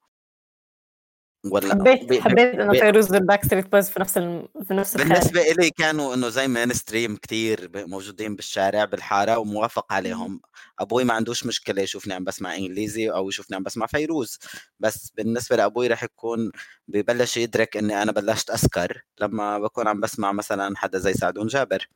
ولا 1.45 1.69
حبيت 1.69 2.21
حبيت 2.21 2.59
إنه 2.59 2.79
فيروز 2.79 3.11
وال 3.11 3.45
Backstreet 3.45 3.71
Boys 3.71 3.89
في 3.89 3.99
نفس 3.99 4.17
الم... 4.17 4.47
في 4.67 4.73
نفس 4.73 4.95
الخانه 4.95 5.13
بالنسبة 5.13 5.41
إلي 5.41 5.69
كانوا 5.69 6.13
إنه 6.13 6.29
زي 6.29 6.47
mainstream 6.47 7.15
كتير 7.15 7.67
ب- 7.67 7.77
موجودين 7.77 8.35
بالشارع 8.35 8.85
بالحارة 8.85 9.37
وموافق 9.37 9.93
عليهم. 9.93 10.41
أبوي 10.79 11.03
ما 11.03 11.13
عندوش 11.13 11.45
مشكلة 11.45 11.81
يشوفني 11.81 12.13
عم 12.13 12.23
بسمع 12.23 12.55
إنجليزي 12.55 13.09
أو 13.11 13.29
يشوفني 13.29 13.57
عم 13.57 13.63
بسمع 13.63 13.85
فيروز. 13.85 14.39
بس 14.79 15.11
بالنسبة 15.15 15.55
لأبوي 15.55 15.87
رح 15.87 16.03
يكون 16.03 16.51
ببلش 16.87 17.37
يدرك 17.37 17.77
إني 17.77 18.01
أنا 18.01 18.11
بلشت 18.11 18.49
أسكر 18.49 19.01
لما 19.21 19.59
بكون 19.59 19.87
عم 19.87 19.99
بسمع 19.99 20.31
مثلا 20.31 20.77
حدا 20.77 20.97
زي 20.97 21.13
سعدون 21.13 21.47
جابر. 21.47 21.87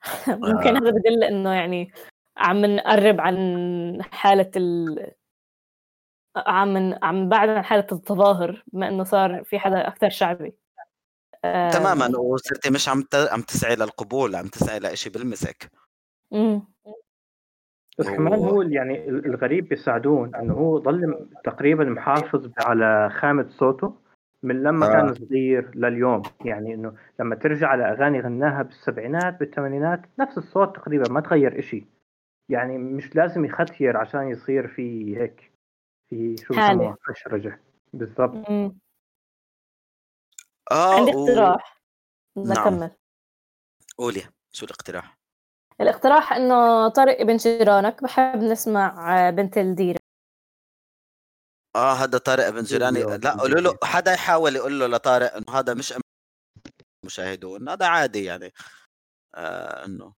ممكن 0.28 0.76
هذا 0.76 0.90
بدل 0.90 1.24
إنه 1.24 1.52
يعني 1.52 1.92
عم 2.36 2.66
نقرب 2.66 3.20
عن 3.20 3.98
حالة 4.02 4.50
ال 4.56 5.12
عم 6.36 6.94
عم 7.02 7.16
نبعد 7.16 7.48
عن 7.48 7.62
حالة 7.64 7.86
التظاهر 7.92 8.64
بما 8.72 8.88
إنه 8.88 9.04
صار 9.04 9.44
في 9.44 9.58
حدا 9.58 9.88
أكثر 9.88 10.08
شعبي. 10.10 10.52
تماما 11.72 12.18
وصرتي 12.18 12.70
مش 12.70 12.88
عم 12.88 13.02
ت... 13.02 13.14
عم 13.14 13.40
تسعي 13.40 13.74
للقبول 13.76 14.36
عم 14.36 14.46
تسعي 14.46 14.78
لإشي 14.78 15.10
بلمسك 15.10 15.70
مم. 16.32 16.62
بس 17.98 18.06
كمان 18.08 18.38
و- 18.38 18.44
هو 18.44 18.62
يعني 18.62 19.08
الغريب 19.08 19.68
بسعدون 19.68 20.34
إنه 20.34 20.54
هو 20.54 20.78
ضل 20.78 21.28
تقريبا 21.44 21.84
محافظ 21.84 22.50
على 22.58 23.10
خامة 23.10 23.48
صوته 23.48 23.94
من 24.42 24.62
لما 24.62 24.86
آه. 24.86 24.92
كان 24.92 25.14
صغير 25.14 25.70
لليوم. 25.74 26.22
يعني 26.44 26.74
إنه 26.74 26.94
لما 27.20 27.34
ترجع 27.34 27.68
على 27.68 27.92
أغاني 27.92 28.20
غناها 28.20 28.62
بالسبعينات 28.62 29.40
بالثمانينات 29.40 30.00
نفس 30.18 30.38
الصوت 30.38 30.76
تقريبا 30.76 31.10
ما 31.12 31.20
تغير 31.20 31.58
إشي. 31.58 31.86
يعني 32.48 32.78
مش 32.78 33.16
لازم 33.16 33.44
يختير 33.44 33.96
عشان 33.96 34.28
يصير 34.28 34.68
في 34.68 35.16
هيك 35.20 35.51
في 36.12 36.36
شو. 36.48 36.54
بسموها 36.54 36.96
فشرجة 37.08 37.60
بالضبط. 37.92 38.48
آه 40.72 40.94
عندي. 40.94 41.10
اقتراح 41.12 41.82
نعم. 42.36 42.46
نكمل 42.52 42.90
قولي 43.98 44.22
شو 44.52 44.66
الاقتراح؟ 44.66 45.18
الاقتراح 45.80 46.32
إنه 46.32 46.88
طارق 46.88 47.20
ابن 47.20 47.36
جيرانك 47.36 48.02
بحب 48.02 48.38
نسمع 48.38 49.16
آه، 49.28 49.30
بنت 49.30 49.58
الديرة 49.58 49.98
آه 51.76 51.92
هذا 51.92 52.18
طارق 52.18 52.48
بن 52.48 52.62
جيراني 52.62 53.02
لا 53.02 53.30
قولوا 53.40 53.60
له. 53.60 53.78
حدا 53.84 54.12
يحاول 54.12 54.56
يقول 54.56 54.80
له 54.80 54.86
لطارق 54.86 55.34
إنه 55.34 55.58
هذا 55.58 55.74
مش 55.74 55.94
مشاهدون 57.06 57.68
هذا 57.68 57.86
عادي 57.86 58.24
يعني 58.24 58.52
آه 59.34 59.84
انه 59.84 60.14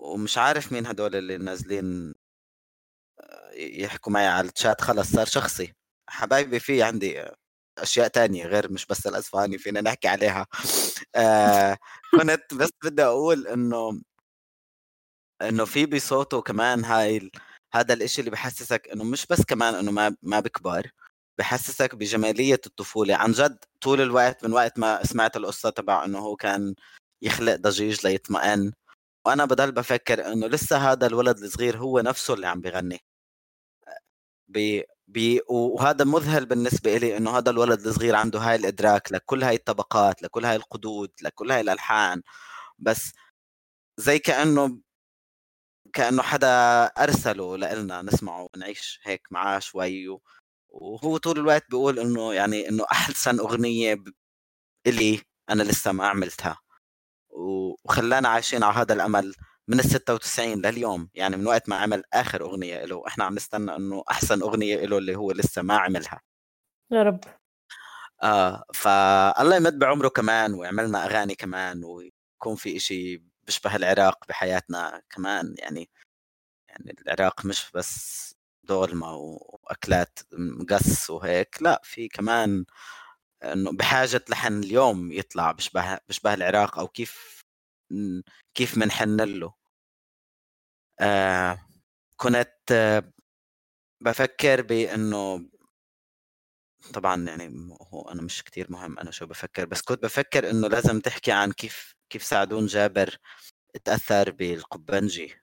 ومش 0.00 0.38
عارف 0.38 0.72
مين 0.72 0.86
هدول 0.86 1.16
اللي 1.16 1.36
نازلين 1.38 2.14
يحكوا 3.54 4.12
معي 4.12 4.26
على 4.26 4.48
الشات 4.48 4.80
خلص 4.80 5.10
صار 5.12 5.26
شخصي. 5.26 5.72
حبايبي 6.08 6.60
في 6.60 6.82
عندي 6.82 7.24
أشياء 7.78 8.08
تانية 8.08 8.46
غير 8.46 8.72
مش 8.72 8.86
بس 8.86 9.06
الاسباني 9.06 9.58
فينا 9.58 9.80
نحكي 9.80 10.08
عليها. 10.08 10.46
آه 11.16 11.78
كنت 12.12 12.54
بس 12.54 12.70
بدي 12.84 13.02
أقول 13.04 13.46
إنه 13.48 14.00
إنه 15.42 15.64
في 15.64 15.86
بصوته 15.86 16.42
كمان 16.42 16.84
هاي 16.84 17.30
هذا 17.74 17.94
الإشي 17.94 18.20
اللي 18.20 18.30
بحسسك 18.30 18.88
إنه 18.92 19.04
مش 19.04 19.26
بس 19.26 19.42
كمان 19.44 19.74
إنه 19.74 19.92
ما 19.92 20.16
ما 20.22 20.40
بكبر 20.40 20.90
بحسسك 21.38 21.94
بجمالية 21.94 22.60
الطفولة. 22.66 23.16
عن 23.16 23.32
جد 23.32 23.58
طول 23.80 24.00
الوقت 24.00 24.44
من 24.44 24.52
وقت 24.52 24.78
ما 24.78 25.04
سمعت 25.04 25.36
القصة 25.36 25.70
تبع 25.70 26.04
إنه 26.04 26.18
هو 26.18 26.36
كان 26.36 26.74
يخلق 27.22 27.56
ضجيج 27.56 28.06
ليطمئن. 28.06 28.72
وأنا 29.26 29.44
بضل 29.44 29.72
بفكر 29.72 30.32
إنه 30.32 30.46
لسه 30.46 30.76
هذا 30.92 31.06
الولد 31.06 31.38
الصغير 31.38 31.78
هو 31.78 32.00
نفسه 32.00 32.34
اللي 32.34 32.46
عم 32.46 32.60
بغني. 32.60 33.00
بي 34.48 34.84
بي 35.08 35.40
وهذا 35.48 36.04
مذهل 36.04 36.46
بالنسبة 36.46 36.96
إلي 36.96 37.16
إنه 37.16 37.38
هذا 37.38 37.50
الولد 37.50 37.86
الصغير 37.86 38.14
عنده 38.16 38.38
هاي 38.40 38.56
الإدراك 38.56 39.12
لكل 39.12 39.42
هاي 39.44 39.54
الطبقات 39.56 40.22
لكل 40.22 40.44
هاي 40.44 40.56
القدود 40.56 41.10
لكل 41.22 41.52
هاي 41.52 41.60
الألحان. 41.60 42.22
بس 42.78 43.12
زي 43.98 44.18
كأنه 44.18 44.80
كأنه 45.92 46.22
حدا 46.22 46.48
أرسله 46.86 47.56
لإلنا 47.56 48.02
نسمعه 48.02 48.48
ونعيش 48.54 49.00
هيك 49.04 49.22
معاه 49.30 49.58
شوي. 49.58 50.08
وهو 50.70 51.16
طول 51.16 51.38
الوقت 51.38 51.64
بيقول 51.70 51.98
إنه 51.98 52.34
يعني 52.34 52.68
إنه 52.68 52.84
أحسن 52.92 53.38
أغنية 53.40 53.94
ب- 53.94 54.14
إلي 54.86 55.22
أنا 55.50 55.62
لسه 55.62 55.92
ما 55.92 56.08
عملتها. 56.08 56.58
وخلانا 57.36 58.28
عايشين 58.28 58.62
على 58.62 58.74
هذا 58.74 58.94
الأمل 58.94 59.34
من 59.68 59.80
ال 59.80 59.84
96 59.84 60.66
لليوم 60.66 61.10
يعني 61.14 61.36
من 61.36 61.46
وقت 61.46 61.68
ما 61.68 61.76
عمل 61.76 62.02
آخر 62.12 62.42
أغنية 62.42 62.84
له. 62.84 63.02
إحنا 63.06 63.24
عم 63.24 63.34
نستنى 63.34 63.76
إنه 63.76 64.04
أحسن 64.10 64.42
أغنية 64.42 64.76
له 64.76 64.98
اللي 64.98 65.16
هو 65.16 65.32
لسه 65.32 65.62
ما 65.62 65.76
عملها. 65.78 66.20
يا 66.92 67.02
رب. 67.02 67.20
آه 68.22 68.64
فالله 68.74 69.56
يمد 69.56 69.78
بعمره 69.78 70.08
كمان 70.08 70.54
ويعملنا 70.54 71.04
أغاني 71.06 71.34
كمان 71.34 71.84
ويكون 71.84 72.56
في 72.56 72.76
إشي 72.76 73.22
بيشبه 73.46 73.76
العراق 73.76 74.26
بحياتنا 74.28 75.02
كمان. 75.10 75.54
يعني 75.58 75.90
يعني 76.68 76.96
العراق 77.06 77.44
مش 77.46 77.70
بس 77.74 78.26
دولمة 78.64 79.14
وأكلات 79.14 80.18
مقص 80.32 81.10
وهيك 81.10 81.62
لا 81.62 81.80
في 81.84 82.08
كمان 82.08 82.64
إنه 83.44 83.72
بحاجة 83.72 84.24
لحن 84.28 84.58
اليوم 84.58 85.12
يطلع 85.12 85.52
بشبه 85.52 85.98
بشبه 86.08 86.34
العراق 86.34 86.78
أو 86.78 86.88
كيف 86.88 87.42
كيف 88.54 88.78
منحن 88.78 89.20
له. 89.20 89.54
آه 91.00 91.58
كنت 92.16 92.72
آه 92.72 93.12
بفكر 94.00 94.62
بإنه 94.62 95.48
طبعا 96.94 97.24
يعني 97.28 97.76
هو 97.82 98.02
أنا 98.02 98.22
مش 98.22 98.42
كتير 98.44 98.66
مهم 98.72 98.98
أنا 98.98 99.10
شو 99.10 99.26
بفكر 99.26 99.64
بس 99.66 99.82
كنت 99.82 100.02
بفكر 100.02 100.50
إنه 100.50 100.68
لازم 100.68 101.00
تحكي 101.00 101.32
عن 101.32 101.52
كيف 101.52 101.94
كيف 102.12 102.22
سعدون 102.22 102.66
جابر 102.66 103.16
تأثر 103.84 104.30
بالقبنجي. 104.30 105.34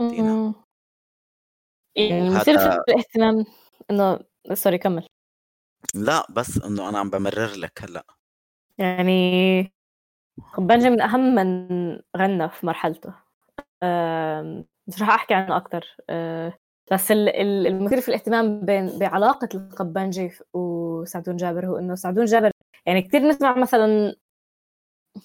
دينا 0.00 0.32
مم. 0.34 0.54
يعني 1.96 2.30
مثير 2.30 2.58
في 2.58 2.80
الاهتمام 2.88 3.44
إنه 3.90 4.20
سوري 4.54 4.78
كمل. 4.78 5.06
لأ 5.94 6.26
بس 6.30 6.62
إنه 6.62 6.88
أنا 6.88 6.98
عم 6.98 7.10
بمرر 7.10 7.50
لك 7.56 7.82
هلأ. 7.82 8.04
يعني 8.78 9.72
بنجي 10.58 10.90
من 10.90 11.00
أهم 11.00 11.34
من 11.34 11.68
غنى 12.16 12.48
في 12.48 12.66
مرحلته. 12.66 13.14
مش 14.86 15.02
رح 15.02 15.08
أحكي 15.10 15.34
عنه 15.34 15.56
أكثر 15.56 15.96
بس 16.92 17.12
ال- 17.12 17.28
ال- 17.28 17.66
المثير 17.66 18.00
في 18.00 18.08
الاهتمام 18.08 18.60
بين 18.60 18.98
بعلاقة 18.98 19.48
القبانجي 19.54 20.30
وسعدون 20.52 21.36
جابر 21.36 21.66
هو 21.66 21.78
إنه 21.78 21.94
سعدون 21.94 22.24
جابر 22.24 22.50
يعني 22.86 23.02
كثير 23.02 23.20
نسمع 23.28 23.58
مثلا 23.58 24.14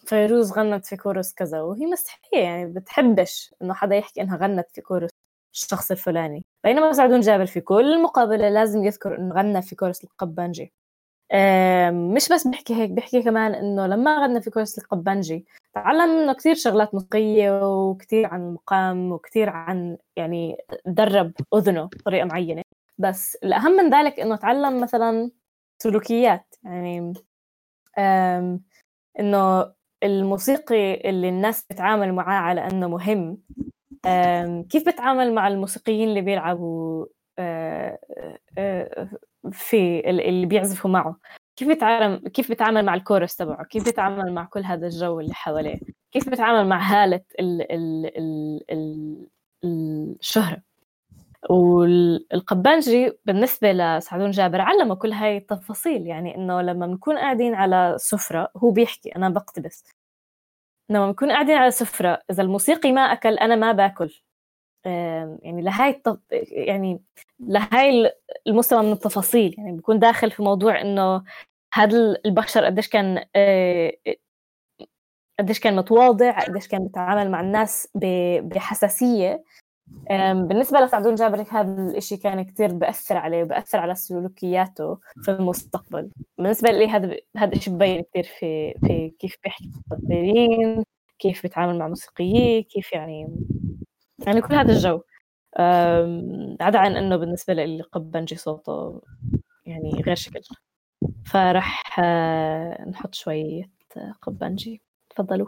فيروز 0.05 0.51
غنت 0.51 0.85
في 0.85 0.97
كورس 0.97 1.33
كذا 1.33 1.61
وهي 1.61 1.85
مستحية 1.85 2.39
يعني 2.39 2.65
بتحبش 2.73 3.55
إنه 3.61 3.73
حدا 3.73 3.95
يحكي 3.95 4.21
إنها 4.21 4.37
غنت 4.37 4.71
في 4.71 4.81
كورس 4.81 5.09
الشخص 5.53 5.91
الفلاني. 5.91 6.45
بينما 6.63 6.93
سعدون 6.93 7.19
جابر 7.19 7.45
في 7.45 7.61
كل 7.61 8.03
مقابلة 8.03 8.49
لازم 8.49 8.83
يذكر 8.83 9.17
إنه 9.17 9.35
غنى 9.35 9.61
في 9.61 9.75
كورس 9.75 10.03
القبانجي. 10.03 10.73
مش 11.91 12.29
بس 12.33 12.47
بيحكي 12.47 12.75
هيك 12.75 12.89
بيحكي 12.89 13.23
كمان 13.23 13.53
إنه 13.53 13.87
لما 13.87 14.23
غنى 14.23 14.41
في 14.41 14.49
كورس 14.49 14.79
القبانجي 14.79 15.45
تعلم 15.73 16.09
منه 16.09 16.33
كثير 16.33 16.55
شغلات 16.55 16.93
موسيقية 16.93 17.61
وكثير 17.63 18.25
عن 18.25 18.41
المقام 18.41 19.11
وكثير 19.11 19.49
عن 19.49 19.97
يعني 20.15 20.57
درب 20.85 21.33
أذنه 21.55 21.83
بطريقة 21.83 22.25
معينة. 22.25 22.61
بس 22.97 23.37
الأهم 23.43 23.71
من 23.71 23.89
ذلك 23.89 24.19
إنه 24.19 24.35
تعلم 24.35 24.81
مثلا 24.81 25.31
سلوكيات. 25.83 26.55
يعني 26.63 27.13
إنه 29.19 29.73
الموسيقي 30.03 31.09
اللي 31.09 31.29
الناس 31.29 31.65
بتعامل 31.69 32.13
معاه 32.13 32.41
على 32.41 32.67
أنه 32.67 32.87
مهم 32.87 33.37
كيف 34.69 34.87
بتعامل 34.87 35.33
مع 35.33 35.47
الموسيقيين 35.47 36.09
اللي 36.09 36.21
بيلعبوا 36.21 37.05
آه، 37.39 37.99
آه، 38.57 39.09
في 39.51 39.99
ال- 40.09 40.21
اللي 40.21 40.45
بيعزفوا 40.45 40.91
معه؟ 40.91 41.17
كيف 41.55 41.67
بيتعامل 41.67 42.17
كيف 42.29 42.49
بيتعامل 42.49 42.85
مع 42.85 42.93
الكورس 42.93 43.35
تبعه؟ 43.35 43.63
كيف 43.65 43.85
بيتعامل 43.85 44.33
مع 44.33 44.45
كل 44.45 44.63
هذا 44.63 44.85
الجو 44.87 45.19
اللي 45.19 45.33
حواليه؟ 45.33 45.79
كيف 46.11 46.29
بيتعامل 46.29 46.67
مع 46.69 46.79
هالة 46.81 47.21
ال 47.39 47.71
ال 47.71 48.05
ال 48.17 48.61
ال 48.71 49.27
الشهرة؟ 50.19 50.61
والقبانجي 51.49 53.11
بالنسبة 53.25 53.71
لسعدون 53.71 54.31
جابر 54.31 54.61
علمه 54.61 54.95
كل 54.95 55.11
هاي 55.13 55.37
التفاصيل 55.37 56.07
يعني 56.07 56.35
إنه 56.35 56.61
لما 56.61 56.87
بنكون 56.87 57.17
قاعدين 57.17 57.53
على 57.55 57.95
سفرة 57.99 58.49
هو 58.57 58.71
بيحكي 58.71 59.15
أنا 59.15 59.29
بقتبس. 59.29 59.83
لما 60.93 61.07
بنكون 61.07 61.31
قاعدين 61.31 61.57
على 61.57 61.71
سفرة. 61.71 62.21
إذا 62.31 62.43
الموسيقي 62.43 62.91
ما 62.91 63.01
أكل 63.01 63.37
أنا 63.37 63.55
ما 63.55 63.71
باكل. 63.71 64.21
يعني 64.85 65.61
لهاي 65.61 65.89
التف... 65.89 66.17
يعني 66.51 67.01
لهاي 67.39 68.11
المستوى 68.47 68.83
من 68.83 68.91
التفاصيل. 68.91 69.55
يعني 69.57 69.71
بكون 69.71 69.99
داخل 69.99 70.31
في 70.31 70.43
موضوع 70.43 70.81
إنه 70.81 71.23
هذا 71.73 72.17
البشر 72.25 72.65
قديش 72.65 72.89
كان 72.89 73.25
آه، 73.35 73.91
قديش 75.39 75.59
كان 75.59 75.75
متواضع 75.75 76.39
قديش 76.39 76.67
كان 76.67 76.83
بيتعامل 76.83 77.31
مع 77.31 77.41
الناس 77.41 77.87
بحساسية. 78.41 79.43
بالنسبة 80.33 80.79
لسعدون 80.79 81.15
جابر 81.15 81.45
هذا 81.51 81.89
الإشي 81.89 82.17
كان 82.17 82.41
كتير 82.41 82.73
بأثر 82.73 83.17
عليه 83.17 83.43
وبأثر 83.43 83.79
على 83.79 83.95
سلوكياته 83.95 84.99
في 85.23 85.31
المستقبل. 85.31 86.11
بالنسبة 86.37 86.71
لي 86.71 86.87
هذا 86.87 87.17
هذا 87.37 87.53
الشيء 87.55 87.73
ببين 87.73 88.01
كتير 88.01 88.23
في 88.23 88.73
في 88.85 89.09
كيف 89.19 89.37
بيحكي 89.43 89.71
مقدرين 89.91 90.83
كيف 91.19 91.43
بيتعامل 91.43 91.79
مع 91.79 91.87
موسيقيين 91.87 92.63
كيف 92.63 92.93
يعني 92.93 93.35
يعني 94.19 94.41
كل 94.41 94.55
هذا 94.55 94.71
الجو. 94.71 95.01
عدا 96.61 96.79
عن 96.79 96.95
إنه 96.95 97.15
بالنسبة 97.15 97.53
لي 97.53 97.81
قبنجي 97.81 98.35
صوته 98.35 99.01
يعني 99.65 99.91
غير 100.05 100.15
شكل. 100.15 100.41
فرح 101.25 101.99
آه، 101.99 102.89
نحط 102.89 103.15
شوية 103.15 103.71
قبنجي 104.21 104.81
تفضلوا. 105.09 105.47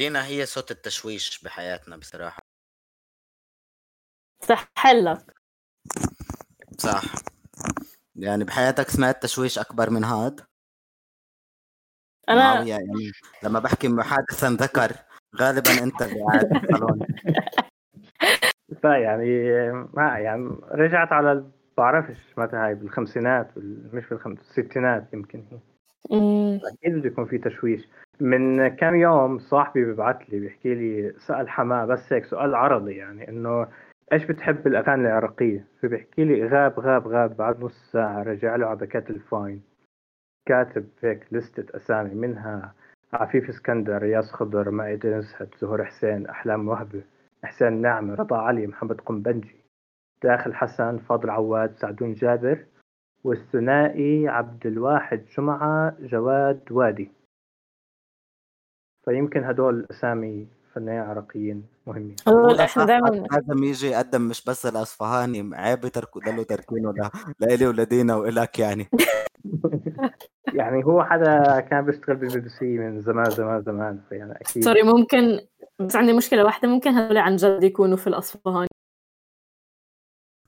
دينا 0.00 0.26
هي 0.26 0.46
صوت 0.46 0.70
التشويش 0.70 1.44
بحياتنا 1.44 1.96
بصراحة. 1.96 2.42
سحلك 4.42 5.34
صح. 6.78 7.02
يعني 8.16 8.44
بحياتك 8.44 8.88
سمعت 8.88 9.22
تشويش 9.22 9.58
أكبر 9.58 9.90
من 9.90 10.04
هاد؟ 10.04 10.40
أنا 12.28 12.40
معاوية 12.54 12.70
يعني 12.70 13.10
لما 13.42 13.58
بحكي 13.58 13.88
محادثا 13.88 14.46
ذكر 14.50 14.92
غالبا 15.36 15.82
أنت 15.82 16.02
اللي 16.02 16.20
قاعد 16.24 16.48
بالصالون 16.48 17.06
فيعني 18.82 19.28
ما 19.72 20.18
يعني 20.18 20.48
رجعت 20.62 21.12
على 21.12 21.50
بعرفش 21.76 22.18
متى 22.36 22.56
هاي 22.56 22.74
بالخمسينات 22.74 23.52
بال- 23.54 23.96
مش 23.96 24.04
بالخمس 24.08 24.38
الستينات 24.40 25.12
يمكن 25.12 25.44
هي. 25.52 25.60
أكيد 26.64 26.94
بده 26.98 27.06
يكون 27.08 27.26
في 27.26 27.38
تشويش. 27.38 27.84
من 28.22 28.68
كم 28.68 28.94
يوم 28.94 29.38
صاحبي 29.38 29.84
بيبعت 29.84 30.30
لي 30.30 30.40
بيحكي 30.40 30.74
لي 30.74 31.12
سأل 31.18 31.48
حماة 31.48 31.84
بس 31.84 32.12
هيك 32.12 32.24
سؤال 32.24 32.54
عرضي 32.54 32.96
يعني 32.96 33.28
إنه 33.28 33.66
إيش 34.12 34.24
بتحب 34.24 34.66
الاغاني 34.66 35.02
العراقية؟ 35.02 35.64
فبيحكي 35.82 36.24
لي 36.24 36.48
غاب 36.48 36.80
غاب 36.80 37.08
غاب 37.08 37.36
بعد 37.36 37.64
نص 37.64 37.92
ساعة 37.92 38.22
رجع 38.22 38.56
له 38.56 38.66
على 38.66 38.78
باكات 38.78 39.10
الفاين. 39.10 39.62
كاتب 40.46 40.86
هيك 41.02 41.26
لستة 41.32 41.76
أسامي 41.76 42.14
منها 42.14 42.74
عفيف 43.12 43.48
اسكندر 43.48 44.02
رياض 44.02 44.24
خضر 44.24 44.70
مائدة 44.70 45.18
نزهت 45.18 45.54
زهور 45.58 45.84
حسين 45.84 46.26
أحلام 46.26 46.68
وهبة 46.68 47.02
حسين 47.44 47.72
نعمة 47.72 48.14
رضا 48.14 48.38
علي 48.38 48.66
محمد 48.66 49.00
قنبنجي 49.00 49.56
داخل 50.22 50.54
حسن 50.54 50.98
فاضل 50.98 51.30
عواد 51.30 51.74
سعدون 51.76 52.12
جابر 52.14 52.58
والثنائي 53.24 54.28
عبد 54.28 54.66
الواحد 54.66 55.22
جمعة 55.36 55.96
جواد 56.00 56.60
وادي. 56.70 57.10
فيمكن 59.04 59.44
هدول 59.44 59.86
أسامي 59.90 60.46
فنانين 60.74 61.00
عراقيين 61.00 61.64
مهمين. 61.86 62.16
هذول 62.28 62.60
إحنا 62.60 62.84
دائما 62.84 63.08
لازم 63.08 63.64
يجي 63.64 63.86
يقدم 63.86 64.22
مش 64.22 64.44
بس 64.44 64.66
الأصفهاني 64.66 65.50
عيب 65.56 65.84
يتركوا 65.84 66.20
ضلوا 66.20 66.44
تركينه 66.44 66.94
لإلي 67.40 67.66
ولدينا 67.66 68.16
وإلك 68.16 68.58
يعني. 68.58 68.88
يعني 70.58 70.84
هو 70.84 71.04
حدا 71.04 71.60
كان 71.60 71.84
بيشتغل 71.84 72.16
بالبي 72.16 72.40
بي 72.40 72.48
سي 72.48 72.78
من 72.78 73.00
زمان 73.00 73.30
زمان 73.30 73.62
زمان 73.62 74.00
فيعني 74.08 74.32
أكيد. 74.32 74.64
sorry 74.64 74.82
ممكن 74.82 75.40
بس 75.78 75.96
عندي 75.96 76.12
مشكلة 76.12 76.44
واحدة 76.44 76.68
ممكن 76.68 76.90
هذول 76.90 77.18
عن 77.18 77.36
جد 77.36 77.62
يكونوا 77.62 77.96
في 77.96 78.06
الأصفهاني؟ 78.06 78.68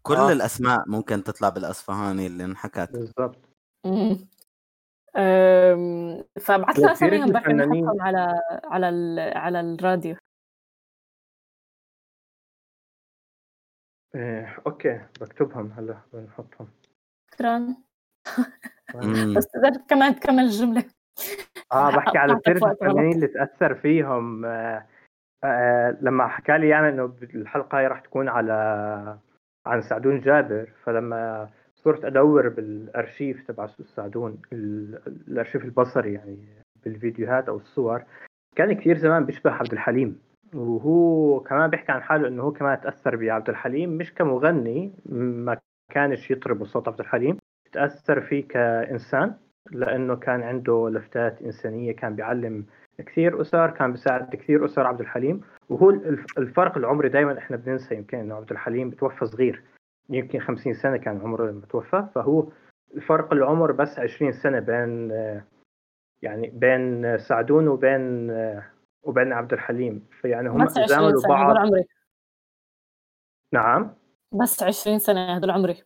كل 0.02 0.14
آه. 0.14 0.32
الأسماء 0.32 0.84
ممكن 0.86 1.24
تطلع 1.24 1.48
بالأصفهاني 1.48 2.26
اللي 2.26 2.44
انحكت. 2.44 2.92
بالضبط. 2.92 3.38
لنا 5.16 6.64
وكثير 6.68 6.92
اساميهم 6.92 7.32
بركي 7.32 7.52
نحطهم 7.52 8.02
على 8.02 8.40
على 8.64 8.88
ال- 8.88 9.36
على 9.38 9.60
الراديو. 9.60 10.16
إيه 14.14 14.58
أوكي 14.66 15.00
بكتبهم 15.20 15.72
هلأ 15.72 16.00
بنحطهم. 16.12 16.68
شكرا. 17.34 17.76
بس 19.36 19.46
تقدر 19.46 19.70
كمان 19.88 20.20
تكمل 20.20 20.44
الجملة. 20.44 20.84
آه 21.72 21.96
بحكي 21.96 22.18
على 22.18 22.32
وقت 22.32 22.48
الفنانين. 22.48 23.12
اللي 23.12 23.26
تأثر 23.26 23.74
فيهم 23.74 24.44
آه 24.44 24.86
آه 25.44 25.98
لما 26.00 26.28
حكى 26.28 26.58
لي 26.58 26.68
يعني 26.68 26.88
إنه 26.88 27.16
الحلقة 27.22 27.78
هاي 27.78 27.86
راح 27.86 28.00
تكون 28.00 28.28
على 28.28 28.52
عن 29.66 29.82
سعدون 29.82 30.20
جابر 30.20 30.72
فلما 30.84 31.50
صرت 31.84 32.04
أدور 32.04 32.48
بالأرشيف 32.48 33.46
تبع 33.48 33.66
سعدون 33.66 34.38
ال- 34.52 35.00
الأرشيف 35.28 35.64
البصري 35.64 36.12
يعني 36.12 36.38
بالفيديوهات 36.84 37.48
أو 37.48 37.56
الصور. 37.56 38.02
كان 38.56 38.72
كثير 38.72 38.98
زمان 38.98 39.24
بيشبه 39.24 39.50
عبد 39.50 39.72
الحليم 39.72 40.18
وهو 40.54 41.40
كمان 41.40 41.70
بيحكي 41.70 41.92
عن 41.92 42.02
حاله 42.02 42.28
إنه 42.28 42.42
هو 42.42 42.52
كمان 42.52 42.80
تأثر 42.80 43.16
بعبد 43.16 43.48
الحليم 43.48 43.90
مش 43.90 44.14
كمغني 44.14 44.92
ما 45.06 45.56
كانش 45.92 46.30
يطرب 46.30 46.58
بصوت 46.58 46.88
عبد 46.88 47.00
الحليم 47.00 47.36
تأثر 47.72 48.20
فيه 48.20 48.48
كإنسان 48.48 49.34
لأنه 49.70 50.16
كان 50.16 50.42
عنده 50.42 50.88
لفتات 50.90 51.42
إنسانية 51.42 51.92
كان 51.92 52.14
بيعلم 52.16 52.64
كثير 52.98 53.40
أسر 53.40 53.70
كان 53.70 53.90
بيساعد 53.92 54.36
كثير 54.36 54.64
أسر 54.64 54.86
عبد 54.86 55.00
الحليم. 55.00 55.40
وهو 55.68 55.90
الف- 55.90 56.38
الفرق 56.38 56.78
العمري 56.78 57.08
دائما 57.08 57.38
إحنا 57.38 57.56
بننسى 57.56 57.94
يمكن 57.94 58.18
إنه 58.18 58.34
عبد 58.34 58.50
الحليم 58.50 58.90
توفى 58.90 59.26
صغير. 59.26 59.62
يمكن 60.12 60.40
50 60.40 60.74
سنة 60.74 60.96
كان 60.96 61.20
عمره 61.20 61.50
لما 61.50 61.66
توفى 61.66 62.06
فهو 62.14 62.46
الفرق 62.94 63.32
العمر 63.32 63.72
بس 63.72 63.98
20 63.98 64.32
سنة 64.32 64.58
بين 64.58 65.12
آه، 65.12 65.44
يعني 66.22 66.50
بين 66.50 67.18
سعدون 67.18 67.68
وبين 67.68 68.30
آه، 68.30 68.64
وبين 69.02 69.32
عبد 69.32 69.52
الحليم. 69.52 70.06
فيعني 70.20 70.48
هم 70.48 70.64
بس 70.64 70.78
20 70.78 70.86
زاملوا 70.86 71.28
بعض. 71.28 71.56
عمري. 71.56 71.84
نعم. 73.52 73.94
بس 74.32 74.62
20 74.62 74.98
سنة 74.98 75.36
هذول 75.36 75.50
عمري. 75.50 75.82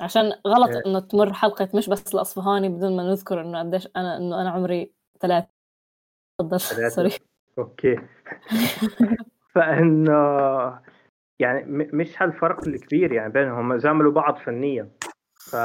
عشان 0.00 0.32
غلط 0.46 0.70
إيه. 0.70 0.82
إنه 0.86 1.00
تمر 1.00 1.32
حلقة 1.32 1.68
مش 1.74 1.88
بس 1.88 2.14
الأصفهاني 2.14 2.68
بدون 2.68 2.96
ما 2.96 3.02
نذكر 3.02 3.40
إنه 3.40 3.58
قديش 3.58 3.88
أنا 3.96 4.16
إنه 4.16 4.40
أنا 4.40 4.50
عمري 4.50 4.92
ثلاث 5.20 5.44
تفضل. 6.38 6.60
sorry 6.60 7.10
okay. 7.58 7.96
فإنه 9.54 10.14
يعني 11.38 11.64
مش 11.92 12.22
هالفرق 12.22 12.68
الكبير 12.68 13.12
يعني 13.12 13.32
بينهم 13.32 13.72
هم 13.72 13.78
زاملوا 13.78 14.12
بعض 14.12 14.36
فنيا. 14.36 14.90
ف 15.50 15.56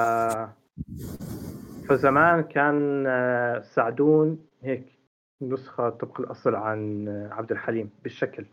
فزمان 1.89 2.43
كان 2.43 3.07
آه، 3.07 3.59
سعدون 3.61 4.47
هيك 4.61 4.99
نسخة 5.41 5.89
طبق 5.89 6.21
الأصل 6.21 6.55
عن 6.55 7.07
آه، 7.07 7.33
عبد 7.33 7.51
الحليم 7.51 7.89
بالشكل 8.03 8.45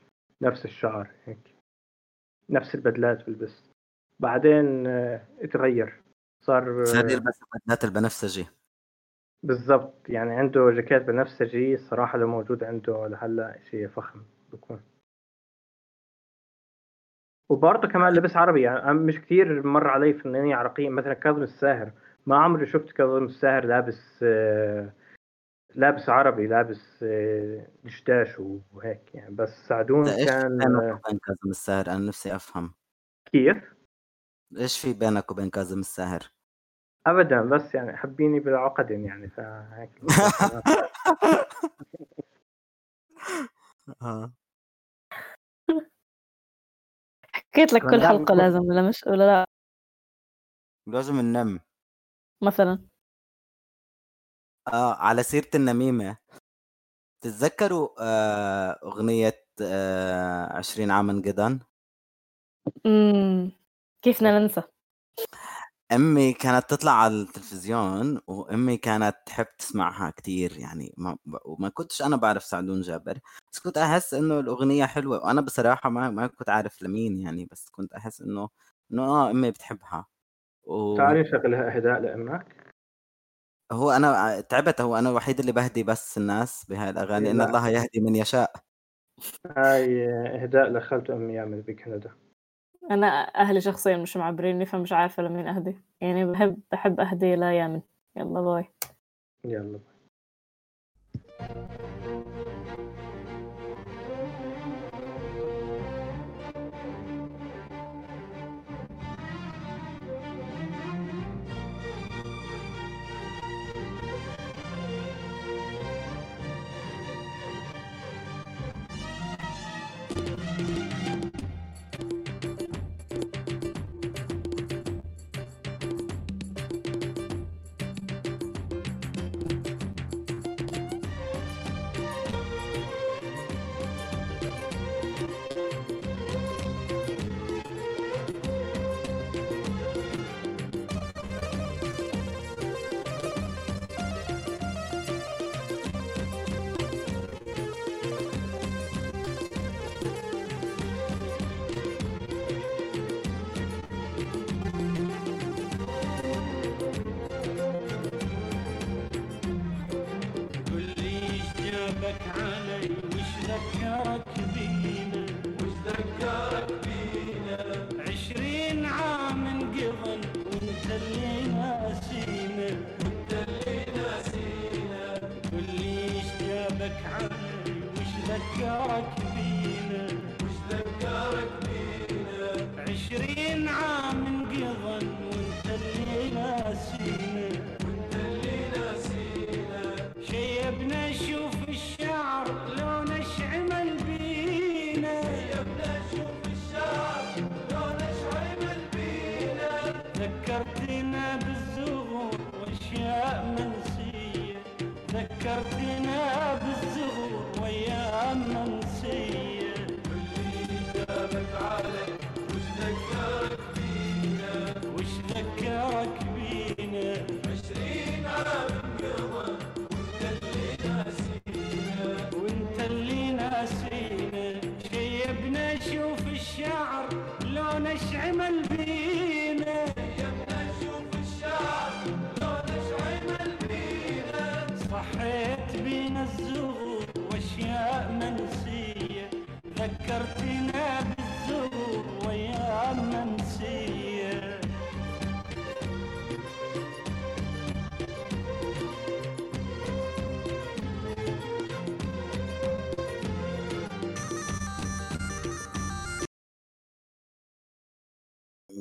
نفس 0.43 0.65
الشعر 0.65 1.11
هيك 1.25 1.55
نفس 2.51 2.75
البدلات 2.75 3.27
بلبس 3.27 3.71
بعدين 4.21 4.87
آه، 4.87 5.23
اتغير 5.41 6.03
صار 6.43 6.85
صار 6.85 7.11
يلبس 7.11 7.41
البدلات 7.43 7.85
البنفسجي. 7.85 8.47
بالضبط 9.43 10.09
يعني 10.09 10.31
عنده 10.35 10.71
جاكيت 10.71 11.03
بنفسجي 11.03 11.75
الصراحة 11.75 12.19
لو 12.19 12.27
موجود 12.27 12.65
عنده 12.65 13.07
لهلأ 13.07 13.59
شيء 13.71 13.89
فخم 13.89 14.23
بكون. 14.53 14.81
وبرضه 17.49 17.89
كمان 17.89 18.13
لبس 18.13 18.37
عربي 18.37 18.63
يعني 18.63 18.95
مش 18.95 19.21
كثير 19.21 19.67
مر 19.67 19.89
علي 19.89 20.13
فنانين 20.15 20.53
عراقيين 20.53 20.93
مثلا 20.93 21.15
كاظم 21.15 21.43
الساهر. 21.43 21.93
ما 22.27 22.37
عمري 22.37 22.67
شفت 22.67 22.93
كاظم 22.93 23.25
الساهر 23.25 23.65
لابس 23.65 24.21
آه، 24.23 24.93
لابس 25.75 26.09
عربي 26.09 26.47
لابس 26.47 27.03
آه، 27.03 27.67
دشداش 27.85 28.41
وهيك 28.73 29.15
يعني. 29.15 29.35
بس 29.35 29.69
سعدون 29.69 30.05
كان 30.05 30.59
بينك 30.59 30.83
آه، 30.83 31.01
وبين 31.05 31.19
كاظم 31.19 31.51
الساهر؟ 31.51 31.87
أنا 31.87 31.99
نفسي 31.99 32.37
أفهم. 32.37 32.75
كيف؟ 33.33 33.75
إيش 34.59 34.81
في 34.81 34.93
بينك 34.93 35.31
وبين 35.31 35.51
كاظم 35.51 35.79
الساهر؟ 35.79 36.21
ابدا 37.07 37.43
بس 37.43 37.75
يعني 37.75 37.97
حبيني 37.97 38.41
بالعقد 38.41 38.91
يعني 38.91 39.29
فهيك. 39.29 39.91
آه. 44.03 44.33
حكيت 47.57 47.73
لك 47.73 47.83
كل 47.83 48.01
حلقة 48.03 48.19
بكون- 48.25 48.39
لازم 48.39 48.61
ولا 48.61 48.83
مش 48.89 49.05
ولا 49.07 49.25
لا؟ 49.27 49.45
لازم 50.87 51.21
ننم 51.21 51.61
مثلا. 52.43 52.79
آه 54.73 54.95
على 54.95 55.23
سيرة 55.23 55.51
النميمة. 55.55 56.17
تتذكروا 57.21 57.89
آه 58.01 58.79
أغنية 58.85 59.45
آه 59.63 60.53
عشرين 60.57 60.91
عاما 60.91 61.13
جدا؟ 61.23 61.59
امم 62.87 63.53
كيفنا 64.03 64.39
ننسى؟ 64.39 64.63
أمي 65.93 66.33
كانت 66.33 66.71
تطلع 66.71 66.93
على 66.93 67.15
التلفزيون 67.15 68.21
وأمي 68.27 68.77
كانت 68.77 69.17
تحب 69.27 69.47
تسمعها 69.59 70.11
كتير 70.11 70.59
يعني 70.59 70.95
ما, 70.97 71.19
وما 71.45 71.69
كنتش 71.69 72.03
أنا 72.03 72.17
بعرف 72.17 72.45
سعدون 72.45 72.81
جابر 72.81 73.19
بس 73.53 73.59
كنت 73.59 73.79
أحس 73.79 74.15
إنه 74.15 74.41
الأغنية 74.41 74.85
حلوة 74.87 75.25
وأنا 75.25 75.41
بصراحة 75.41 75.91
ما 75.91 76.11
ما 76.11 76.27
كنت 76.27 76.49
عارف 76.49 76.83
لمين 76.83 77.21
يعني 77.21 77.45
بس 77.53 77.69
كنت 77.69 77.93
أحس 77.93 78.21
إنه 78.23 78.49
إنه 78.93 79.03
آه 79.03 79.31
أمي 79.31 79.51
بتحبها. 79.51 80.07
و... 80.65 80.97
تعالي 80.97 81.21
نشغلها 81.21 81.77
إهداء 81.77 82.01
لأمك؟ 82.01 82.67
هو 83.73 83.91
أنا 83.91 84.41
تعبت 84.41 84.81
هو 84.81 84.99
أنا 84.99 85.11
الوحيد 85.11 85.41
اللي 85.41 85.53
بهدي 85.53 85.83
بس 85.83 86.19
الناس 86.19 86.65
بهاي 86.69 86.91
الأغاني 86.91 87.31
إن. 87.31 87.41
الله 87.41 87.69
يهدي 87.69 88.01
من 88.01 88.17
يشاء. 88.17 88.53
هاي 89.57 90.09
إهداء 90.43 90.71
لخالته 90.73 91.15
أمي 91.17 91.35
يعمل 91.35 91.63
بكندا 91.63 92.11
أنا 92.91 93.07
أهلي 93.37 93.61
شخصيا 93.61 93.97
مش 93.97 94.17
معبريني 94.17 94.67
فمش 94.67 94.93
عارفة 94.93 95.23
لمين 95.23 95.49
أهدي. 95.49 95.77
يعني 96.01 96.25
بحب 96.25 96.57
بحب 96.73 97.01
أهدي 97.01 97.37
ليامن 97.37 97.81
يلا 98.17 98.41
باي. 98.41 98.65
يلا 99.45 99.81
قل 101.41 101.96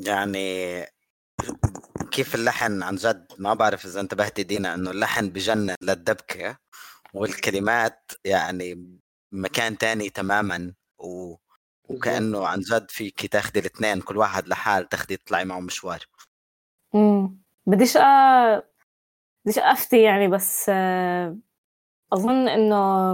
يعني 0.08 0.86
كيف 2.12 2.36
اللحن 2.36 2.84
عن 2.84 2.96
جد؟ 2.96 3.28
ما 3.38 3.54
بعرف 3.54 3.86
إذا 3.86 4.02
انتبهتي 4.02 4.44
دينا 4.44 4.74
إنه 4.74 4.92
اللحن 4.92 5.30
بجنن 5.30 5.76
للدبكة 5.82 6.58
والكلمات 7.14 8.12
يعني 8.26 8.98
مكان 9.32 9.78
تاني 9.78 10.10
تماما 10.10 10.74
و... 10.98 11.36
وكأنه 11.90 12.48
عن 12.48 12.60
جد 12.60 12.92
فيك 12.92 13.26
تاخدي 13.26 13.60
الاثنين 13.60 14.02
كل 14.02 14.18
واحد 14.18 14.48
لحال 14.48 14.90
تاخدي 14.90 15.18
تطلعي 15.18 15.46
معه 15.46 15.60
مشوار. 15.60 16.00
امم 16.96 17.38
بديش 17.66 17.98
أ... 17.98 18.64
بديش 19.46 19.60
أفتي 19.60 20.04
يعني 20.04 20.28
بس 20.28 20.70
أظن 22.14 22.48
إنه 22.48 23.14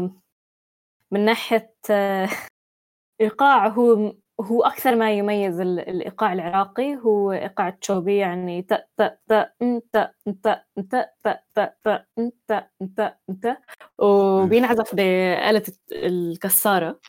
من 1.11 1.25
ناحية 1.25 1.75
ايقاع 3.21 3.67
هو 3.67 4.15
هو 4.41 4.63
أكثر 4.63 4.95
ما 4.95 5.11
يميز 5.11 5.59
ال- 5.59 5.79
الإيقاع 5.79 6.33
العراقي 6.33 6.95
هو 6.95 7.31
إيقاع 7.31 7.67
التشوبي 7.67 8.17
يعني 8.17 8.61
ت 8.61 8.73
ت 8.97 9.01
ت 9.29 9.31
انت 9.61 10.11
انت 10.27 10.63
انت 10.77 11.09
ت 11.23 11.27
ت 11.55 11.59
ت 11.85 12.05
انت 12.19 12.67
انت 12.81 13.17
انت 13.29 13.57
وبينعزف 13.97 14.95
بآلة 14.95 15.63
الكسارة. 15.91 16.99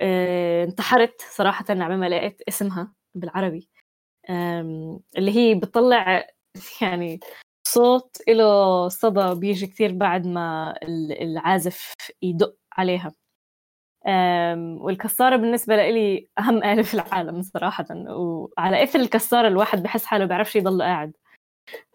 آه، 0.00 0.64
انتحرت 0.64 1.20
صراحة 1.36 1.64
على 1.70 1.96
ما 1.96 2.08
لقيت 2.08 2.42
اسمها 2.48 2.94
بالعربي. 3.14 3.68
اللي 5.18 5.36
هي 5.36 5.54
بتطلع 5.54 6.26
يعني 6.82 7.20
صوت 7.68 8.16
له 8.28 8.88
صدى 8.88 9.34
بيجي 9.40 9.66
كتير 9.66 9.92
بعد 9.92 10.26
ما 10.26 10.74
ال- 10.82 11.22
العازف 11.22 11.94
يدق 12.22 12.56
عليها. 12.72 13.12
آم، 14.06 14.78
والكسارة 14.82 15.36
بالنسبة 15.36 15.76
لي 15.76 16.28
أهم 16.38 16.62
آلة 16.64 16.82
في 16.82 16.94
العالم 16.94 17.42
صراحة 17.42 17.86
وعلى 18.08 18.82
إثر 18.82 19.00
الكسارة 19.00 19.48
الواحد 19.48 19.82
بحس 19.82 20.04
حاله 20.04 20.24
بيعرفش 20.24 20.56
يضل 20.56 20.82
قاعد. 20.82 21.12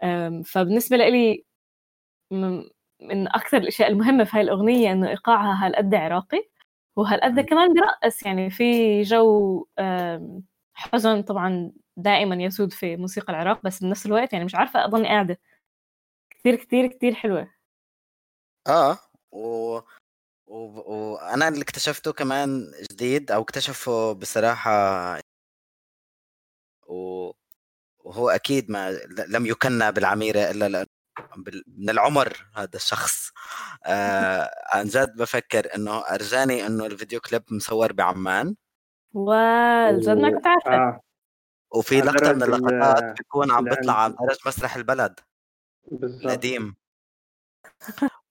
آم، 0.03 0.43
فبالنسبة 0.43 0.97
لي 0.97 1.43
من 3.01 3.27
أكثر 3.27 3.57
الأشياء 3.57 3.89
المهمة 3.91 4.23
في 4.23 4.37
هاي 4.37 4.41
الأغنية 4.43 4.91
إنه 4.91 5.09
إيقاعها 5.09 5.65
هالقد 5.67 5.95
عراقي 5.95 6.49
وهالقد 6.95 7.39
كمان 7.39 7.73
برقص. 7.73 8.23
يعني 8.25 8.49
في 8.49 9.01
جو 9.01 9.67
حزن 10.73 11.21
طبعا 11.23 11.71
دائما 11.97 12.35
يسود 12.35 12.73
في 12.73 12.95
موسيقى 12.97 13.33
العراق 13.33 13.61
بس 13.63 13.83
بنفس 13.83 14.05
الوقت 14.05 14.33
يعني 14.33 14.45
مش 14.45 14.55
عارفة 14.55 14.85
أضلني 14.85 15.07
قاعدة. 15.07 15.39
كتير 16.29 16.55
كتير 16.55 16.87
كتير 16.87 17.13
حلوة. 17.13 17.47
آه 18.67 18.97
و... 19.31 19.79
وأنا 20.47 21.47
اللي 21.47 21.61
اكتشفته 21.61 22.13
كمان 22.13 22.71
جديد 22.91 23.31
أو 23.31 23.41
اكتشفه 23.41 24.13
بصراحة 24.13 24.71
و... 26.87 27.31
وهو 27.99 28.29
أكيد 28.29 28.71
ما 28.71 28.91
لم 29.27 29.45
يكنى 29.45 29.91
بالعميرة 29.91 30.39
إلا 30.39 30.69
لأ 30.69 30.85
من 31.67 31.89
العمر 31.89 32.45
هذا 32.55 32.75
الشخص. 32.75 33.31
آه 33.85 34.51
عن 34.73 34.85
جد 34.85 35.15
بفكر 35.15 35.75
إنه 35.75 35.99
أرجاني 35.99 36.65
إنه 36.67 36.85
الفيديو 36.85 37.19
كليب 37.19 37.43
مصور 37.51 37.93
بعمان. 37.93 38.55
والجد 39.13 40.17
ما 40.17 40.29
كنت 40.29 40.47
عارفة. 40.47 40.75
آه. 40.75 41.01
وفي 41.71 42.01
لقطة 42.01 42.33
من 42.33 42.43
اللقطات 42.43 43.17
بيكون 43.17 43.51
عم. 43.51 43.63
بيطلع 43.63 43.93
على 43.93 44.15
درج 44.27 44.37
مسرح 44.45 44.75
البلد. 44.75 45.19
بالضبط. 45.91 46.25
القديم. 46.25 46.75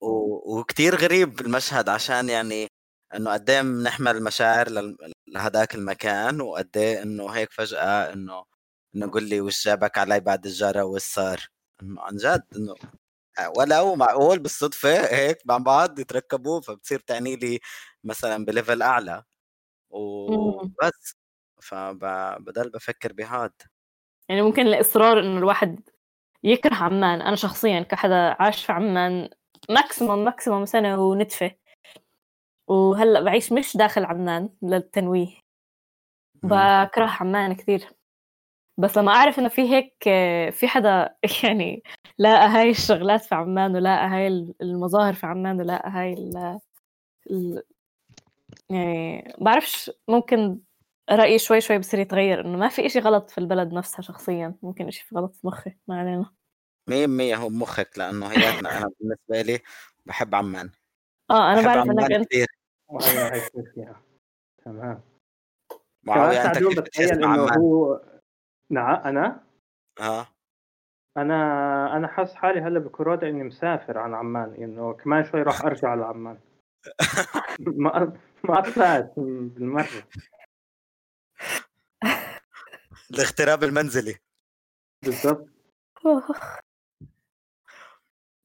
و... 0.01 0.59
وكتير 0.59 0.95
غريب 0.95 1.41
المشهد 1.41 1.89
عشان 1.89 2.29
يعني 2.29 2.67
إنه 3.15 3.33
قد 3.33 3.49
إيه 3.49 3.61
بنحمل 3.61 4.23
مشاعر. 4.23 4.67
لهداك 5.27 5.75
المكان 5.75 6.41
وقد 6.41 6.77
إيه 6.77 7.01
إنه 7.03 7.29
هيك 7.29 7.51
فجأة 7.51 8.13
إنه 8.13 8.43
إنه 8.95 9.07
قل 9.11 9.23
لي 9.23 9.41
وش 9.41 9.65
جابك 9.65 9.97
علي 9.97 10.19
بعد 10.19 10.45
الجارة 10.45 10.83
وش 10.83 11.01
صار؟ 11.01 11.47
إنه 11.81 12.01
عن 12.01 12.15
جد 12.17 12.43
إنه 12.55 12.75
ولو 13.57 13.95
معقول 13.95 14.39
بالصدفة 14.39 15.15
هيك 15.15 15.37
مع 15.45 15.57
بعض 15.57 15.99
يتركبوا 15.99 16.61
فبتصير 16.61 16.99
تعني 16.99 17.35
لي 17.35 17.59
مثلا 18.03 18.45
بليفل 18.45 18.81
أعلى. 18.81 19.23
وبس 19.89 21.15
فبضل 21.61 22.69
بفكر 22.69 23.13
بهاد. 23.13 23.53
يعني 24.29 24.41
ممكن 24.41 24.67
الإصرار 24.67 25.19
إنه 25.19 25.37
الواحد 25.37 25.89
يكره 26.47 26.75
عمان. 26.75 27.21
أنا 27.21 27.35
شخصيا 27.35 27.81
كحدا 27.81 28.35
عاش 28.39 28.65
في 28.65 28.71
عمان 28.71 29.29
maximum 29.69 30.23
maximum 30.23 30.65
سنة 30.65 30.97
ونتفة. 31.01 31.51
وهلأ 32.67 33.21
بعيش 33.21 33.51
مش 33.53 33.77
داخل 33.77 34.05
عمان 34.05 34.49
للتنويه. 34.61 35.27
بكره 36.43 37.05
عمان 37.21 37.53
كثير. 37.55 37.89
بس 38.77 38.97
لما 38.97 39.11
أعرف 39.11 39.39
إنه 39.39 39.47
في 39.49 39.61
هيك 39.61 39.95
في 40.53 40.67
حدا 40.67 41.15
يعني 41.43 41.83
لاقى 42.17 42.47
هاي 42.47 42.69
الشغلات 42.69 43.21
في 43.25 43.35
عمان 43.35 43.75
ولاقى 43.75 44.07
هاي 44.07 44.27
المظاهر 44.61 45.13
في 45.13 45.25
عمان 45.25 45.61
ولاقى 45.61 45.89
هاي 45.89 46.13
ال 46.13 46.59
ال 47.31 47.63
يعني 48.69 49.33
بعرفش 49.41 49.91
ممكن 50.07 50.59
رأيي 51.11 51.39
شوي 51.39 51.61
شوي 51.61 51.77
بصير 51.79 51.99
يتغير 51.99 52.41
إنه 52.45 52.57
ما 52.57 52.69
في 52.69 52.85
إشي 52.85 52.99
غلط 52.99 53.29
في 53.29 53.37
البلد 53.37 53.73
نفسها 53.73 54.01
شخصيا. 54.01 54.55
ممكن 54.63 54.87
إشي 54.87 55.05
في 55.05 55.15
غلط 55.15 55.35
في 55.35 55.47
مخي 55.47 55.71
ما 55.87 55.99
علينا. 55.99 56.36
مية 56.87 57.07
مية 57.07 57.35
هو 57.35 57.49
مخك 57.49 57.97
لأنه 57.97 58.27
هياتنا 58.27 58.77
أنا 58.77 58.89
بالنسبة 58.99 59.41
لي 59.41 59.59
بحب 60.05 60.35
عمان 60.35 60.69
آه 61.31 61.53
أنا 61.53 61.61
بحب 61.61 61.65
بعرف 61.65 61.85
إنك 61.85 62.03
عمان 62.03 62.13
أنت 62.13 62.27
كثير 62.27 62.47
فيها 63.75 64.01
تمام. 64.65 65.01
معاوية 66.03 66.45
أنت 66.45 66.55
سعدون 66.55 66.73
كيف 66.73 66.79
بتخيل 66.83 67.05
بتحس 67.05 67.17
إنه 67.17 67.27
بعمان؟ 67.27 67.59
هو 67.59 68.01
نعم 68.69 68.95
أنا؟ 68.95 69.43
آه. 69.99 70.27
أنا 71.17 71.97
أنا 71.97 72.07
حاسس 72.07 72.35
حالي 72.35 72.61
هلأ 72.61 72.79
بكورونا 72.79 73.29
إني 73.29 73.43
مسافر 73.43 73.97
عن 73.97 74.13
عمان 74.13 74.53
إنه 74.53 74.93
كمان 74.93 75.25
شوي 75.25 75.41
راح 75.41 75.65
أرجع 75.65 75.93
لعمان. 75.93 76.39
ما 77.59 78.17
ما 78.43 78.61
طلعت 78.61 79.13
بالمرة. 79.17 80.07
الاغتراب 83.11 83.63
المنزلي. 83.63 84.15
بالضبط. 85.05 85.47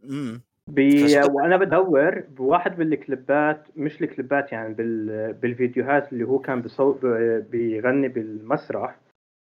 امم 0.05 0.41
بي... 0.71 1.23
وأنا 1.23 1.57
بدور 1.57 2.21
بواحد 2.21 2.77
بالكليبات 2.77 3.67
مش 3.77 4.03
الكليبات 4.03 4.53
يعني 4.53 4.75
بال... 4.75 5.33
بالفيديوهات 5.33 6.13
اللي 6.13 6.25
هو 6.25 6.39
كان 6.39 6.63
بصو... 6.63 6.93
ب- 6.93 7.47
بيغني 7.51 8.09
بالمسرح 8.09 8.99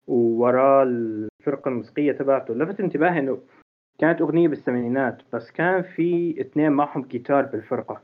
ووراه 0.06 0.82
الفرقة 0.82 1.68
الموسيقية 1.68 2.12
تبعته. 2.12 2.54
لفت 2.54 2.80
انتباهي 2.80 3.18
إنه 3.18 3.38
كانت 3.98 4.20
أغنية 4.20 4.48
بالثمانينات 4.48 5.22
بس 5.32 5.50
كان 5.50 5.82
في 5.82 6.40
اثنين 6.40 6.72
معهم 6.72 7.02
جيتار 7.02 7.42
بالفرقة. 7.42 8.02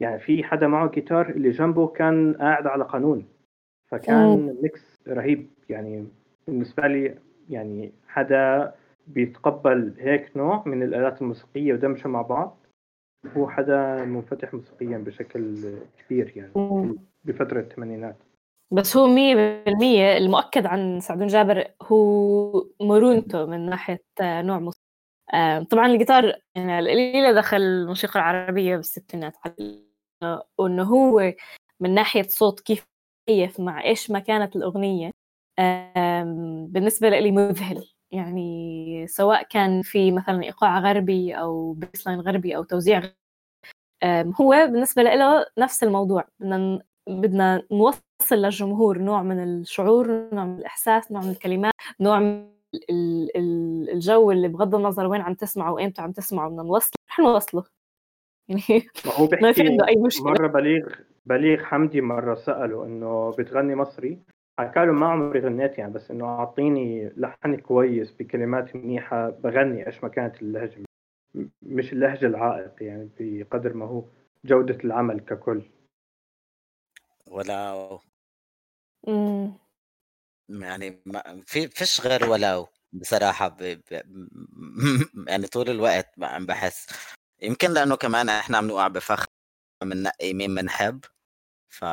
يعني 0.00 0.18
في 0.18 0.44
حدا 0.44 0.66
معه 0.66 0.90
جيتار 0.90 1.30
اللي 1.30 1.50
جنبه 1.50 1.86
كان 1.86 2.34
قاعد 2.34 2.66
على 2.66 2.84
قانون. 2.84 3.26
فكان 3.88 4.56
ميكس 4.62 4.96
رهيب 5.08 5.50
يعني 5.68 6.06
بالنسبة 6.46 6.86
لي 6.86 7.18
يعني 7.50 7.92
حدا 8.08 8.74
بيتقبل 9.06 9.94
هيك 9.98 10.36
نوع 10.36 10.62
من 10.66 10.82
الآلات 10.82 11.22
الموسيقية 11.22 11.72
ودمجها 11.72 12.08
مع 12.08 12.22
بعض. 12.22 12.66
هو 13.36 13.48
حدا 13.48 14.04
منفتح 14.04 14.54
موسيقيا 14.54 14.98
بشكل 14.98 15.74
كبير 15.98 16.32
يعني 16.36 16.94
بفترة 17.24 17.60
الثمانينات. 17.60 18.16
بس 18.70 18.96
هو 18.96 19.06
مية 19.06 19.34
بالمية 19.34 20.16
المؤكد 20.16 20.66
عن 20.66 21.00
سعدون 21.00 21.26
جابر 21.26 21.64
هو 21.82 22.66
مرونته 22.80 23.46
من 23.46 23.70
ناحية 23.70 24.02
نوع 24.20 24.58
موسيقى. 24.58 24.86
آه، 25.34 25.62
طبعا 25.62 25.86
الجيتار 25.86 26.40
يعني 26.54 26.78
قليل 26.78 27.09
اللي 27.09 27.32
دخل 27.32 27.56
الموسيقى 27.56 28.20
العربية 28.20 28.76
بالستينات. 28.76 29.36
وإنه 30.58 30.82
هو 30.82 31.34
من 31.80 31.94
ناحية 31.94 32.22
صوت 32.22 32.60
كيف 32.60 32.86
مع 33.58 33.84
إيش 33.84 34.10
ما 34.10 34.18
كانت 34.18 34.56
الأغنية 34.56 35.10
بالنسبة 36.68 37.08
لي 37.08 37.30
مذهل 37.30 37.95
يعني 38.12 39.06
سواء 39.06 39.42
كان 39.42 39.82
في 39.82 40.12
مثلا 40.12 40.42
إيقاع 40.42 40.78
غربي 40.80 41.34
أو 41.34 41.72
bassline 41.72 42.20
غربي 42.20 42.56
أو 42.56 42.62
توزيع 42.64 42.98
غربي 44.04 44.32
هو 44.40 44.50
بالنسبة 44.72 45.02
له 45.02 45.46
نفس 45.58 45.84
الموضوع. 45.84 46.24
بدنا 46.40 46.80
بدنا 47.08 47.62
نوصل 47.72 48.02
للجمهور 48.36 48.98
نوع 48.98 49.22
من 49.22 49.44
الشعور 49.44 50.28
نوع 50.34 50.44
من 50.44 50.58
الإحساس 50.58 51.12
نوع 51.12 51.22
من 51.22 51.30
الكلمات 51.30 51.72
نوع 52.00 52.18
من 52.20 52.48
ال- 52.90 53.36
ال- 53.36 53.90
الجو 53.90 54.30
اللي 54.30 54.48
بغض 54.48 54.74
النظر 54.74 55.06
وين 55.06 55.20
عم 55.20 55.34
تسمعه 55.34 55.72
وإمتى 55.72 56.02
عم 56.02 56.12
تسمعه. 56.12 56.48
بدنا 56.48 56.62
نوصله. 56.62 56.90
رح 57.10 57.18
نوصله. 57.18 57.64
يعني 58.48 58.62
ما 59.06 59.12
هو 59.14 59.28
ما 59.42 59.52
في 59.52 59.62
عنده 59.68 59.88
أي 59.88 59.96
مشكلة. 59.96 60.24
مرة 60.30 60.46
بليغ 60.46 60.88
بليغ 61.26 61.64
حمدي 61.64 62.00
مرة 62.00 62.34
سأله 62.34 62.84
إنه 62.84 63.30
بتغني 63.38 63.74
مصري؟ 63.74 64.18
حكى 64.58 64.86
له 64.86 64.92
ما 64.92 65.06
عمري 65.06 65.40
غنيت 65.40 65.78
يعني 65.78 65.92
بس 65.92 66.10
إنه 66.10 66.24
أعطيني 66.24 67.08
لحن 67.16 67.56
كويس 67.56 68.12
بكلمات 68.12 68.76
منيحة 68.76 69.30
بغني 69.30 69.86
إيش 69.86 70.02
ما 70.04 70.08
كانت 70.08 70.42
اللهجة 70.42 70.84
م- 71.34 71.44
مش 71.62 71.92
اللهجة 71.92 72.26
العائق 72.26 72.82
يعني 72.82 73.10
بقدر 73.18 73.74
ما 73.74 73.86
هو 73.86 74.04
جودة 74.44 74.78
العمل 74.84 75.20
ككل. 75.20 75.62
ولا 77.26 77.98
أمم. 79.08 79.52
يعني 80.48 81.02
ما 81.06 81.42
في 81.46 81.68
فيش 81.68 82.00
غير 82.00 82.24
ولو 82.30 82.66
بصراحة 82.92 83.48
ب... 83.48 83.62
ب... 83.62 84.02
يعني 85.28 85.46
طول 85.46 85.70
الوقت 85.70 86.10
عم 86.22 86.46
بحس. 86.46 86.86
يمكن 87.42 87.70
لأنه 87.70 87.96
كمان 87.96 88.28
إحنا 88.28 88.58
عم 88.58 88.66
نوقع 88.66 88.88
بفخ 88.88 89.24
بننقي 89.82 90.34
مين 90.34 90.54
بنحب. 90.54 91.00
ف... 91.76 91.84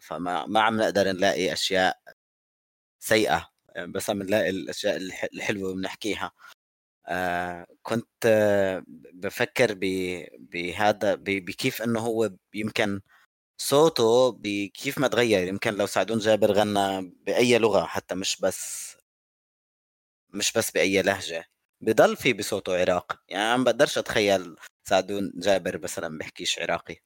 فما 0.00 0.46
ما 0.46 0.60
عم 0.60 0.76
نقدر 0.76 1.12
نلاقي 1.12 1.52
أشياء 1.52 1.98
سيئة 3.00 3.50
بس 3.88 4.10
عم 4.10 4.22
نلاقي 4.22 4.50
الأشياء 4.50 4.96
الح... 4.96 5.24
الحلوة 5.34 5.70
وبنحكيها 5.70 6.32
آه 7.08 7.66
كنت 7.82 8.08
آه 8.26 8.84
بفكر. 9.14 9.74
بهذا. 10.38 11.14
بكيف 11.14 11.82
إنه 11.82 12.00
هو 12.00 12.30
يمكن 12.54 13.00
صوته 13.62 14.32
بكيف 14.32 14.98
ما 14.98 15.08
تغير 15.08 15.48
يمكن 15.48 15.74
لو 15.74 15.86
سعدون 15.86 16.18
جابر 16.18 16.52
غنى 16.52 17.12
بأي 17.26 17.58
لغة 17.58 17.86
حتى 17.86 18.14
مش 18.14 18.40
بس 18.40 18.96
مش 20.30 20.52
بس 20.52 20.70
بأي 20.70 21.02
لهجة 21.02 21.44
بضل 21.80 22.16
في 22.16 22.32
بصوته 22.32 22.80
عراق 22.80 23.22
يعني 23.28 23.58
ما 23.58 23.64
بقدرش 23.64 23.98
أتخيل 23.98 24.56
سعدون 24.88 25.32
جابر 25.36 25.80
مثلا 25.82 26.18
بحكيش 26.18 26.58
عراقي 26.58 26.96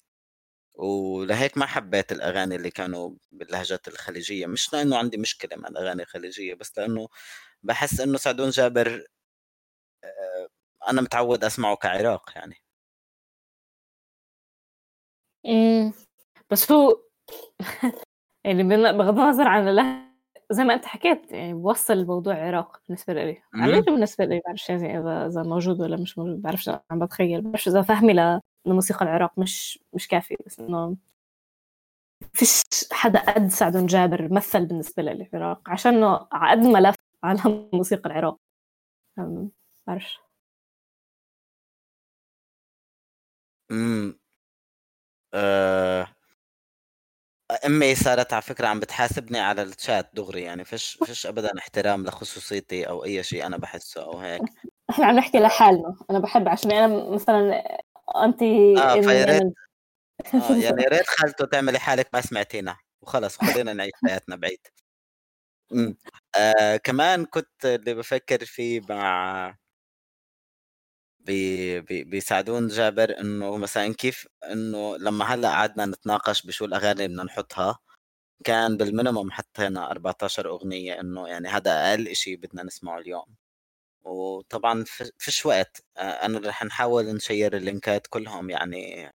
ولهيك 0.75 1.59
ما 1.59 1.67
حبيت 1.67 2.13
الأغاني 2.13 2.57
اللي 2.57 2.71
كانوا 2.71 3.11
باللهجات 3.33 3.89
الخليجية 3.89 4.47
مش 4.47 4.73
لأنه 4.73 4.97
عندي 4.99 5.17
مشكلة 5.17 5.57
مع 5.57 5.69
الأغاني 5.69 6.03
الخليجية 6.03 6.55
بس 6.55 6.79
لأنه 6.79 7.09
بحس 7.63 8.01
إنه 8.01 8.19
سعدون 8.19 8.51
جابر 8.51 9.05
آه، 10.05 10.49
أنا 10.91 11.01
متعود 11.03 11.45
أسمعه 11.45 11.77
كعراق 11.77 12.33
يعني 12.37 12.57
أمم. 15.47 15.93
بس 16.51 16.73
هو 16.73 17.01
يعني 18.45 18.63
بغض 18.93 19.19
النظر 19.19 19.49
عن 19.49 19.69
اللهجة 19.69 20.15
زي 20.51 20.65
ما 20.65 20.75
أنت 20.75 20.87
حكيت 20.87 21.33
يعني 21.33 21.55
بوصل 21.55 21.95
الموضوع 21.95 22.35
عراق 22.35 22.81
بالنسبة 22.89 23.13
لي. 23.15 23.43
على 23.55 23.81
بالنسبة 23.81 24.25
لي 24.25 24.41
بعرفش 24.47 24.71
يعني 24.71 24.99
إذا 24.99 25.27
إذا 25.27 25.43
موجود 25.43 25.81
ولا 25.81 25.97
مش 25.97 26.19
موجود 26.19 26.43
بعرفش 26.43 26.69
عم 26.91 26.99
بتخيل 26.99 27.41
بعرفش 27.43 27.69
إذا 27.69 27.83
فهمي 27.83 28.41
ل- 28.66 28.70
لموسيقى 28.70 29.05
العراق 29.05 29.39
مش 29.39 29.78
مش 29.93 30.09
كافي 30.09 30.36
بس 30.47 30.61
إنه 30.61 30.97
فيش 32.35 32.62
حدا 32.93 33.20
قد 33.32 33.49
سعدون 33.49 33.86
جابر 33.86 34.32
مثل 34.32 34.66
بالنسبة 34.66 35.03
لي 35.03 35.28
العراق 35.35 35.70
عشان 35.70 35.95
إنه 35.95 36.28
على 36.32 36.61
قد 36.61 36.66
ما 36.66 36.78
لف 36.78 36.95
عالم 37.24 37.70
موسيقى 37.74 38.11
العراق. 38.11 38.39
بعرفش. 39.86 40.19
امم 43.70 44.19
آه، 45.35 46.07
أمي 47.66 47.95
صارت 47.95 48.32
على 48.32 48.43
فكرة 48.43 48.66
عم 48.66 48.81
بتحاسبني 48.81 49.39
على 49.39 49.62
الشات 49.62 50.11
دغري 50.15 50.43
يعني 50.43 50.65
فيش 50.65 50.99
فيش 51.03 51.27
ابدا 51.27 51.59
احترام 51.59 52.05
لخصوصيتي 52.05 52.89
أو 52.89 53.05
أي 53.05 53.23
شيء 53.23 53.47
أنا 53.47 53.57
بحسه 53.57 54.03
أو 54.05 54.19
هيك. 54.19 54.43
إحنا 54.91 55.07
عم 55.07 55.16
نحكي 55.16 55.39
لحالنا 55.39 55.97
أنا 56.11 56.19
بحب 56.19 56.49
عشان 56.49 56.73
أنا 56.73 57.11
مثلا 57.11 57.62
انتي 58.09 58.75
آه 58.77 59.01
فيا 59.01 59.25
ريت. 59.25 59.43
آه 60.41 60.57
يعني 60.57 60.83
يا 60.83 60.89
ريت 60.95 61.07
خالته 61.09 61.47
تعملي 61.47 61.79
حالك 61.79 62.09
ما 62.15 62.21
سمعتينا. 62.21 62.77
وخلص 63.03 63.39
وخلينا 63.39 63.73
نعيش 63.73 63.93
حياتنا 64.07 64.37
بعيد. 64.37 64.61
امم. 65.73 65.97
آه 66.37 66.77
كمان 66.77 67.25
كنت 67.25 67.65
اللي 67.65 67.95
بفكر 67.95 68.45
فيه 68.45 68.81
مع 68.89 69.57
بي 71.21 71.81
بي 71.81 72.05
بسعدون 72.05 72.69
جابر 72.69 73.19
إنه 73.21 73.57
مثلا 73.57 73.95
كيف 73.95 74.27
إنه 74.53 74.97
لما 74.97 75.25
هلأ 75.25 75.49
قعدنا 75.51 75.87
نتناقش 75.87 76.47
بشو 76.47 76.65
الأغاني 76.65 77.09
بدنا 77.09 77.25
نحطها 77.25 77.79
كان 78.45 78.77
بال 78.77 78.89
minimum 78.89 79.31
حطينا 79.33 79.91
14 79.91 80.49
أغنية 80.49 81.01
إنه 81.01 81.29
يعني 81.29 81.49
هذا 81.49 81.91
أقل 81.91 82.09
إشي 82.09 82.37
بدنا 82.37 82.63
نسمعه 82.65 82.99
اليوم. 82.99 83.37
وطبعا 84.05 84.85
في- 84.87 85.11
فيش 85.19 85.47
وقت 85.47 85.85
آه، 85.97 86.01
أنا 86.01 86.49
رح 86.49 86.65
نحاول 86.65 87.05
نشير 87.15 87.57
ال 87.57 87.64
links 87.64 87.99
ات 87.99 88.07
كلهم 88.07 88.51
يعني 88.51 89.11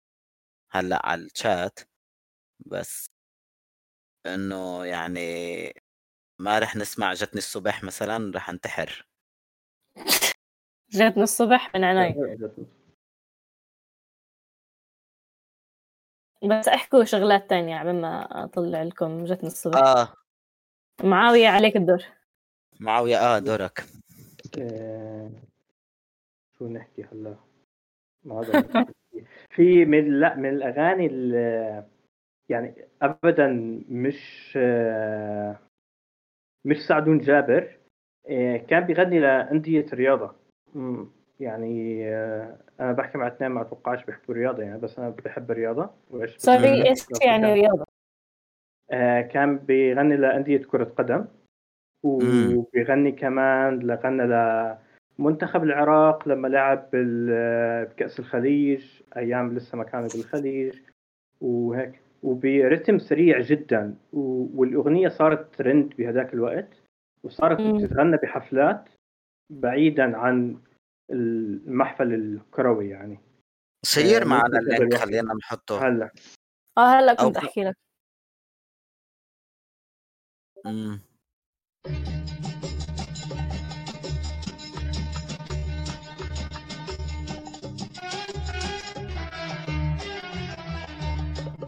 هلأ 0.71 1.05
على 1.05 1.21
الشات 1.21 1.79
بس 2.59 3.05
إنه 4.25 4.85
يعني 4.85 5.73
ما 6.39 6.59
رح 6.59 6.75
نسمع 6.75 7.13
جتني 7.13 7.37
الصبح 7.37 7.83
مثلا 7.83 8.31
رح 8.35 8.49
انتحر. 8.49 9.07
جاتني 10.89 11.23
الصبح 11.23 11.75
من 11.75 11.83
عناي 11.83 12.37
بس 16.43 16.67
احكوا 16.67 17.03
شغلات 17.03 17.49
تانية 17.49 17.75
عبين 17.75 18.01
ما 18.01 18.43
اطلع 18.43 18.83
لكم 18.83 19.25
جاتني 19.25 19.47
الصبح. 19.47 19.77
آه. 19.77 20.13
معاوية 21.03 21.47
عليك 21.47 21.75
الدور. 21.75 22.03
معاوية 22.79 23.17
آه 23.17 23.39
دورك. 23.39 23.85
شو 26.57 26.67
نحكي 26.67 27.03
هلا؟ 27.03 27.35
ما. 28.23 28.41
في 29.55 29.85
من 29.85 30.19
لا 30.19 30.35
من 30.35 30.49
الأغاني 30.49 31.05
اللي 31.05 31.83
يعني 32.49 32.75
ابدا 33.01 33.47
مش 33.89 34.53
آه، 34.57 35.59
مش 36.65 36.77
سعدون 36.77 37.17
جابر. 37.17 37.77
آه، 38.29 38.57
كان 38.57 38.83
بيغني 38.83 39.19
لأندية 39.19 39.85
رياضة. 39.93 40.35
يعني 41.39 42.05
آه، 42.09 42.57
أنا 42.79 42.91
بحكي 42.91 43.17
مع 43.17 43.27
اثنين 43.27 43.51
ما 43.51 43.61
أتوقعش 43.61 44.05
بيحبوا 44.05 44.35
رياضة 44.35 44.63
يعني 44.63 44.79
بس 44.79 44.99
أنا 44.99 45.09
بحب 45.09 45.51
الرياضه. 45.51 45.89
سوري 46.37 46.89
إيش 46.89 47.05
يعني 47.21 47.53
رياضة؟ 47.53 47.85
آه، 48.91 49.21
كان 49.21 49.57
بيغني 49.57 50.17
لأندية 50.17 50.57
كرة 50.57 50.83
قدم. 50.83 51.25
وبيغني 52.03 53.11
كمان 53.11 53.79
لغنى 53.79 54.23
لمنتخب 55.19 55.63
العراق 55.63 56.27
لما 56.27 56.47
لعب 56.47 56.89
بال- 56.93 57.85
بكأس 57.85 58.19
الخليج 58.19 58.85
أيام 59.17 59.55
لسه 59.55 59.77
ما 59.77 59.83
كانوا 59.83 60.07
بالخليج 60.07 60.73
وهيك. 61.41 61.99
وبرتم 62.23 62.99
سريع 62.99 63.39
جدا 63.41 63.95
و- 64.13 64.61
والأغنية 64.61 65.07
صارت 65.09 65.55
ترند 65.55 65.93
بهذاك 65.97 66.33
الوقت 66.33 66.69
وصارت 67.23 67.59
مم. 67.59 67.79
تتغنى 67.79 68.17
بحفلات 68.17 68.89
بعيدا 69.49 70.17
عن 70.17 70.57
المحفل 71.11 72.13
الكروي 72.13 72.89
يعني. 72.89 73.19
share 73.85 74.21
آه، 74.21 74.25
معنا 74.25 74.43
ممكن 74.43 74.57
ال 74.57 74.64
link 74.64 74.91
تقدر 74.91 74.97
خلينا 75.05 75.33
نحطه. 75.33 75.87
هلا. 75.87 76.09
آه 76.77 76.99
هلا 76.99 77.11
أو 77.21 77.27
كنت 77.27 77.37
أحكي 77.37 77.63
لك. 77.63 77.75
مم. 80.65 80.99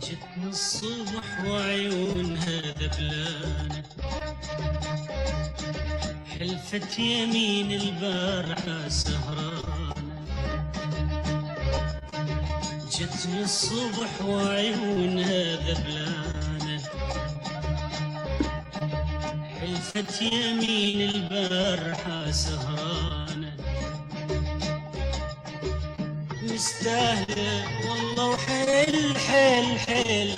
جتنا 0.02 0.50
الصبح 0.50 1.46
وعيونها 1.46 2.62
ذبلانة 2.80 3.84
حلفت 6.40 7.00
يمين 7.00 7.72
البارحة 7.72 8.90
سهرانة. 8.90 9.94
جتني 12.92 13.44
الصبح 13.44 14.22
وعيونها 14.26 15.56
ذبلانة 15.56 16.39
حلفت 19.96 20.22
يمين 20.22 21.10
البارحة 21.10 22.32
سهرانة 22.32 23.54
مستاهلة 26.44 27.64
والله 27.90 28.26
وحيل 28.30 29.18
حيل 29.18 29.80
حيل. 29.80 30.36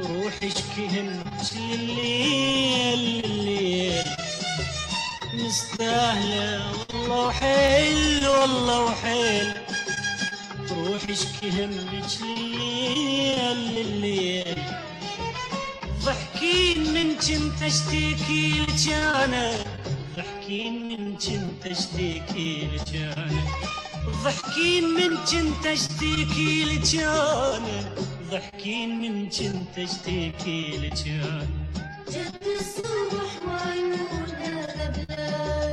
روح 0.00 0.34
اشكيهم 0.42 1.24
الليل 1.56 3.24
الليل 3.24 4.04
مستاهلة 5.34 6.72
والله 6.92 7.26
وحيل 7.26 8.28
والله 8.28 8.84
وحيل. 8.84 9.52
روح 10.70 11.02
اشكيهم 11.10 11.70
الليل 12.22 13.76
الليل 13.76 14.83
ضحكين 16.44 16.92
من 16.94 17.14
كنت 17.16 17.62
اشتكي 17.62 18.60
لك 18.60 18.92
أنا 18.92 19.52
ضحكين 20.16 20.88
من 20.88 21.16
كنت 21.16 21.66
اشتكي 21.66 22.68
لك 22.74 22.94
أنا 23.18 23.42
ضحكين 24.24 24.84
من 24.84 25.16
كنت 25.16 25.66
اشتكي 25.66 26.64
لك 26.64 26.94
أنا 27.02 27.94
ضحكين 28.30 28.90
من 29.00 29.24
كنت 29.28 29.78
اشتكي 29.78 30.60
لك 30.82 31.08
أنا 31.08 31.46
جد 32.12 32.44
الصبح 32.60 33.30
وعيونها 33.48 34.68
غبلان 34.76 34.84
حلفت 34.84 35.63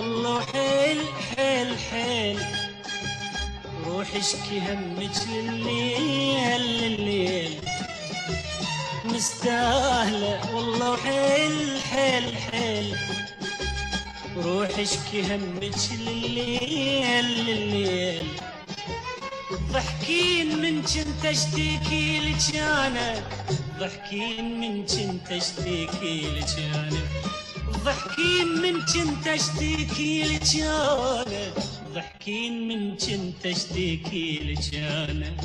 والله 0.00 0.36
وحيل 0.36 1.00
حيل 1.36 1.78
حيل. 1.90 2.38
روح 3.86 4.08
اشكي 4.16 4.60
همك 4.60 5.16
لليل 5.28 6.60
لليل. 6.60 7.60
مستاهلة 9.04 10.54
والله 10.54 10.90
وحيل 10.90 11.80
حيل 11.90 12.36
حيل. 12.36 12.96
روح 14.36 14.78
اشكي 14.78 15.22
همك 15.34 15.78
لليل 15.92 17.24
لليل. 17.24 18.28
ضحكين 19.72 20.62
من 20.62 20.82
كنت 20.82 21.24
اشتكي 21.24 22.20
لك 22.20 22.56
أنا. 22.56 23.22
ضحكين 23.78 24.60
من 24.60 24.86
كنت 24.86 25.32
اشتكي 25.32 26.20
لك 26.36 26.56
أنا. 26.74 27.02
ضحكين 27.72 28.48
من 28.62 28.80
كنت 28.80 29.26
اشتكي 29.28 30.22
لك 30.22 30.56
أنا 30.64 31.52
ضحكين 31.94 32.68
من 32.68 32.96
كنت 32.96 33.46
اشتكي 33.46 34.38
لك 34.44 34.74
أنا 34.74 35.36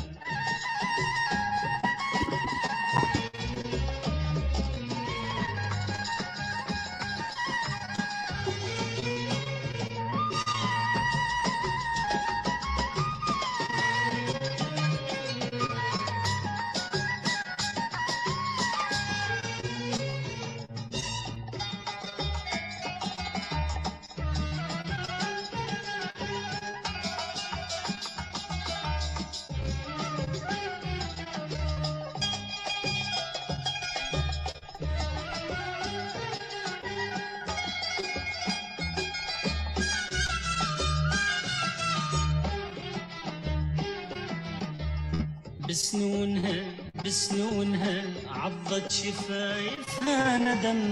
بسنونها 45.68 46.64
بسنونها 47.04 48.02
عضت 48.28 48.92
شفايفها 48.92 50.38
ندم. 50.38 50.82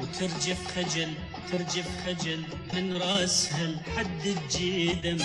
وترجف 0.00 0.60
خجل 0.74 1.08
ترجف 1.52 1.88
خجل 2.06 2.42
من 2.74 2.96
راسها 2.96 3.66
لحد 3.66 4.26
الجدم. 4.26 5.24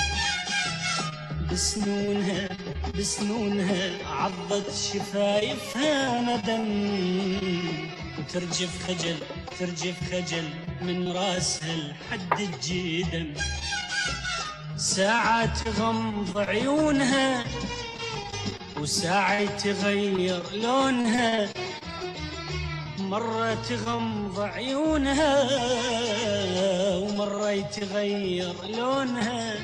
بسنونها 1.51 2.49
بسنونها 2.97 3.89
عضت 4.05 4.69
شفايفها 4.75 6.21
ندم. 6.21 6.67
وترجف 8.19 8.87
خجل 8.87 9.17
ترجف 9.59 9.97
خجل 10.11 10.49
من 10.81 11.11
راسها 11.11 11.75
لحد 11.75 12.39
الجدم. 12.39 13.33
ساعة 14.77 15.63
تغمض 15.63 16.37
عيونها 16.37 17.43
وساعة 18.81 19.57
تغير 19.57 20.43
لونها 20.53 21.49
مرة 22.99 23.57
تغمض 23.69 24.39
عيونها 24.39 25.33
ومرة 26.97 27.51
يتغير 27.51 28.53
لونها. 28.63 29.55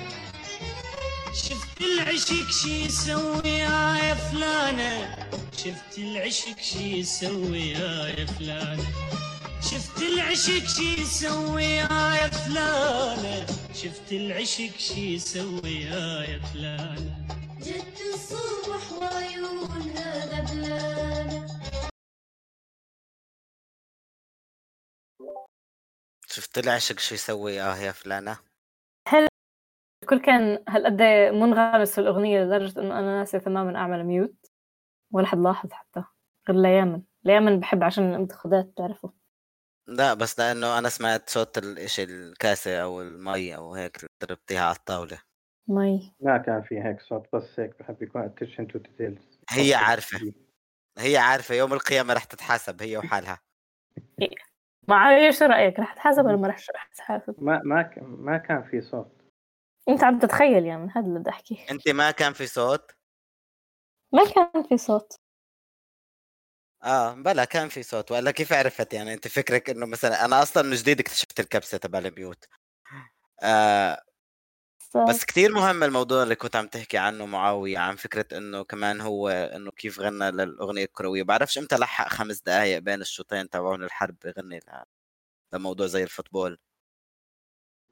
شفت 1.34 1.82
العشق 1.82 2.50
شي 2.52 2.86
يسوي 2.86 3.50
يا 3.50 4.14
فلانة 4.14 5.16
شفت 5.58 5.98
العشق 5.98 6.60
شي 6.62 7.00
يسوي 7.00 7.70
يا 7.70 8.26
فلانة. 8.26 8.88
شفت 9.72 10.02
العشق 10.02 10.68
شي 10.68 11.02
يسوي 11.02 11.64
يا 11.64 12.28
فلانة. 12.28 13.46
شفت 13.74 14.12
العشق 14.12 14.78
شي 14.78 15.14
يسوي 15.16 15.72
يا 15.72 16.40
فلانة. 16.40 17.28
جت 17.60 18.02
الصبح 18.14 18.92
وعيونها 18.92 20.26
غبلانة 20.26 21.48
شفت 26.28 26.58
العشق 26.58 27.00
شو 27.00 27.16
يسوي 27.16 27.62
آه 27.62 27.78
يا 27.78 27.92
فلانة؟ 27.92 28.38
الكل 30.04 30.20
كان 30.20 30.64
هالقد 30.70 31.02
منغمس 31.34 31.92
في 31.92 32.02
الأغنية 32.02 32.44
لدرجة 32.44 32.80
إنه 32.80 33.00
أنا 33.00 33.18
ناسية 33.18 33.38
تماما 33.38 33.78
أعمل 33.80 34.04
ميوت 34.04 34.36
ولا 35.12 35.28
حد 35.28 35.38
لاحظ 35.38 35.72
حتى. 35.72 36.04
غير 36.50 36.62
ليامن. 36.62 37.02
ليامن 37.24 37.60
بحب 37.60 37.84
عشان 37.84 38.10
الانتقادات 38.10 38.74
تعرفوا. 38.78 39.10
لا 39.88 40.14
بس 40.14 40.40
لأنه 40.40 40.78
أنا 40.80 40.90
سمعت 40.90 41.30
صوت 41.30 41.58
الاشي 41.58 42.04
الكاسة 42.04 42.82
أو 42.82 43.02
المي 43.02 43.56
أو 43.56 43.74
هيك 43.76 43.98
ضربتيها 44.26 44.62
على 44.66 44.76
الطاولة. 44.76 45.22
مي. 45.68 46.14
ما 46.20 46.38
كان 46.38 46.62
في 46.62 46.82
هيك 46.84 47.02
صوت 47.02 47.28
بس 47.34 47.60
هيك 47.60 47.80
بحب 47.80 48.02
يكون 48.02 48.30
attention 48.30 48.66
to 48.72 48.80
details. 48.80 49.22
هي 49.50 49.74
عارفة. 49.74 50.34
هي 50.98 51.18
عارفة 51.18 51.56
يوم 51.56 51.74
القيامة 51.74 52.14
رح 52.14 52.24
تتحاسب 52.24 52.82
هي 52.82 52.98
وحالها. 52.98 53.40
معاوية 54.88 55.32
شو 55.32 55.46
رأيك؟ 55.46 55.80
رح 55.80 55.94
تحاسب 55.94 56.26
ولا 56.26 56.36
ما 56.36 56.48
رح 56.48 56.58
رح 56.76 56.86
تحاسب؟ 56.98 57.36
ما 57.38 57.62
ما 57.64 57.82
ك- 57.82 58.00
ما 58.04 58.38
كان 58.38 58.64
في 58.64 58.82
صوت. 58.82 59.22
أنت 59.90 60.04
عم 60.04 60.20
تتخيل 60.20 60.66
يعني 60.66 60.92
هذا 60.96 61.08
اللي 61.08 61.20
بدي 61.20 61.30
أحكيه. 61.30 61.72
أنت 61.72 61.90
ما 61.90 62.12
كان 62.12 62.34
في 62.34 62.48
صوت؟ 62.48 62.92
ما 64.14 64.22
كان 64.36 64.64
في 64.64 64.78
صوت. 64.78 65.14
آه 66.86 67.14
بلا 67.14 67.46
كان 67.46 67.70
في 67.70 67.84
صوت. 67.84 68.12
ولا 68.12 68.32
كيف 68.32 68.54
عرفت 68.54 68.94
يعني 68.94 69.14
أنت 69.14 69.28
فكرك 69.28 69.70
إنه 69.70 69.86
مثلا 69.86 70.26
أنا 70.26 70.42
أصلا 70.42 70.64
من 70.64 70.76
جديد 70.76 71.00
اكتشفت 71.00 71.40
الكبسة 71.40 71.78
تبع 71.78 72.00
الميوت 72.00 72.46
آه 73.44 74.02
بس 75.10 75.26
كتير 75.26 75.52
مهم 75.52 75.84
الموضوع 75.84 76.24
اللي 76.24 76.36
كنت 76.36 76.56
عم 76.56 76.68
تحكي 76.68 76.98
عنه 76.98 77.26
معاوية 77.26 77.78
عن 77.78 77.96
فكرة 77.96 78.38
إنه 78.38 78.64
كمان 78.64 79.02
هو 79.02 79.30
إنه 79.30 79.72
كيف 79.72 80.00
غنى 80.00 80.32
للأغنية 80.32 80.84
الكروية. 80.86 81.24
بعرفش 81.24 81.58
إمتى 81.58 81.76
لحق 81.76 82.08
خمس 82.10 82.42
دقايق 82.42 82.80
بين 82.80 83.02
الشوطين 83.02 83.50
تبعون 83.50 83.84
الحرب 83.84 84.16
يغني 84.26 84.58
ل- 84.60 84.84
لموضوع 85.54 85.88
زي 85.88 86.04
الفوتبول. 86.04 86.60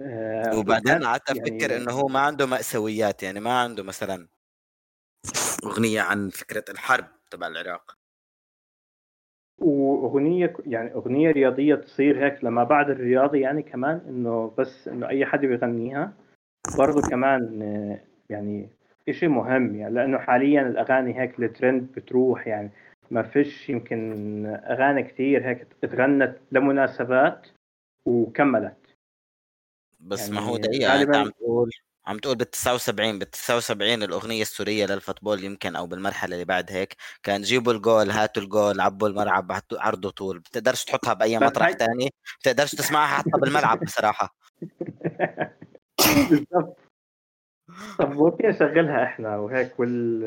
آه، 0.01 0.57
وبعدين 0.57 1.03
قعدت 1.05 1.29
أفكر 1.29 1.43
يعني- 1.71 1.77
إنه 1.77 1.91
هو 1.93 2.07
ما 2.07 2.19
عنده 2.19 2.45
مأساويات 2.45 3.23
يعني 3.23 3.39
ما 3.39 3.59
عنده 3.59 3.83
مثلا 3.83 4.27
أغنية 5.65 6.01
عن 6.01 6.29
فكرة 6.29 6.65
الحرب 6.69 7.07
تبع 7.31 7.47
العراق. 7.47 7.97
وأغنية 9.59 10.53
يعني 10.65 10.93
أغنية 10.93 11.31
رياضية 11.31 11.75
تصير 11.75 12.25
هيك 12.25 12.43
لما 12.43 12.63
بعد 12.63 12.89
الرياضي 12.89 13.39
يعني 13.39 13.61
كمان 13.61 14.01
إنه 14.09 14.51
بس 14.57 14.87
إنه 14.87 15.07
أي 15.09 15.25
حد 15.25 15.39
بيغنيها 15.45 16.13
برضه 16.77 17.01
كمان 17.01 17.61
آه، 17.61 17.99
يعني 18.29 18.69
إشي 19.09 19.27
مهم 19.27 19.75
يعني 19.75 19.93
لأنه 19.93 20.17
حاليا 20.17 20.61
الأغاني 20.61 21.19
هيك 21.19 21.39
الترند 21.39 21.81
بتروح 21.95 22.47
يعني 22.47 22.69
ما 23.11 23.23
فيش 23.23 23.69
يمكن 23.69 24.45
أغاني 24.45 25.03
كتير 25.03 25.49
هيك 25.49 25.67
اتغنت 25.83 26.37
لمناسبات 26.51 27.47
وكملت. 28.05 28.95
بس 29.99 30.29
ما 30.29 30.35
يعني 30.35 30.49
هو 30.49 30.57
دقيقة 30.57 31.01
أنت 31.01 31.09
غالباً- 31.09 31.15
عم 31.15 31.29
تقول 31.29 31.69
عم 32.05 32.17
تقول 32.17 32.35
بال 32.35 32.49
79 32.49 33.19
بال 33.19 33.31
79 33.31 34.03
الأغنية 34.03 34.41
السورية 34.41 34.85
لل 34.85 34.97
football 34.97 35.43
يمكن 35.43 35.75
أو 35.75 35.87
بالمرحلة 35.87 36.33
اللي 36.33 36.45
بعد 36.45 36.71
هيك 36.71 36.95
كان 37.23 37.41
جيبوا 37.41 37.73
الجول 37.73 38.11
هاتوا 38.11 38.43
الجول 38.43 38.81
عبوا 38.81 39.07
الملعب 39.07 39.51
عرضوا 39.73 40.11
طول 40.11 40.39
بتقدرش 40.39 40.83
تحطها 40.83 41.13
بأي 41.13 41.39
مطرح 41.39 41.71
تاني 41.71 42.13
بتقدرش 42.39 42.71
تسمعها 42.75 43.17
حتى 43.17 43.29
بالملعب 43.41 43.79
بصراحة. 43.79 44.35
بالضبط 46.29 46.79
طب 47.99 48.11
ممكن 48.11 48.47
نشغلها 48.49 49.03
إحنا 49.03 49.37
وهيك 49.37 49.79
وال 49.79 50.23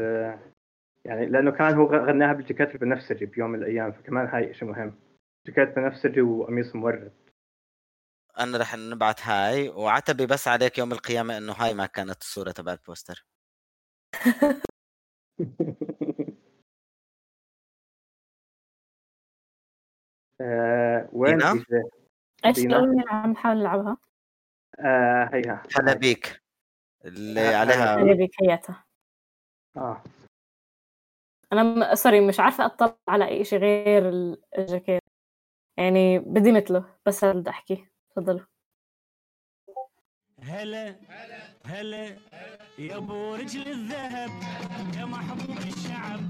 يعني 1.05 1.27
لأنه 1.27 1.51
كان 1.51 1.75
هو 1.75 1.87
غناها 1.87 2.33
بالجاكيت 2.33 2.75
البنفسجي 2.75 3.27
بيوم 3.27 3.51
من 3.51 3.59
الأيام 3.59 3.93
فكمان 3.93 4.27
هاي 4.27 4.55
شيء 4.55 4.69
مهم. 4.69 4.95
جاكيت 5.47 5.77
بنفسجي 5.77 6.21
وقميص 6.21 6.77
مورد. 6.77 7.13
أنا 8.39 8.59
رح 8.59 8.75
نبعت 8.75 9.21
هاي 9.23 9.69
وعتبي 9.69 10.27
بس 10.27 10.49
عليك 10.49 10.79
يوم 10.79 10.93
القيامة 10.93 11.39
إنه 11.39 11.53
هاي 11.53 11.75
ما 11.75 11.87
كانت 11.87 12.23
الصورة 12.23 12.51
تبع 12.51 12.73
ال 12.73 12.79
poster. 12.79 13.25
آه 20.41 21.09
وين 21.13 21.39
دينا؟ 21.39 21.65
إيش 22.45 22.59
اللي 22.59 23.05
عم 23.09 23.31
نحاول 23.31 23.57
نلعبها؟ 23.57 23.97
آه 24.81 25.31
هيها 25.33 25.63
هلا 25.77 25.95
بيك. 25.95 26.43
اللي 27.05 27.41
عليها 27.41 27.97
هذه 27.97 28.13
بكياتها 28.25 28.85
آه. 29.77 30.03
أنا 31.53 31.63
م... 31.63 31.95
sorry 31.95 32.27
مش 32.29 32.41
عارفة 32.41 32.67
أطلع 32.67 32.99
على 33.09 33.29
أي 33.29 33.45
شيء 33.45 33.59
غير 33.59 34.09
ال- 34.09 34.43
الجاكيت 34.59 35.03
يعني 35.79 36.19
بدي 36.19 36.53
مثله 36.53 36.97
بس 37.07 37.25
هذا 37.25 37.41
بدي 37.41 37.51
أحكي. 37.51 37.89
تفضلوا 38.17 38.47
هلا 40.43 40.97
هلا 41.65 42.17
يا 42.79 42.97
ابو 42.97 43.35
رجل 43.35 43.69
الذهب 43.69 44.31
يا 44.99 45.05
محبوب 45.05 45.59
الشعب 45.59 46.21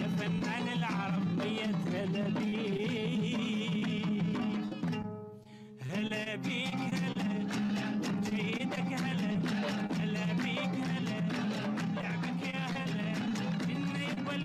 يا 0.00 0.08
فنان 0.18 0.68
العرب 0.78 1.26
ميت 1.38 1.76
هلا 1.94 2.28
بيك 2.40 3.88
هلا 5.90 6.36
بيك 6.36 6.74
هلا 6.74 7.28
جيدك 8.30 8.92
هلا 9.04 9.30
هلا 10.00 10.24
بيك 10.42 10.74
هلا 10.92 11.18
لعبك 11.96 12.42
يا 12.54 12.60
هلا 12.76 13.12
إنه 13.72 13.98
يبغى 14.10 14.36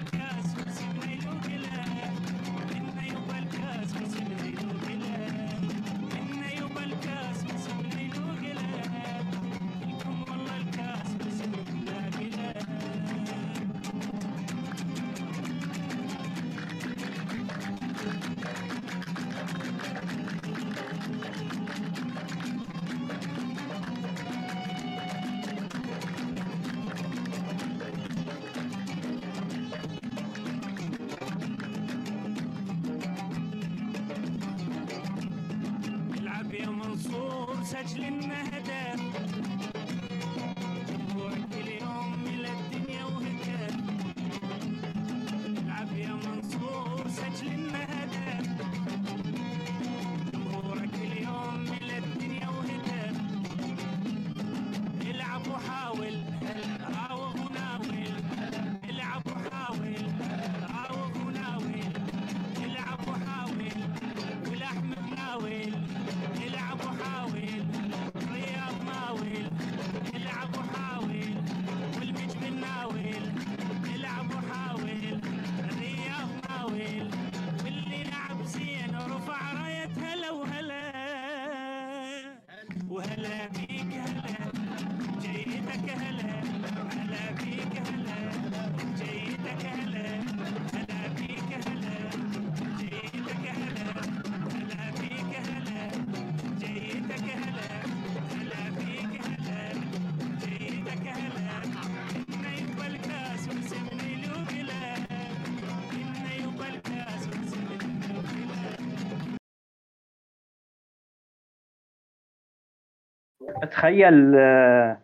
تخيل 113.71 114.35
آه، 114.35 115.01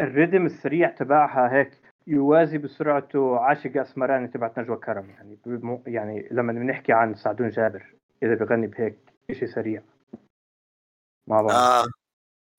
الريدم 0.00 0.46
السريع 0.46 0.90
تبعها 0.90 1.52
هيك 1.52 1.70
يوازي 2.06 2.58
بسرعته 2.58 3.38
عاشق 3.38 3.76
اسمراني 3.76 4.28
تبعت 4.28 4.58
نجوى 4.58 4.76
كرم. 4.76 5.10
يعني 5.10 5.38
بمو 5.46 5.82
يعني 5.86 6.28
لما 6.30 6.52
بنحكي 6.52 6.92
عن 6.92 7.14
سعدون 7.14 7.48
جابر 7.48 7.94
إذا 8.22 8.34
بغني 8.34 8.66
بهيك 8.66 8.98
شيء 9.32 9.48
سريع. 9.48 9.82
مع 11.26 11.42
بعض 11.42 11.54
آه 11.54 11.84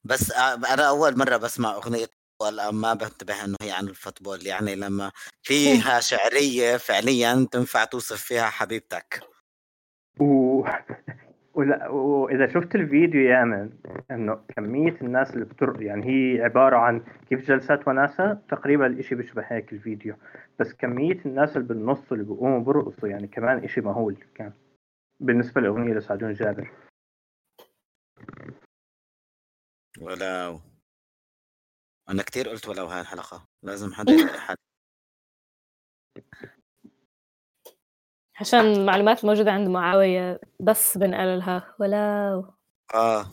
بس 0.03 0.31
آه 0.31 0.73
أنا 0.73 0.89
أول 0.89 1.17
مرة 1.17 1.38
بسمع 1.38 1.76
أغنية 1.76 2.07
والآن 2.41 2.76
ما 2.76 2.93
بنتبه 2.93 3.45
إنه 3.45 3.55
هي 3.61 3.71
عن 3.71 3.88
الفوتبول. 3.88 4.47
يعني 4.47 4.76
لما 4.76 5.11
فيها 5.43 5.99
شعرية 6.09 6.77
فعليا 6.77 7.47
تنفع 7.51 7.84
توصف 7.84 8.21
فيها 8.21 8.49
حبيبتك. 8.49 9.23
وإذا 11.90 12.48
شفت 12.48 12.76
الفيديو 12.76 13.22
يا 13.22 13.44
من 13.44 13.69
إنه 14.11 14.36
كمية 14.36 14.98
الناس 15.02 15.34
اللي 15.34 15.45
بتر 15.45 15.81
يعني 15.81 16.06
هي 16.06 16.41
عبارة 16.41 16.77
عن 16.77 17.03
كيف 17.30 17.48
جلسات 17.48 17.88
وناسة 17.88 18.34
تقريبا 18.34 18.88
الاشي 18.88 19.15
بيشبه 19.15 19.41
هيك 19.48 19.73
الفيديو. 19.73 20.15
بس 20.60 20.73
كمية 20.73 21.19
الناس 21.26 21.57
اللي 21.57 21.68
بالنص 21.68 22.11
اللي 22.11 22.23
بيقوموا 22.23 22.60
برقصوا 22.60 23.10
يعني 23.10 23.27
كمان 23.27 23.64
إشي 23.64 23.81
مهول 23.81 24.18
كان 24.36 24.53
بالنسبة 25.19 25.61
للاغنيه 25.61 25.94
لسعدون 25.94 26.34
جابر. 26.34 26.72
ولو 30.02 30.60
أنا 32.10 32.23
كتير 32.23 32.49
قلت 32.49 32.69
ولو 32.69 32.86
هاي 32.86 33.02
الحلقة. 33.02 33.48
لازم 33.64 33.91
يلاقي 34.07 34.40
حد 34.40 34.57
عشان 38.41 38.60
المعلومات 38.60 39.24
الموجودة 39.24 39.52
عند 39.52 39.68
معاوية 39.68 40.40
بس 40.60 40.98
بنقل 40.98 41.38
لها 41.40 41.76
ولو 41.80 42.53
آه. 42.95 43.26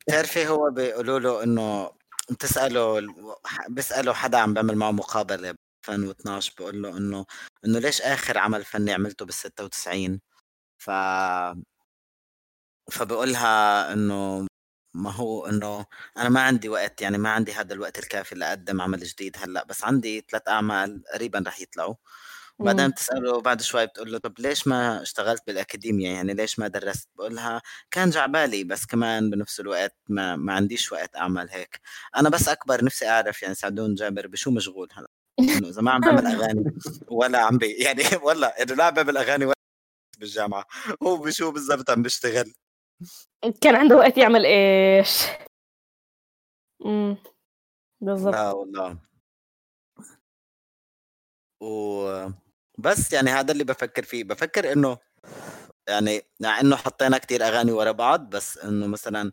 بتعرفي 0.00 0.48
هو 0.48 0.70
بيقولوا 0.70 1.18
له 1.18 1.42
إنه 1.44 1.90
بتسأله 2.30 3.00
بيسالوا 3.68 4.14
حدا 4.14 4.38
عم 4.38 4.54
بيعمل 4.54 4.76
معه 4.76 4.90
مقابلة 4.90 5.52
ب 5.52 5.56
2012 5.88 6.54
بيقول 6.58 6.82
له 6.82 6.96
إنه 6.96 7.26
إنه 7.64 7.78
ليش 7.78 8.02
آخر 8.02 8.38
عمل 8.38 8.64
فني 8.64 8.92
عملته 8.92 9.24
بال 9.24 9.34
96 9.34 10.20
ف 10.78 10.90
فبقولها 12.92 13.92
إنه 13.92 14.47
ما 14.98 15.10
هو 15.12 15.46
إنه 15.46 15.86
أنا 16.16 16.28
ما 16.28 16.40
عندي 16.40 16.68
وقت 16.68 17.02
يعني 17.02 17.18
ما 17.18 17.30
عندي 17.30 17.52
هذا 17.52 17.74
الوقت 17.74 17.98
الكافي 17.98 18.34
لأقدم 18.34 18.80
عمل 18.80 18.98
جديد 19.00 19.36
هلأ 19.40 19.64
بس 19.64 19.84
عندي 19.84 20.24
ثلاث 20.30 20.48
أعمال 20.48 21.02
قريبا 21.14 21.44
رح 21.46 21.60
يطلعوا. 21.60 21.94
بعدين 22.60 22.84
مم. 22.84 22.90
بتسأله 22.90 23.40
بعد 23.40 23.62
شوي 23.62 23.86
بتقول 23.86 24.12
له 24.12 24.18
طب 24.18 24.34
ليش 24.40 24.66
ما 24.68 25.02
اشتغلت 25.02 25.42
بالاكاديميا 25.46 26.10
يعني 26.12 26.34
ليش 26.34 26.58
ما 26.58 26.68
درست؟ 26.68 27.08
بقولها 27.16 27.62
كان 27.90 28.10
جعبالي 28.10 28.64
بس 28.64 28.86
كمان 28.86 29.30
بنفس 29.30 29.60
الوقت 29.60 29.96
ما 30.08 30.36
ما 30.36 30.52
عنديش 30.52 30.92
وقت 30.92 31.16
أعمل 31.16 31.50
هيك. 31.50 31.80
أنا 32.16 32.28
بس 32.28 32.48
أكبر 32.48 32.84
نفسي 32.84 33.08
أعرف 33.08 33.42
يعني 33.42 33.54
سعدون 33.54 33.94
جابر 33.94 34.26
بشو 34.26 34.50
مشغول 34.50 34.88
هلأ؟ 34.94 35.08
إنه 35.54 35.68
إذا 35.68 35.82
ما 35.82 35.90
عم 35.90 36.02
بيعمل 36.02 36.26
أغاني 36.42 36.64
ولا 37.08 37.38
عم 37.38 37.58
بي 37.58 37.66
يعني 37.72 38.02
والله 38.22 38.46
إنه 38.48 38.74
لا 38.74 38.84
عم 38.84 38.94
بيعمل 38.94 39.16
أغاني 39.16 39.44
ولا 39.44 39.54
بالجامعة 40.18 40.64
هو 41.02 41.16
بشو 41.18 41.50
بالضبط 41.52 41.90
عم 41.90 42.02
بيشتغل؟ 42.02 42.54
كان 43.60 43.76
عنده 43.76 43.96
وقت 43.96 44.18
يعمل 44.18 44.46
إيش؟ 44.46 45.26
امم 46.84 47.16
بالضبط 48.00 48.34
لا 48.34 48.52
والله. 48.52 48.98
و 51.62 52.28
بس 52.78 53.12
يعني 53.12 53.30
هذا 53.30 53.52
اللي 53.52 53.64
بفكر 53.64 54.02
فيه. 54.02 54.24
بفكر 54.24 54.72
إنه 54.72 54.98
يعني 55.88 56.22
مع 56.40 56.60
إنه 56.60 56.76
حطينا 56.76 57.18
كتير 57.18 57.42
أغاني 57.42 57.72
ورا 57.72 57.92
بعض 57.92 58.30
بس 58.30 58.58
إنه 58.58 58.86
مثلا 58.86 59.32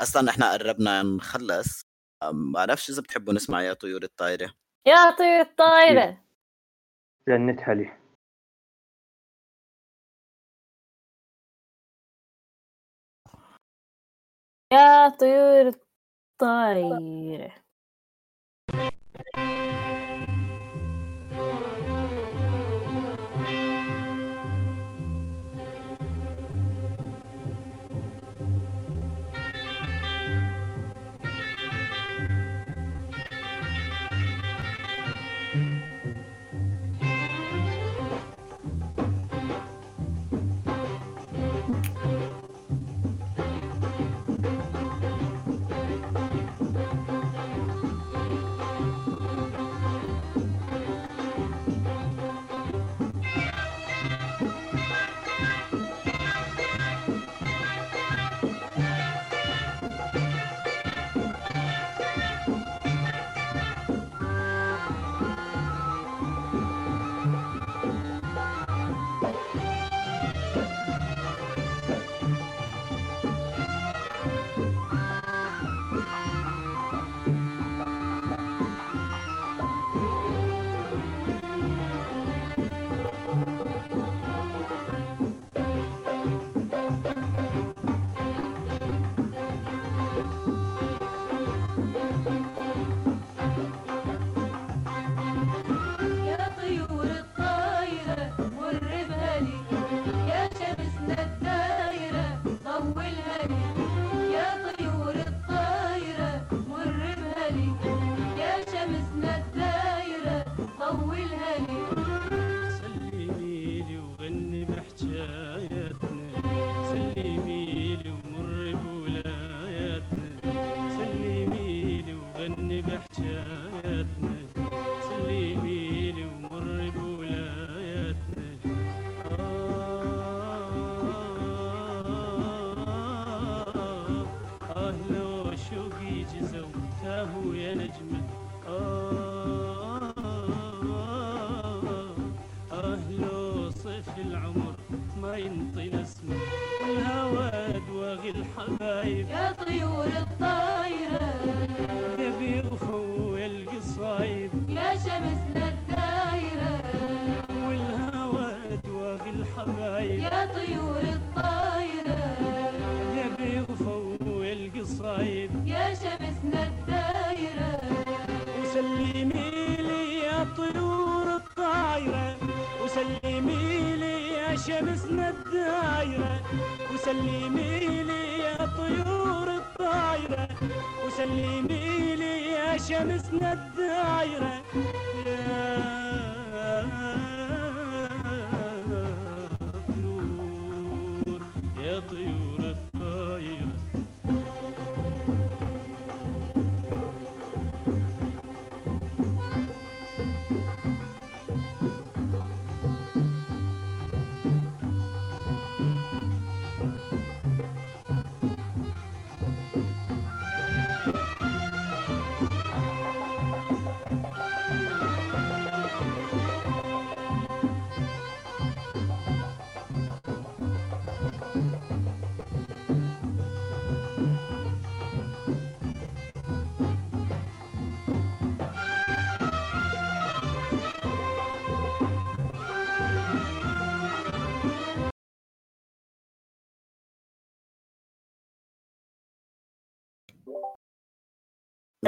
أصلا 0.00 0.30
إحنا 0.30 0.52
قربنا 0.52 1.02
نخلص. 1.02 1.82
ما 2.22 2.52
بعرفش 2.54 2.90
إذا 2.90 3.02
بتحبوا 3.02 3.34
نسمع 3.34 3.62
يا 3.62 3.72
طيور 3.72 4.02
الطايرة. 4.02 4.54
يا 4.86 5.10
طير 5.10 5.40
الطايرة. 5.40 6.24
جنتها 7.28 7.74
لي 7.74 8.03
يا 14.74 15.08
طيور 15.08 15.68
الطايرة 15.68 17.52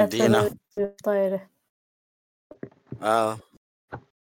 دينا 0.05 0.57
طايرة. 1.03 1.49
آه. 3.01 3.39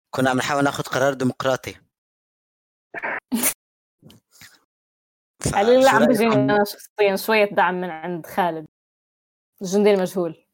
كنا 0.09 0.29
عم 0.29 0.37
نحاول 0.37 0.63
ناخذ 0.63 0.83
قرار 0.83 1.13
ديمقراطي. 1.13 1.75
على 5.53 5.75
اللي 5.75 5.89
عم 5.89 6.05
بيجيني 6.05 6.35
أنا 6.35 6.63
شخصيا 6.63 7.15
شوية 7.15 7.45
دعم 7.45 7.81
من 7.81 7.89
عند 7.89 8.25
خالد. 8.25 8.65
الجندي 9.61 9.93
المجهول. 9.93 10.45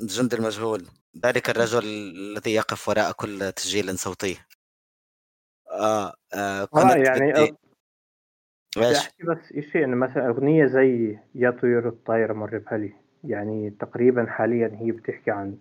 الجندي 0.00 0.36
المجهول. 0.36 0.86
ذلك 1.24 1.50
الرجل 1.50 1.84
الذي 1.84 2.54
يقف 2.54 2.88
وراء 2.88 3.12
كل 3.12 3.52
تسجيل 3.52 3.98
صوتي. 3.98 4.40
آه, 5.70 6.06
آه 6.08 6.14
آه 6.34 6.64
كنت 6.64 7.06
يعني 7.06 7.32
بدي 8.76 8.88
إيش؟ 8.88 8.98
بس 9.08 9.70
شيء 9.72 9.84
إنه 9.84 9.96
مثلا 9.96 10.28
أغنية 10.28 10.66
زي 10.66 11.18
يا 11.34 11.50
طيور 11.50 11.88
الطايرة 11.88 12.32
مر 12.32 12.58
بهلي 12.58 12.94
يعني 13.24 13.70
تقريبا 13.70 14.26
حاليا 14.26 14.70
هي 14.74 14.92
بتحكي 14.92 15.30
عن 15.30 15.56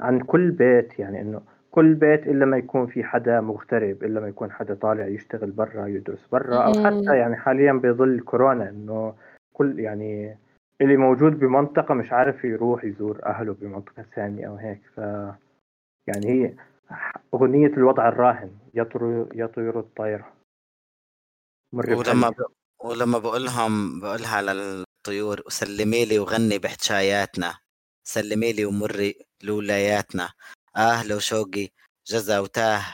عن 0.00 0.20
كل 0.20 0.50
بيت 0.50 0.98
يعني 0.98 1.20
إنه 1.20 1.40
كل 1.70 1.94
بيت 1.94 2.26
إلا 2.26 2.46
ما 2.46 2.56
يكون 2.56 2.86
في 2.86 3.04
حدا 3.04 3.40
مغترب 3.40 4.04
إلا 4.04 4.20
ما 4.20 4.28
يكون 4.28 4.50
حدا 4.50 4.74
طالع 4.74 5.06
يشتغل 5.06 5.50
برا 5.50 5.86
يدرس 5.86 6.26
برا 6.32 6.56
أو. 6.56 6.84
حتى 6.84 7.16
يعني 7.16 7.36
حاليا 7.36 7.72
بظل 7.72 8.20
كورونا 8.20 8.68
إنه 8.68 9.14
كل 9.52 9.78
يعني 9.80 10.36
اللي 10.80 10.96
موجود 10.96 11.38
بمنطقة 11.38 11.94
مش 11.94 12.12
عارف 12.12 12.44
يروح 12.44 12.84
يزور 12.84 13.26
أهله 13.26 13.54
بمنطقة 13.60 14.02
ثانية 14.14 14.48
أو 14.48 14.56
هيك 14.56 14.80
ف 14.94 14.98
يعني 16.06 16.26
هي 16.26 16.54
أغنية 17.34 17.66
الوضع 17.66 18.08
الراهن 18.08 18.50
يا 18.74 18.82
طيور 18.82 19.28
يا 19.34 19.46
طيور 19.46 19.78
الطايرة 19.78 20.32
مر 21.72 21.94
ولما 21.94 22.30
ب... 22.30 22.34
ولما 22.84 23.18
بقول 23.18 23.44
لهم 23.44 24.00
بقولها 24.00 24.42
للطيور 25.02 25.42
وسلمي 25.46 26.04
لي 26.04 26.18
وغني 26.18 26.58
بحجاياتنا 26.58 27.58
سلمي 28.04 28.52
لي 28.52 28.64
ومري 28.64 29.14
لولاياتنا. 29.42 30.32
آه 30.76 31.02
لو 31.04 31.18
شوقي 31.18 31.68
جزا 32.06 32.38
وتاه 32.38 32.84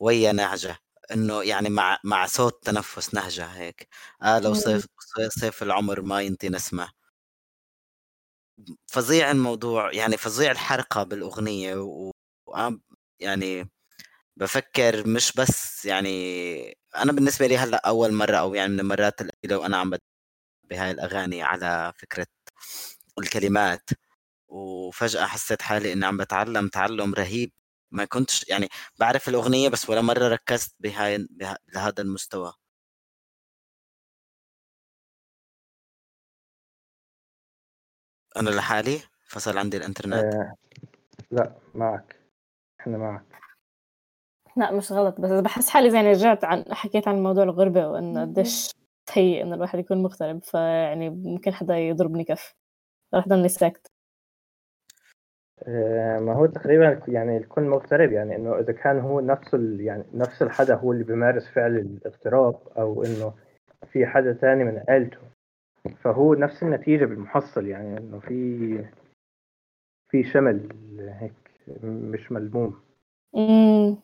ويا 0.00 0.32
نهجة. 0.32 0.78
إنه 1.12 1.42
يعني 1.42 1.68
مع 1.70 1.98
مع 2.04 2.26
صوت 2.26 2.66
تنفس 2.66 3.14
نهجة 3.14 3.46
هيك. 3.46 3.88
آه 4.22 4.38
لو. 4.38 4.54
صيف 4.54 4.86
صيف 5.28 5.62
العمر 5.62 6.00
ما 6.00 6.20
ينطي 6.22 6.48
نسمة. 6.48 6.90
فظيع 8.86 9.30
الموضوع 9.30 9.92
يعني 9.92 10.16
فظيع 10.16 10.50
الحرقة 10.50 11.02
بالأغنية 11.02 11.74
و... 11.76 12.10
وأنا 12.46 12.80
يعني 13.20 13.70
بفكر 14.36 15.08
مش 15.08 15.32
بس 15.32 15.86
يعني 15.86 16.10
أنا 16.96 17.12
بالنسبة 17.12 17.46
لي 17.46 17.58
هلأ 17.58 17.82
أول 17.88 18.12
مرة 18.14 18.36
أو 18.36 18.54
يعني 18.54 18.72
من 18.72 18.80
المرات 18.80 19.20
القليلة 19.22 19.58
وأنا 19.58 19.76
عم 19.76 19.94
بهاي 20.70 20.90
الأغاني 20.90 21.42
على 21.42 21.92
فكرة 21.96 22.26
الكلمات. 23.18 23.90
وفجأة 24.48 25.26
حسيت 25.26 25.62
حالي 25.62 25.92
إني 25.92 26.06
عم 26.06 26.16
بتعلم 26.16 26.68
تعلم 26.68 27.14
رهيب. 27.14 27.52
ما 27.90 28.04
كنتش 28.04 28.48
يعني 28.48 28.68
بعرف 28.98 29.28
الأغنية 29.28 29.68
بس 29.68 29.90
ولا 29.90 30.00
مرة 30.00 30.28
ركزت 30.28 30.74
بهاي 30.80 31.26
بها 31.30 31.58
لهذا 31.74 32.02
المستوى. 32.02 32.52
أنا 38.36 38.50
لحالي 38.50 39.00
فصل 39.28 39.58
عندي 39.58 39.76
الإنترنت. 39.76 40.34
آه 40.34 40.54
لا 41.30 41.56
معك. 41.74 42.20
إحنا 42.80 42.98
معك. 42.98 43.24
لا 44.56 44.70
مش 44.72 44.92
غلط 44.92 45.20
بس 45.20 45.30
بحس 45.30 45.68
حالي 45.68 45.90
زي 45.90 45.98
رجعت 45.98 46.44
عن 46.44 46.64
حكيت 46.70 47.08
عن 47.08 47.22
موضوع 47.22 47.44
الغربة 47.44 47.88
وإنه 47.88 48.20
قديش 48.20 48.70
سيء 49.10 49.42
إنه 49.42 49.54
الواحد 49.54 49.78
يكون 49.78 50.02
مغترب 50.02 50.44
فيعني 50.44 51.10
ممكن 51.10 51.54
حدا 51.54 51.78
يضربني 51.78 52.24
كف. 52.24 52.54
رح 53.14 53.28
ضلني 53.28 53.48
ساكت. 53.48 53.86
آه 55.62 56.18
ما 56.18 56.32
هو 56.34 56.46
تقريبا 56.46 57.02
يعني 57.08 57.36
الكل 57.36 57.62
مغترب 57.62 58.12
يعني 58.12 58.36
إنه 58.36 58.58
إذا 58.58 58.72
كان 58.72 59.00
هو 59.00 59.20
نفس 59.20 59.54
ال 59.54 59.80
يعني 59.80 60.04
نفس 60.14 60.42
الحدا 60.42 60.74
هو 60.74 60.92
اللي 60.92 61.04
بيمارس 61.04 61.48
فعل 61.48 61.76
الاغتراب 61.76 62.58
أو 62.78 63.04
إنه 63.04 63.34
في 63.92 64.06
حدا 64.06 64.32
تاني 64.32 64.64
من 64.64 64.82
عيلته 64.88 65.18
فهو 66.00 66.34
نفس 66.34 66.62
النتيجة 66.62 67.04
بالمحصل 67.04 67.66
يعني 67.66 67.98
إنه 67.98 68.18
في 68.18 68.84
في 70.08 70.24
شمل 70.24 70.68
هيك 70.98 71.32
مش 71.84 72.32
ملموم. 72.32 72.80
مم. 73.34 73.96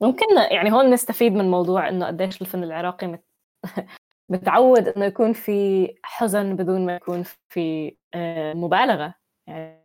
ممكن 0.00 0.26
يعني 0.50 0.72
هون 0.72 0.90
نستفيد 0.90 1.32
من 1.32 1.50
موضوع 1.50 1.88
إنه 1.88 2.06
قديش 2.06 2.42
الفن 2.42 2.64
العراقي 2.64 3.06
مت... 3.06 3.24
متعود 4.28 4.88
إنه 4.88 5.04
يكون 5.04 5.32
في 5.32 5.88
حزن 6.02 6.56
بدون 6.56 6.86
ما 6.86 6.96
يكون 6.96 7.24
في 7.48 7.96
آه، 8.14 8.52
مبالغة. 8.54 9.14
يعني 9.48 9.84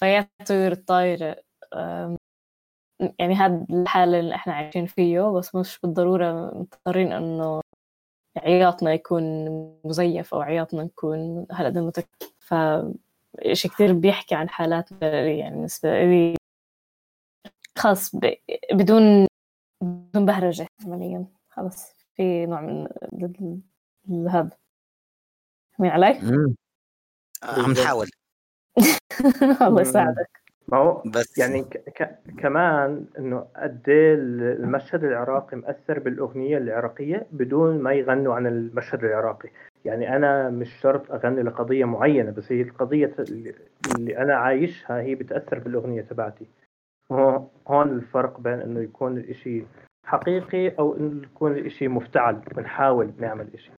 فيا 0.00 0.28
طيور 0.46 0.72
الطايرة 0.72 1.36
آم، 1.74 2.16
يعني 3.18 3.34
هذا 3.34 3.66
الحال 3.70 4.14
اللي 4.14 4.34
إحنا 4.34 4.52
عايشين 4.54 4.86
فيه 4.86 5.32
بس 5.38 5.54
مش 5.54 5.78
بالضرورة 5.82 6.58
مضطرين 6.58 7.12
إنه 7.12 7.60
عياطنا 8.38 8.92
يكون 8.92 9.24
مزيف 9.84 10.34
أو 10.34 10.40
عياطنا 10.42 10.82
يكون 10.82 11.46
هالقد 11.52 11.78
متكلف 11.78 12.32
ف 12.40 12.54
شيء 13.52 13.70
كثير 13.70 13.92
بيحكي 13.92 14.34
عن 14.34 14.48
حالات 14.48 14.90
يعني 15.02 15.50
بالنسبة 15.56 16.04
لي 16.04 16.36
خاص 17.78 18.16
ب... 18.16 18.34
بدون 18.72 19.26
بدون 19.82 20.26
بهرجة 20.26 20.66
عمليا 20.86 21.26
خلص 21.50 21.94
في 22.16 22.46
نوع 22.46 22.60
من 22.60 22.88
ال- 24.08 24.14
ال- 24.14 24.28
هذا 24.28 24.50
مين 25.78 25.90
علي؟ 25.90 26.18
عم 27.44 27.70
نحاول 27.72 28.08
الله 29.68 29.80
يساعدك. 29.80 30.42
ما 30.68 30.78
هو 30.78 31.02
بس 31.06 31.38
يعني 31.38 31.62
ك 31.62 31.76
ك 31.76 32.20
كمان 32.38 33.06
إنه 33.18 33.46
قد 33.56 33.88
إيه 33.88 34.14
المشهد 34.14 35.04
العراقي 35.04 35.56
مأثر 35.56 35.98
بالأغنية 35.98 36.58
العراقية 36.58 37.26
بدون 37.32 37.78
ما 37.82 37.92
يغنوا 37.92 38.34
عن 38.34 38.46
المشهد 38.46 39.04
العراقي. 39.04 39.48
يعني 39.84 40.16
أنا 40.16 40.50
مش 40.50 40.72
شرط 40.80 41.10
أغني 41.12 41.42
لقضية 41.42 41.84
معينة 41.84 42.30
بس 42.30 42.52
هي 42.52 42.62
القضية 42.62 43.14
اللي 43.18 43.54
اللي 43.96 44.18
أنا 44.18 44.34
عايشها 44.34 45.00
هي 45.00 45.14
بتأثر 45.14 45.58
بالأغنية 45.58 46.02
تبعتي. 46.02 46.46
هو- 47.12 47.46
هون 47.68 47.88
الفرق 47.88 48.40
بين 48.40 48.60
إنه 48.60 48.80
يكون 48.80 49.16
الإشي 49.18 49.64
حقيقي 50.06 50.68
أو 50.78 50.96
إنه 50.96 51.22
يكون 51.22 51.52
الإشي 51.52 51.88
مفتعل 51.88 52.34
بنحاول 52.34 53.12
نعمل 53.18 53.48
إشي. 53.54 53.70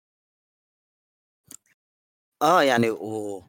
آه 2.42 2.62
يعني 2.62 2.90
و... 2.90 3.42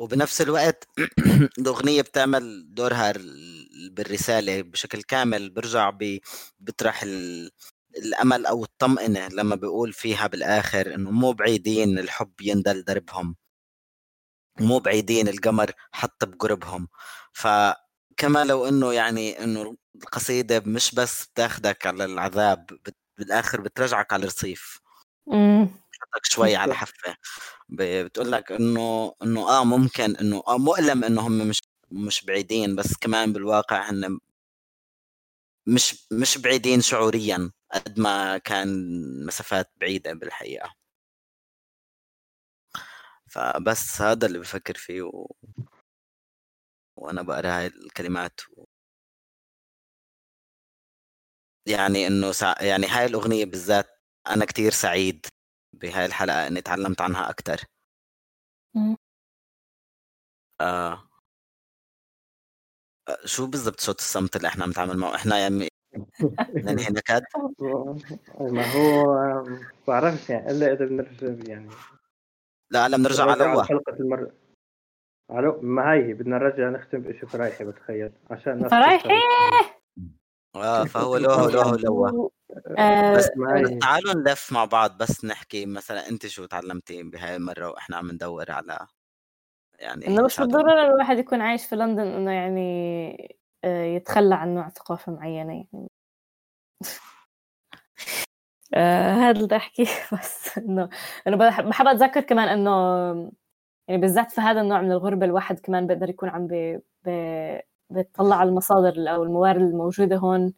وبنفس 0.00 0.40
الوقت 0.40 0.88
الأغنية 1.58 2.02
بتعمل 2.02 2.74
دورها 2.74 3.10
ال- 3.10 3.90
بالرسالة 3.90 4.62
بشكل 4.62 5.02
كامل 5.02 5.50
برجع 5.50 5.90
ب... 5.90 6.18
بيطرح 6.60 7.02
ال... 7.02 7.50
الأمل 7.98 8.46
أو 8.46 8.64
الطمأنة 8.64 9.28
لما 9.28 9.56
بيقول 9.56 9.92
فيها 9.92 10.26
بالآخر 10.26 10.94
إنه 10.94 11.10
مو 11.10 11.32
بعيدين 11.32 11.98
الحب 11.98 12.32
يندل 12.40 12.84
دربهم. 12.84 13.36
مو 14.60 14.78
بعيدين 14.78 15.28
القمر 15.28 15.70
حتى 15.92 16.26
بقربهم. 16.26 16.88
فكما 17.32 18.44
لو 18.44 18.68
إنه 18.68 18.92
يعني 18.92 19.44
إنه 19.44 19.76
القصيدة 19.96 20.62
مش 20.66 20.94
بس 20.94 21.26
بتاخدك 21.26 21.86
على 21.86 22.04
العذاب 22.04 22.66
بت... 22.66 22.96
بالآخر 23.18 23.60
بترجعك 23.60 24.12
على 24.12 24.22
الرصيف. 24.22 24.80
أمم. 25.32 25.68
بتحطك 26.16 26.24
شوي 26.32 26.56
على 26.56 26.74
حفه 26.74 27.16
بتقول 27.68 28.32
لك 28.32 28.52
إنه 28.52 29.14
إنه 29.22 29.48
آه 29.50 29.64
ممكن 29.64 30.16
إنه 30.16 30.42
آه 30.48 30.58
مؤلم 30.58 31.04
انه 31.04 31.26
هم 31.26 31.48
مش 31.48 31.62
مش 31.90 32.24
بعيدين 32.24 32.76
بس 32.76 32.96
كمان 32.96 33.32
بالواقع 33.32 33.90
هن 33.90 34.18
مش 35.66 36.06
مش 36.12 36.38
بعيدين 36.38 36.80
شعوريا 36.80 37.50
قد 37.72 38.00
ما 38.00 38.38
كان 38.38 38.68
مسافات 39.26 39.70
بعيدة 39.80 40.12
بالحقيقة. 40.14 40.74
فبس 43.26 44.00
هذا 44.02 44.26
اللي 44.26 44.38
بفكر 44.38 44.74
فيه 44.74 45.02
و... 45.02 45.26
وأنا 46.96 47.22
بقرأ 47.22 47.48
هاي 47.58 47.66
الكلمات 47.66 48.40
و... 48.56 48.64
يعني 51.66 52.06
إنه 52.06 52.32
سع... 52.32 52.54
يعني 52.60 52.86
هاي 52.86 53.06
الأغنية 53.06 53.44
بالذات 53.44 53.86
أنا 54.26 54.44
كتير 54.44 54.72
سعيد 54.72 55.26
بهاي 55.82 56.06
الحلقة 56.06 56.46
إني 56.46 56.60
تعلمت 56.60 57.00
عنها 57.00 57.30
أكثر 57.30 57.60
مم. 58.74 58.96
آه. 60.60 61.02
آه، 63.08 63.18
شو 63.24 63.46
بالضبط 63.46 63.80
صوت 63.80 63.98
الصمت 63.98 64.36
اللي 64.36 64.48
إحنا 64.48 64.64
عم 64.64 64.70
نتعامل 64.70 64.96
معه؟ 64.96 65.14
إحنا 65.14 65.38
يعني 65.38 65.68
ننهي 66.66 66.88
نكد 66.90 67.22
ما 68.40 68.72
هو 68.72 69.14
بعرفش 69.88 70.30
يعني 70.30 70.50
إلا 70.50 70.72
إذا 70.72 70.84
بنرجع 70.84 71.52
يعني. 71.52 71.70
لا 72.70 72.86
هلا 72.86 72.96
بنرجع 72.96 73.30
على 73.30 73.44
لوا 73.44 73.62
حلقة 73.62 73.92
المرة 74.00 74.32
على 75.30 75.58
ما 75.62 75.92
هي 75.92 76.12
بدنا 76.14 76.38
نرجع 76.38 76.70
نختم 76.70 77.00
بشيء 77.02 77.26
فرايحي 77.26 77.64
بتخيل. 77.64 78.12
عشان 78.30 78.68
فرايحي. 78.68 79.08
آه 80.54 80.84
فهو 80.84 81.16
لوه 81.16 81.50
لوه 81.50 81.76
لوه 81.76 82.30
آه، 82.78 83.16
بس 83.16 83.24
بس 83.24 83.30
هي 83.48 83.78
تعالوا 83.78 84.14
نلف 84.14 84.52
مع 84.52 84.64
بعض 84.64 84.98
بس 84.98 85.24
نحكي 85.24 85.66
مثلا 85.66 86.08
أنت 86.08 86.26
شو 86.26 86.44
تعلمتي 86.44 87.02
بهاي 87.02 87.36
المرة 87.36 87.68
وإحنا 87.70 87.96
عم 87.96 88.10
ندور 88.10 88.50
على 88.50 88.86
يعني 89.78 90.06
إنه 90.06 90.24
مش. 90.24 90.40
بالضرورة 90.40 90.82
الواحد 90.82 91.18
يكون 91.18 91.40
عايش 91.40 91.66
في 91.66 91.76
لندن 91.76 92.06
إنه 92.06 92.30
يعني 92.30 93.36
آه، 93.64 93.84
يتخلى 93.84 94.34
عن 94.34 94.54
نوع 94.54 94.68
ثقافة 94.68 95.12
معينة 95.12 95.52
يعني. 95.52 95.88
آه، 98.74 99.12
هذا 99.12 99.40
اللي 99.40 99.56
احكيه 99.56 99.86
بس 100.12 100.58
إنه 100.58 100.88
إنه 101.26 101.36
بحب 101.36 101.86
أتذكر 101.86 102.20
كمان 102.20 102.48
إنه 102.48 102.70
يعني 103.88 104.00
بالذات 104.00 104.32
في 104.32 104.40
هذا 104.40 104.60
النوع 104.60 104.80
من 104.80 104.92
الغربة 104.92 105.26
الواحد 105.26 105.60
كمان 105.60 105.86
بيقدر 105.86 106.10
يكون 106.10 106.28
عم 106.28 106.46
بي 106.46 106.80
بي 107.04 107.60
بيطلع 107.90 108.36
على 108.36 108.48
المصادر 108.48 109.14
أو 109.14 109.22
الموارد 109.22 109.60
الموجودة 109.60 110.16
هون. 110.16 110.52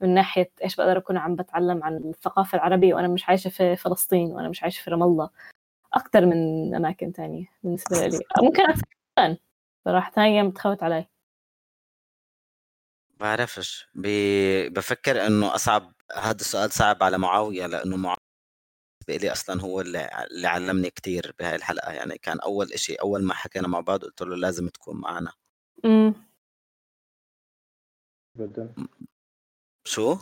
من 0.00 0.14
ناحية 0.14 0.50
إيش 0.64 0.76
بقدر 0.76 0.98
أكون 0.98 1.16
عم 1.16 1.36
بتعلم 1.36 1.84
عن 1.84 1.96
الثقافة 1.96 2.56
العربية 2.56 2.94
وأنا 2.94 3.08
مش 3.08 3.28
عايشة 3.28 3.48
في 3.48 3.76
فلسطين 3.76 4.32
وأنا 4.32 4.48
مش 4.48 4.62
عايشة 4.62 4.82
في 4.82 4.90
رام 4.90 5.02
الله. 5.02 5.30
أكثر 5.94 6.26
من 6.26 6.74
أماكن 6.74 7.12
تانية 7.12 7.46
بالنسبة 7.62 8.06
لي. 8.06 8.18
ممكن 8.42 8.62
أكثر 8.62 8.86
كمان. 9.16 9.36
صراحة 9.84 10.10
ثانية 10.12 10.42
متخوت 10.42 10.82
علي. 10.82 11.06
بعرفش. 13.20 13.88
ب... 13.94 14.06
بفكر 14.72 15.26
إنه 15.26 15.54
اصعب 15.54 15.92
هذا 16.16 16.40
السؤال 16.40 16.72
صعب 16.72 17.02
على 17.02 17.18
معاوية 17.18 17.66
لأنه 17.66 17.96
معاوية 17.96 18.18
لي 19.08 19.32
أصلا 19.32 19.60
هو 19.62 19.80
اللي 19.80 20.26
اللي 20.30 20.48
علمني 20.48 20.90
كتير 20.90 21.34
بهاي 21.38 21.56
الحلقة. 21.56 21.92
يعني 21.92 22.18
كان 22.18 22.40
أول 22.40 22.72
إشي 22.72 22.94
أول 22.94 23.24
ما 23.24 23.34
حكينا 23.34 23.68
مع 23.68 23.80
بعض 23.80 24.04
قلت 24.04 24.22
له 24.22 24.36
لازم 24.36 24.68
تكون 24.68 25.00
معنا. 25.00 25.32
امم 25.84 26.14
ابدا 28.36 28.74
شو؟ 29.88 30.16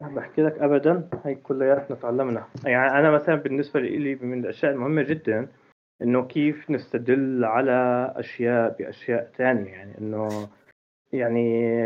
بحكي 0.00 0.42
لك 0.42 0.58
ابدا 0.58 1.08
هي 1.24 1.34
كلياتنا 1.34 1.96
تعلمنا. 1.96 2.46
يعني 2.64 2.98
أنا 2.98 3.10
مثلا 3.10 3.34
بالنسبة 3.34 3.80
لي 3.80 4.14
من 4.14 4.44
الأشياء 4.44 4.72
المهمة 4.72 5.02
جدا 5.02 5.48
إنه 6.02 6.26
كيف 6.26 6.70
نستدل 6.70 7.44
على 7.44 8.12
أشياء 8.16 8.76
بأشياء 8.78 9.32
ثانية 9.36 9.70
يعني 9.70 9.98
إنه 9.98 10.48
يعني 11.12 11.80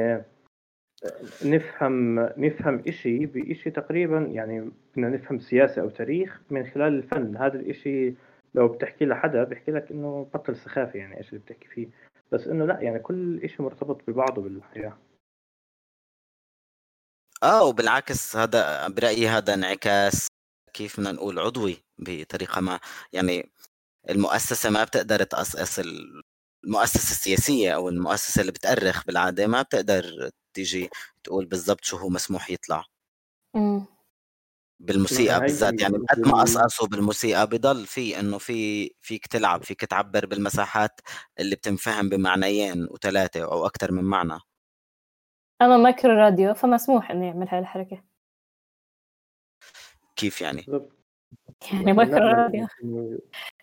نفهم 1.44 2.20
نفهم 2.20 2.82
إشي 2.88 3.26
بإشي 3.26 3.70
تقريبا 3.70 4.18
يعني 4.18 4.70
بدنا 4.92 5.08
نفهم 5.08 5.38
سياسة 5.38 5.82
أو 5.82 5.88
تاريخ 5.88 6.42
من 6.50 6.66
خلال 6.66 6.92
الفن. 6.92 7.36
هذا 7.36 7.56
الإشي 7.56 8.14
لو 8.54 8.68
بتحكي 8.68 9.04
لحدا 9.04 9.44
بيحكي 9.44 9.72
لك 9.72 9.90
إنه 9.90 10.28
بطل 10.34 10.56
سخافة 10.56 10.98
يعني 10.98 11.18
إيش 11.18 11.28
اللي 11.28 11.40
بتحكي 11.40 11.68
فيه. 11.68 11.88
بس 12.32 12.48
إنه 12.48 12.64
لا 12.64 12.80
يعني 12.80 12.98
كل 12.98 13.40
إشي 13.44 13.62
مرتبط 13.62 14.10
ببعضه 14.10 14.42
بالحياة. 14.42 14.96
آه 17.42 17.64
وبالعكس 17.64 18.36
هذا 18.36 18.88
برأيي 18.88 19.28
هذا 19.28 19.54
انعكاس 19.54 20.26
كيف 20.74 21.00
بدنا 21.00 21.12
نقول 21.12 21.38
عضوي 21.38 21.76
بطريقة 21.98 22.60
ما. 22.60 22.80
يعني 23.12 23.52
المؤسسة 24.10 24.70
ما 24.70 24.84
بتقدر 24.84 25.22
تقصقص 25.24 25.78
ال- 25.78 26.22
المؤسسة 26.64 27.10
السياسية 27.12 27.74
أو 27.74 27.88
المؤسسة 27.88 28.40
اللي 28.40 28.52
بتأرخ 28.52 29.04
بالعادة 29.06 29.46
ما 29.46 29.62
بتقدر 29.62 30.30
تيجي 30.54 30.90
تقول 31.24 31.46
بالضبط 31.46 31.84
شو 31.84 31.96
هو 31.96 32.08
مسموح 32.08 32.50
يطلع. 32.50 32.84
امم 33.56 33.86
بالموسيقى 34.80 35.36
هي 35.36 35.40
بالذات 35.40 35.80
يعني 35.80 35.98
قد 36.10 36.20
ما 36.28 36.40
قصقصوا 36.42 36.86
بالموسيقى 36.88 37.46
بضل 37.46 37.86
في 37.86 38.20
إنه 38.20 38.38
في 38.38 38.90
فيك 39.00 39.26
تلعب 39.26 39.64
فيك 39.64 39.80
تعبر 39.84 40.26
بالمساحات 40.26 41.00
اللي 41.40 41.56
بتنفهم 41.56 42.08
بمعنيين 42.08 42.86
وثلاثه 42.90 43.42
أو 43.44 43.66
أكثر 43.66 43.92
من 43.92 44.04
معنى. 44.04 44.38
أما 45.62 45.76
مايكرو 45.76 46.12
راديو 46.12 46.54
فمسموح 46.54 47.10
إنه 47.10 47.26
يعمل 47.26 47.48
هاي 47.48 47.58
الحركة. 47.58 48.02
كيف 50.16 50.40
يعني؟ 50.40 50.66
يعني 51.72 51.92
مايكرو 51.92 52.26
لا، 52.26 52.32
راديو. 52.32 52.66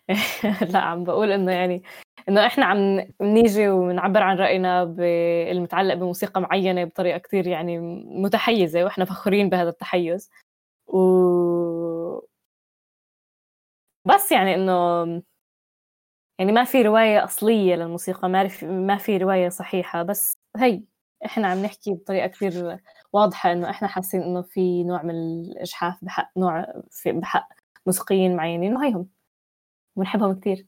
لا 0.72 0.78
عم 0.78 1.04
بقول 1.04 1.32
إنه 1.32 1.52
يعني 1.52 1.82
إنه 2.28 2.46
إحنا 2.46 2.64
عم 2.64 3.06
نيجي 3.20 3.68
ونعبر 3.68 4.22
عن 4.22 4.36
رأينا 4.38 4.84
بالمتعلق 4.84 5.94
بموسيقى 5.94 6.40
معينة 6.40 6.84
بطريقة 6.84 7.18
كتير 7.18 7.46
يعني 7.46 7.78
متحيزة 8.04 8.84
وإحنا 8.84 9.04
فخورين 9.04 9.48
بهذا 9.48 9.68
التحيز. 9.68 10.30
و 10.86 10.98
بس 14.04 14.32
يعني 14.32 14.54
إنه 14.54 15.22
يعني 16.38 16.52
ما 16.52 16.64
في 16.64 16.82
رواية 16.82 17.24
أصلية 17.24 17.74
للموسيقى 17.74 18.28
ما 18.28 18.48
في 18.48 18.66
ما 18.66 18.96
في 18.98 19.16
رواية 19.16 19.48
صحيحة 19.48 20.02
بس 20.02 20.38
هي. 20.56 20.82
إحنا 21.24 21.48
عم 21.48 21.62
نحكي 21.62 21.94
بطريقة 21.94 22.26
كتير 22.26 22.78
واضحة 23.12 23.52
إنه 23.52 23.70
إحنا 23.70 23.88
حاسين 23.88 24.22
إنه 24.22 24.42
في 24.42 24.84
نوع 24.84 25.02
من 25.02 25.10
الإجحاف 25.14 25.94
بحق 26.02 26.30
نوع 26.38 26.66
في 26.90 27.12
بحق 27.12 27.48
موسيقيين 27.86 28.36
معينين 28.36 28.76
وهيهم 28.76 29.08
بنحبهم 29.96 30.40
كتير. 30.40 30.66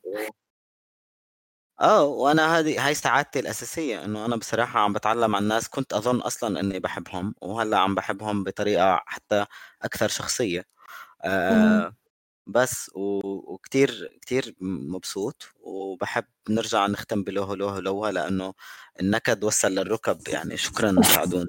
آه 1.80 2.04
وأنا 2.04 2.58
هذه 2.58 2.86
هاي 2.86 2.94
سعادتي 2.94 3.40
الأساسية 3.40 4.04
إنه 4.04 4.24
أنا 4.26 4.36
بصراحة 4.36 4.80
عم 4.80 4.92
بتعلم 4.92 5.36
عن 5.36 5.48
ناس 5.48 5.68
كنت 5.68 5.92
أظن 5.92 6.20
أصلا 6.20 6.60
إني 6.60 6.78
بحبهم 6.80 7.34
وهلأ 7.42 7.78
عم 7.78 7.94
بحبهم 7.94 8.44
بطريقة 8.44 9.02
حتى 9.06 9.46
أكثر 9.82 10.08
شخصية. 10.08 10.64
آه 11.24 11.94
بس 12.46 12.90
و- 12.94 13.54
وكتير 13.54 14.18
كتير 14.22 14.54
مبسوط 14.60 15.48
وبحب 15.60 16.24
نرجع 16.48 16.86
نختم 16.86 17.22
بلوهو 17.22 17.54
لوهو 17.54 17.78
لوها 17.78 18.12
لأنه 18.12 18.54
النكد 19.00 19.44
وصل 19.44 19.68
للركب 19.68 20.18
يعني 20.28 20.56
شكرا 20.56 20.94
سعدون. 21.02 21.46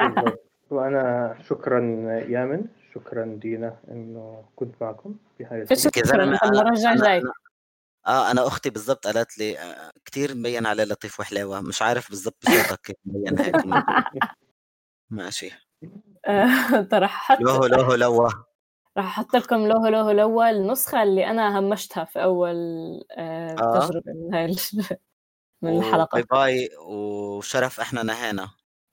بالضبط. 0.00 0.44
وأنا 0.70 1.36
شكرا 1.48 1.80
يامن 2.28 2.64
شكرا 2.94 3.38
دينا 3.42 3.76
إنه 3.90 4.44
كنت 4.56 4.74
معكم 4.80 5.14
في 5.38 5.42
الحلقة. 5.42 5.66
يا 5.70 5.74
شكرا 5.74 6.24
المرة 6.24 6.68
الجاي 6.70 6.94
أنا- 6.96 7.04
جاي 7.04 7.20
أنا- 7.20 7.50
آه 8.06 8.30
أنا 8.30 8.46
أختي 8.46 8.70
بالضبط 8.70 9.06
قالت 9.06 9.38
لي 9.38 9.58
آه 9.58 9.90
كتير 10.04 10.34
مبين 10.34 10.66
عليه 10.66 10.84
لطيف 10.84 11.20
وحلاوة 11.20 11.60
مش 11.60 11.82
عارف 11.82 12.08
بالضبط 12.10 12.36
بصوتك 12.42 12.80
كيف 12.80 12.96
مبين 13.04 13.38
هيك 13.38 13.54
ماشي 15.10 15.50
آه، 16.26 16.80
ترى 16.90 17.04
رح 17.04 17.30
أحط 17.30 17.40
لوهو 17.40 17.66
لوهو 17.66 17.94
لوه 17.94 18.44
رح 19.00 19.06
أحط 19.18 19.36
لكم 19.36 19.66
لوهو 19.66 19.86
لوهو 19.86 20.10
لوه 20.10 20.50
النسخة 20.50 21.02
اللي 21.02 21.26
أنا 21.26 21.58
همشتها 21.58 22.04
في 22.04 22.22
أول 22.22 22.56
آه، 23.12 23.50
آه. 23.60 23.80
تجربة 23.88 24.12
من 24.12 24.34
هاي 24.34 24.44
ال- 24.44 24.56
من 25.62 25.70
باي 25.70 25.78
الحلقة 25.78 26.20
باي 26.30 26.68
وشرف 26.86 27.80
إحنا 27.80 28.02
نهينا. 28.02 28.50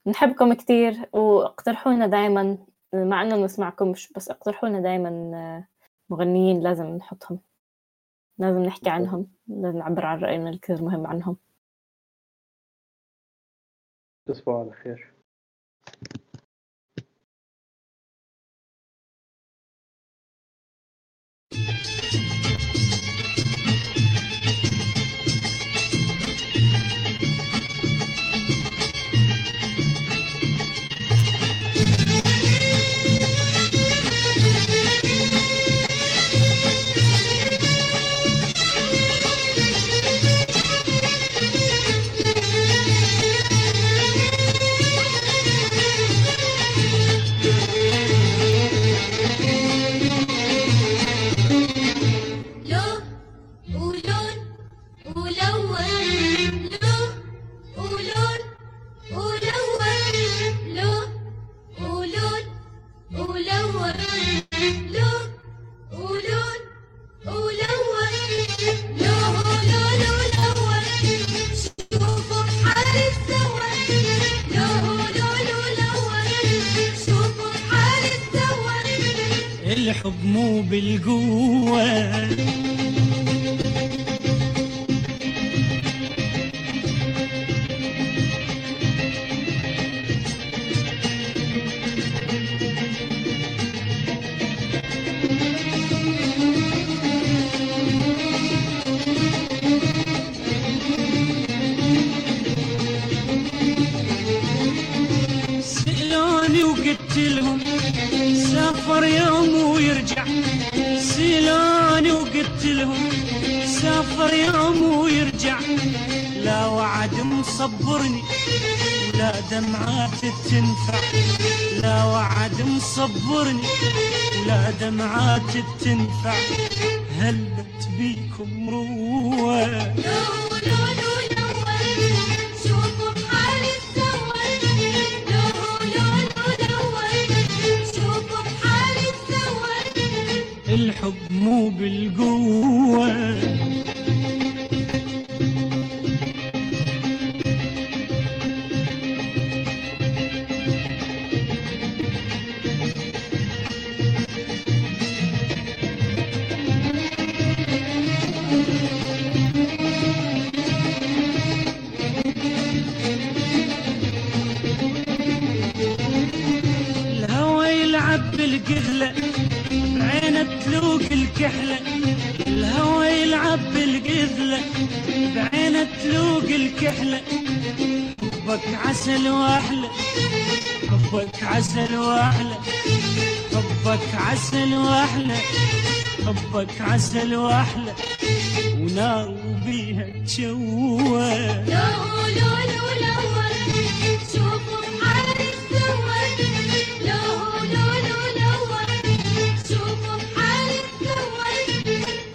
نحبكم 0.08 0.54
كتير 0.54 1.10
واقترحوا 1.14 1.92
لنا 1.94 2.08
دائما 2.08 2.58
مع 2.94 3.22
إنه 3.22 3.36
بنسمعكمش 3.38 4.12
بس 4.14 4.30
اقترحوا 4.30 4.70
لنا 4.70 4.80
دائما 4.80 5.64
مغنيين 6.10 6.60
لازم 6.60 6.86
نحطهم. 6.86 7.40
لازم 8.38 8.60
نحكي 8.64 8.90
عنهم 8.90 9.28
لازم 9.48 9.78
نعبر 9.78 10.06
عن 10.06 10.20
رأينا 10.20 10.50
الكثير 10.50 10.82
مهم 10.84 11.08
عنهم. 11.08 11.38
تصبحوا 14.26 14.60
على 14.60 14.72
خير. 14.74 15.14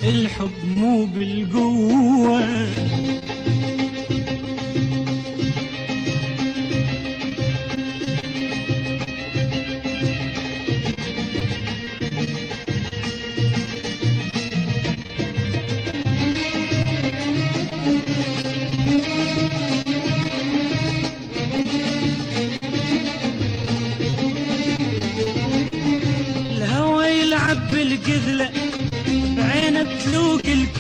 الحب 0.05 0.51
مو 0.77 1.05
بالقوة. 1.05 2.43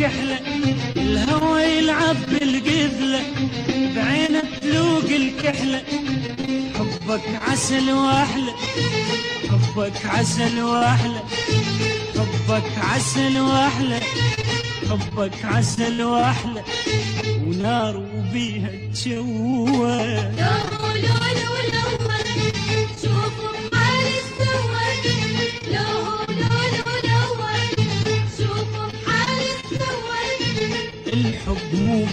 كحلة 0.03 0.41
الهوى 0.97 1.62
يلعب 1.62 2.16
بالقبلة 2.31 3.20
بعينه 3.97 4.43
تلوق 4.62 5.05
الكحلة 5.05 5.83
حبك 6.79 7.41
عسل 7.49 7.91
وأحلى 7.91 8.53
حبك 9.51 10.07
عسل 10.07 10.61
وأحلى. 10.62 11.20
حبك 12.19 12.79
عسل 12.79 13.39
وأحلى 13.41 14.01
حبك 14.91 15.45
عسل 15.45 16.03
وأحلى. 16.03 16.62
ونار 17.47 17.97
وبيها 17.97 18.70
تشوه. 18.95 20.81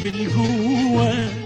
بالهوه 0.04 1.39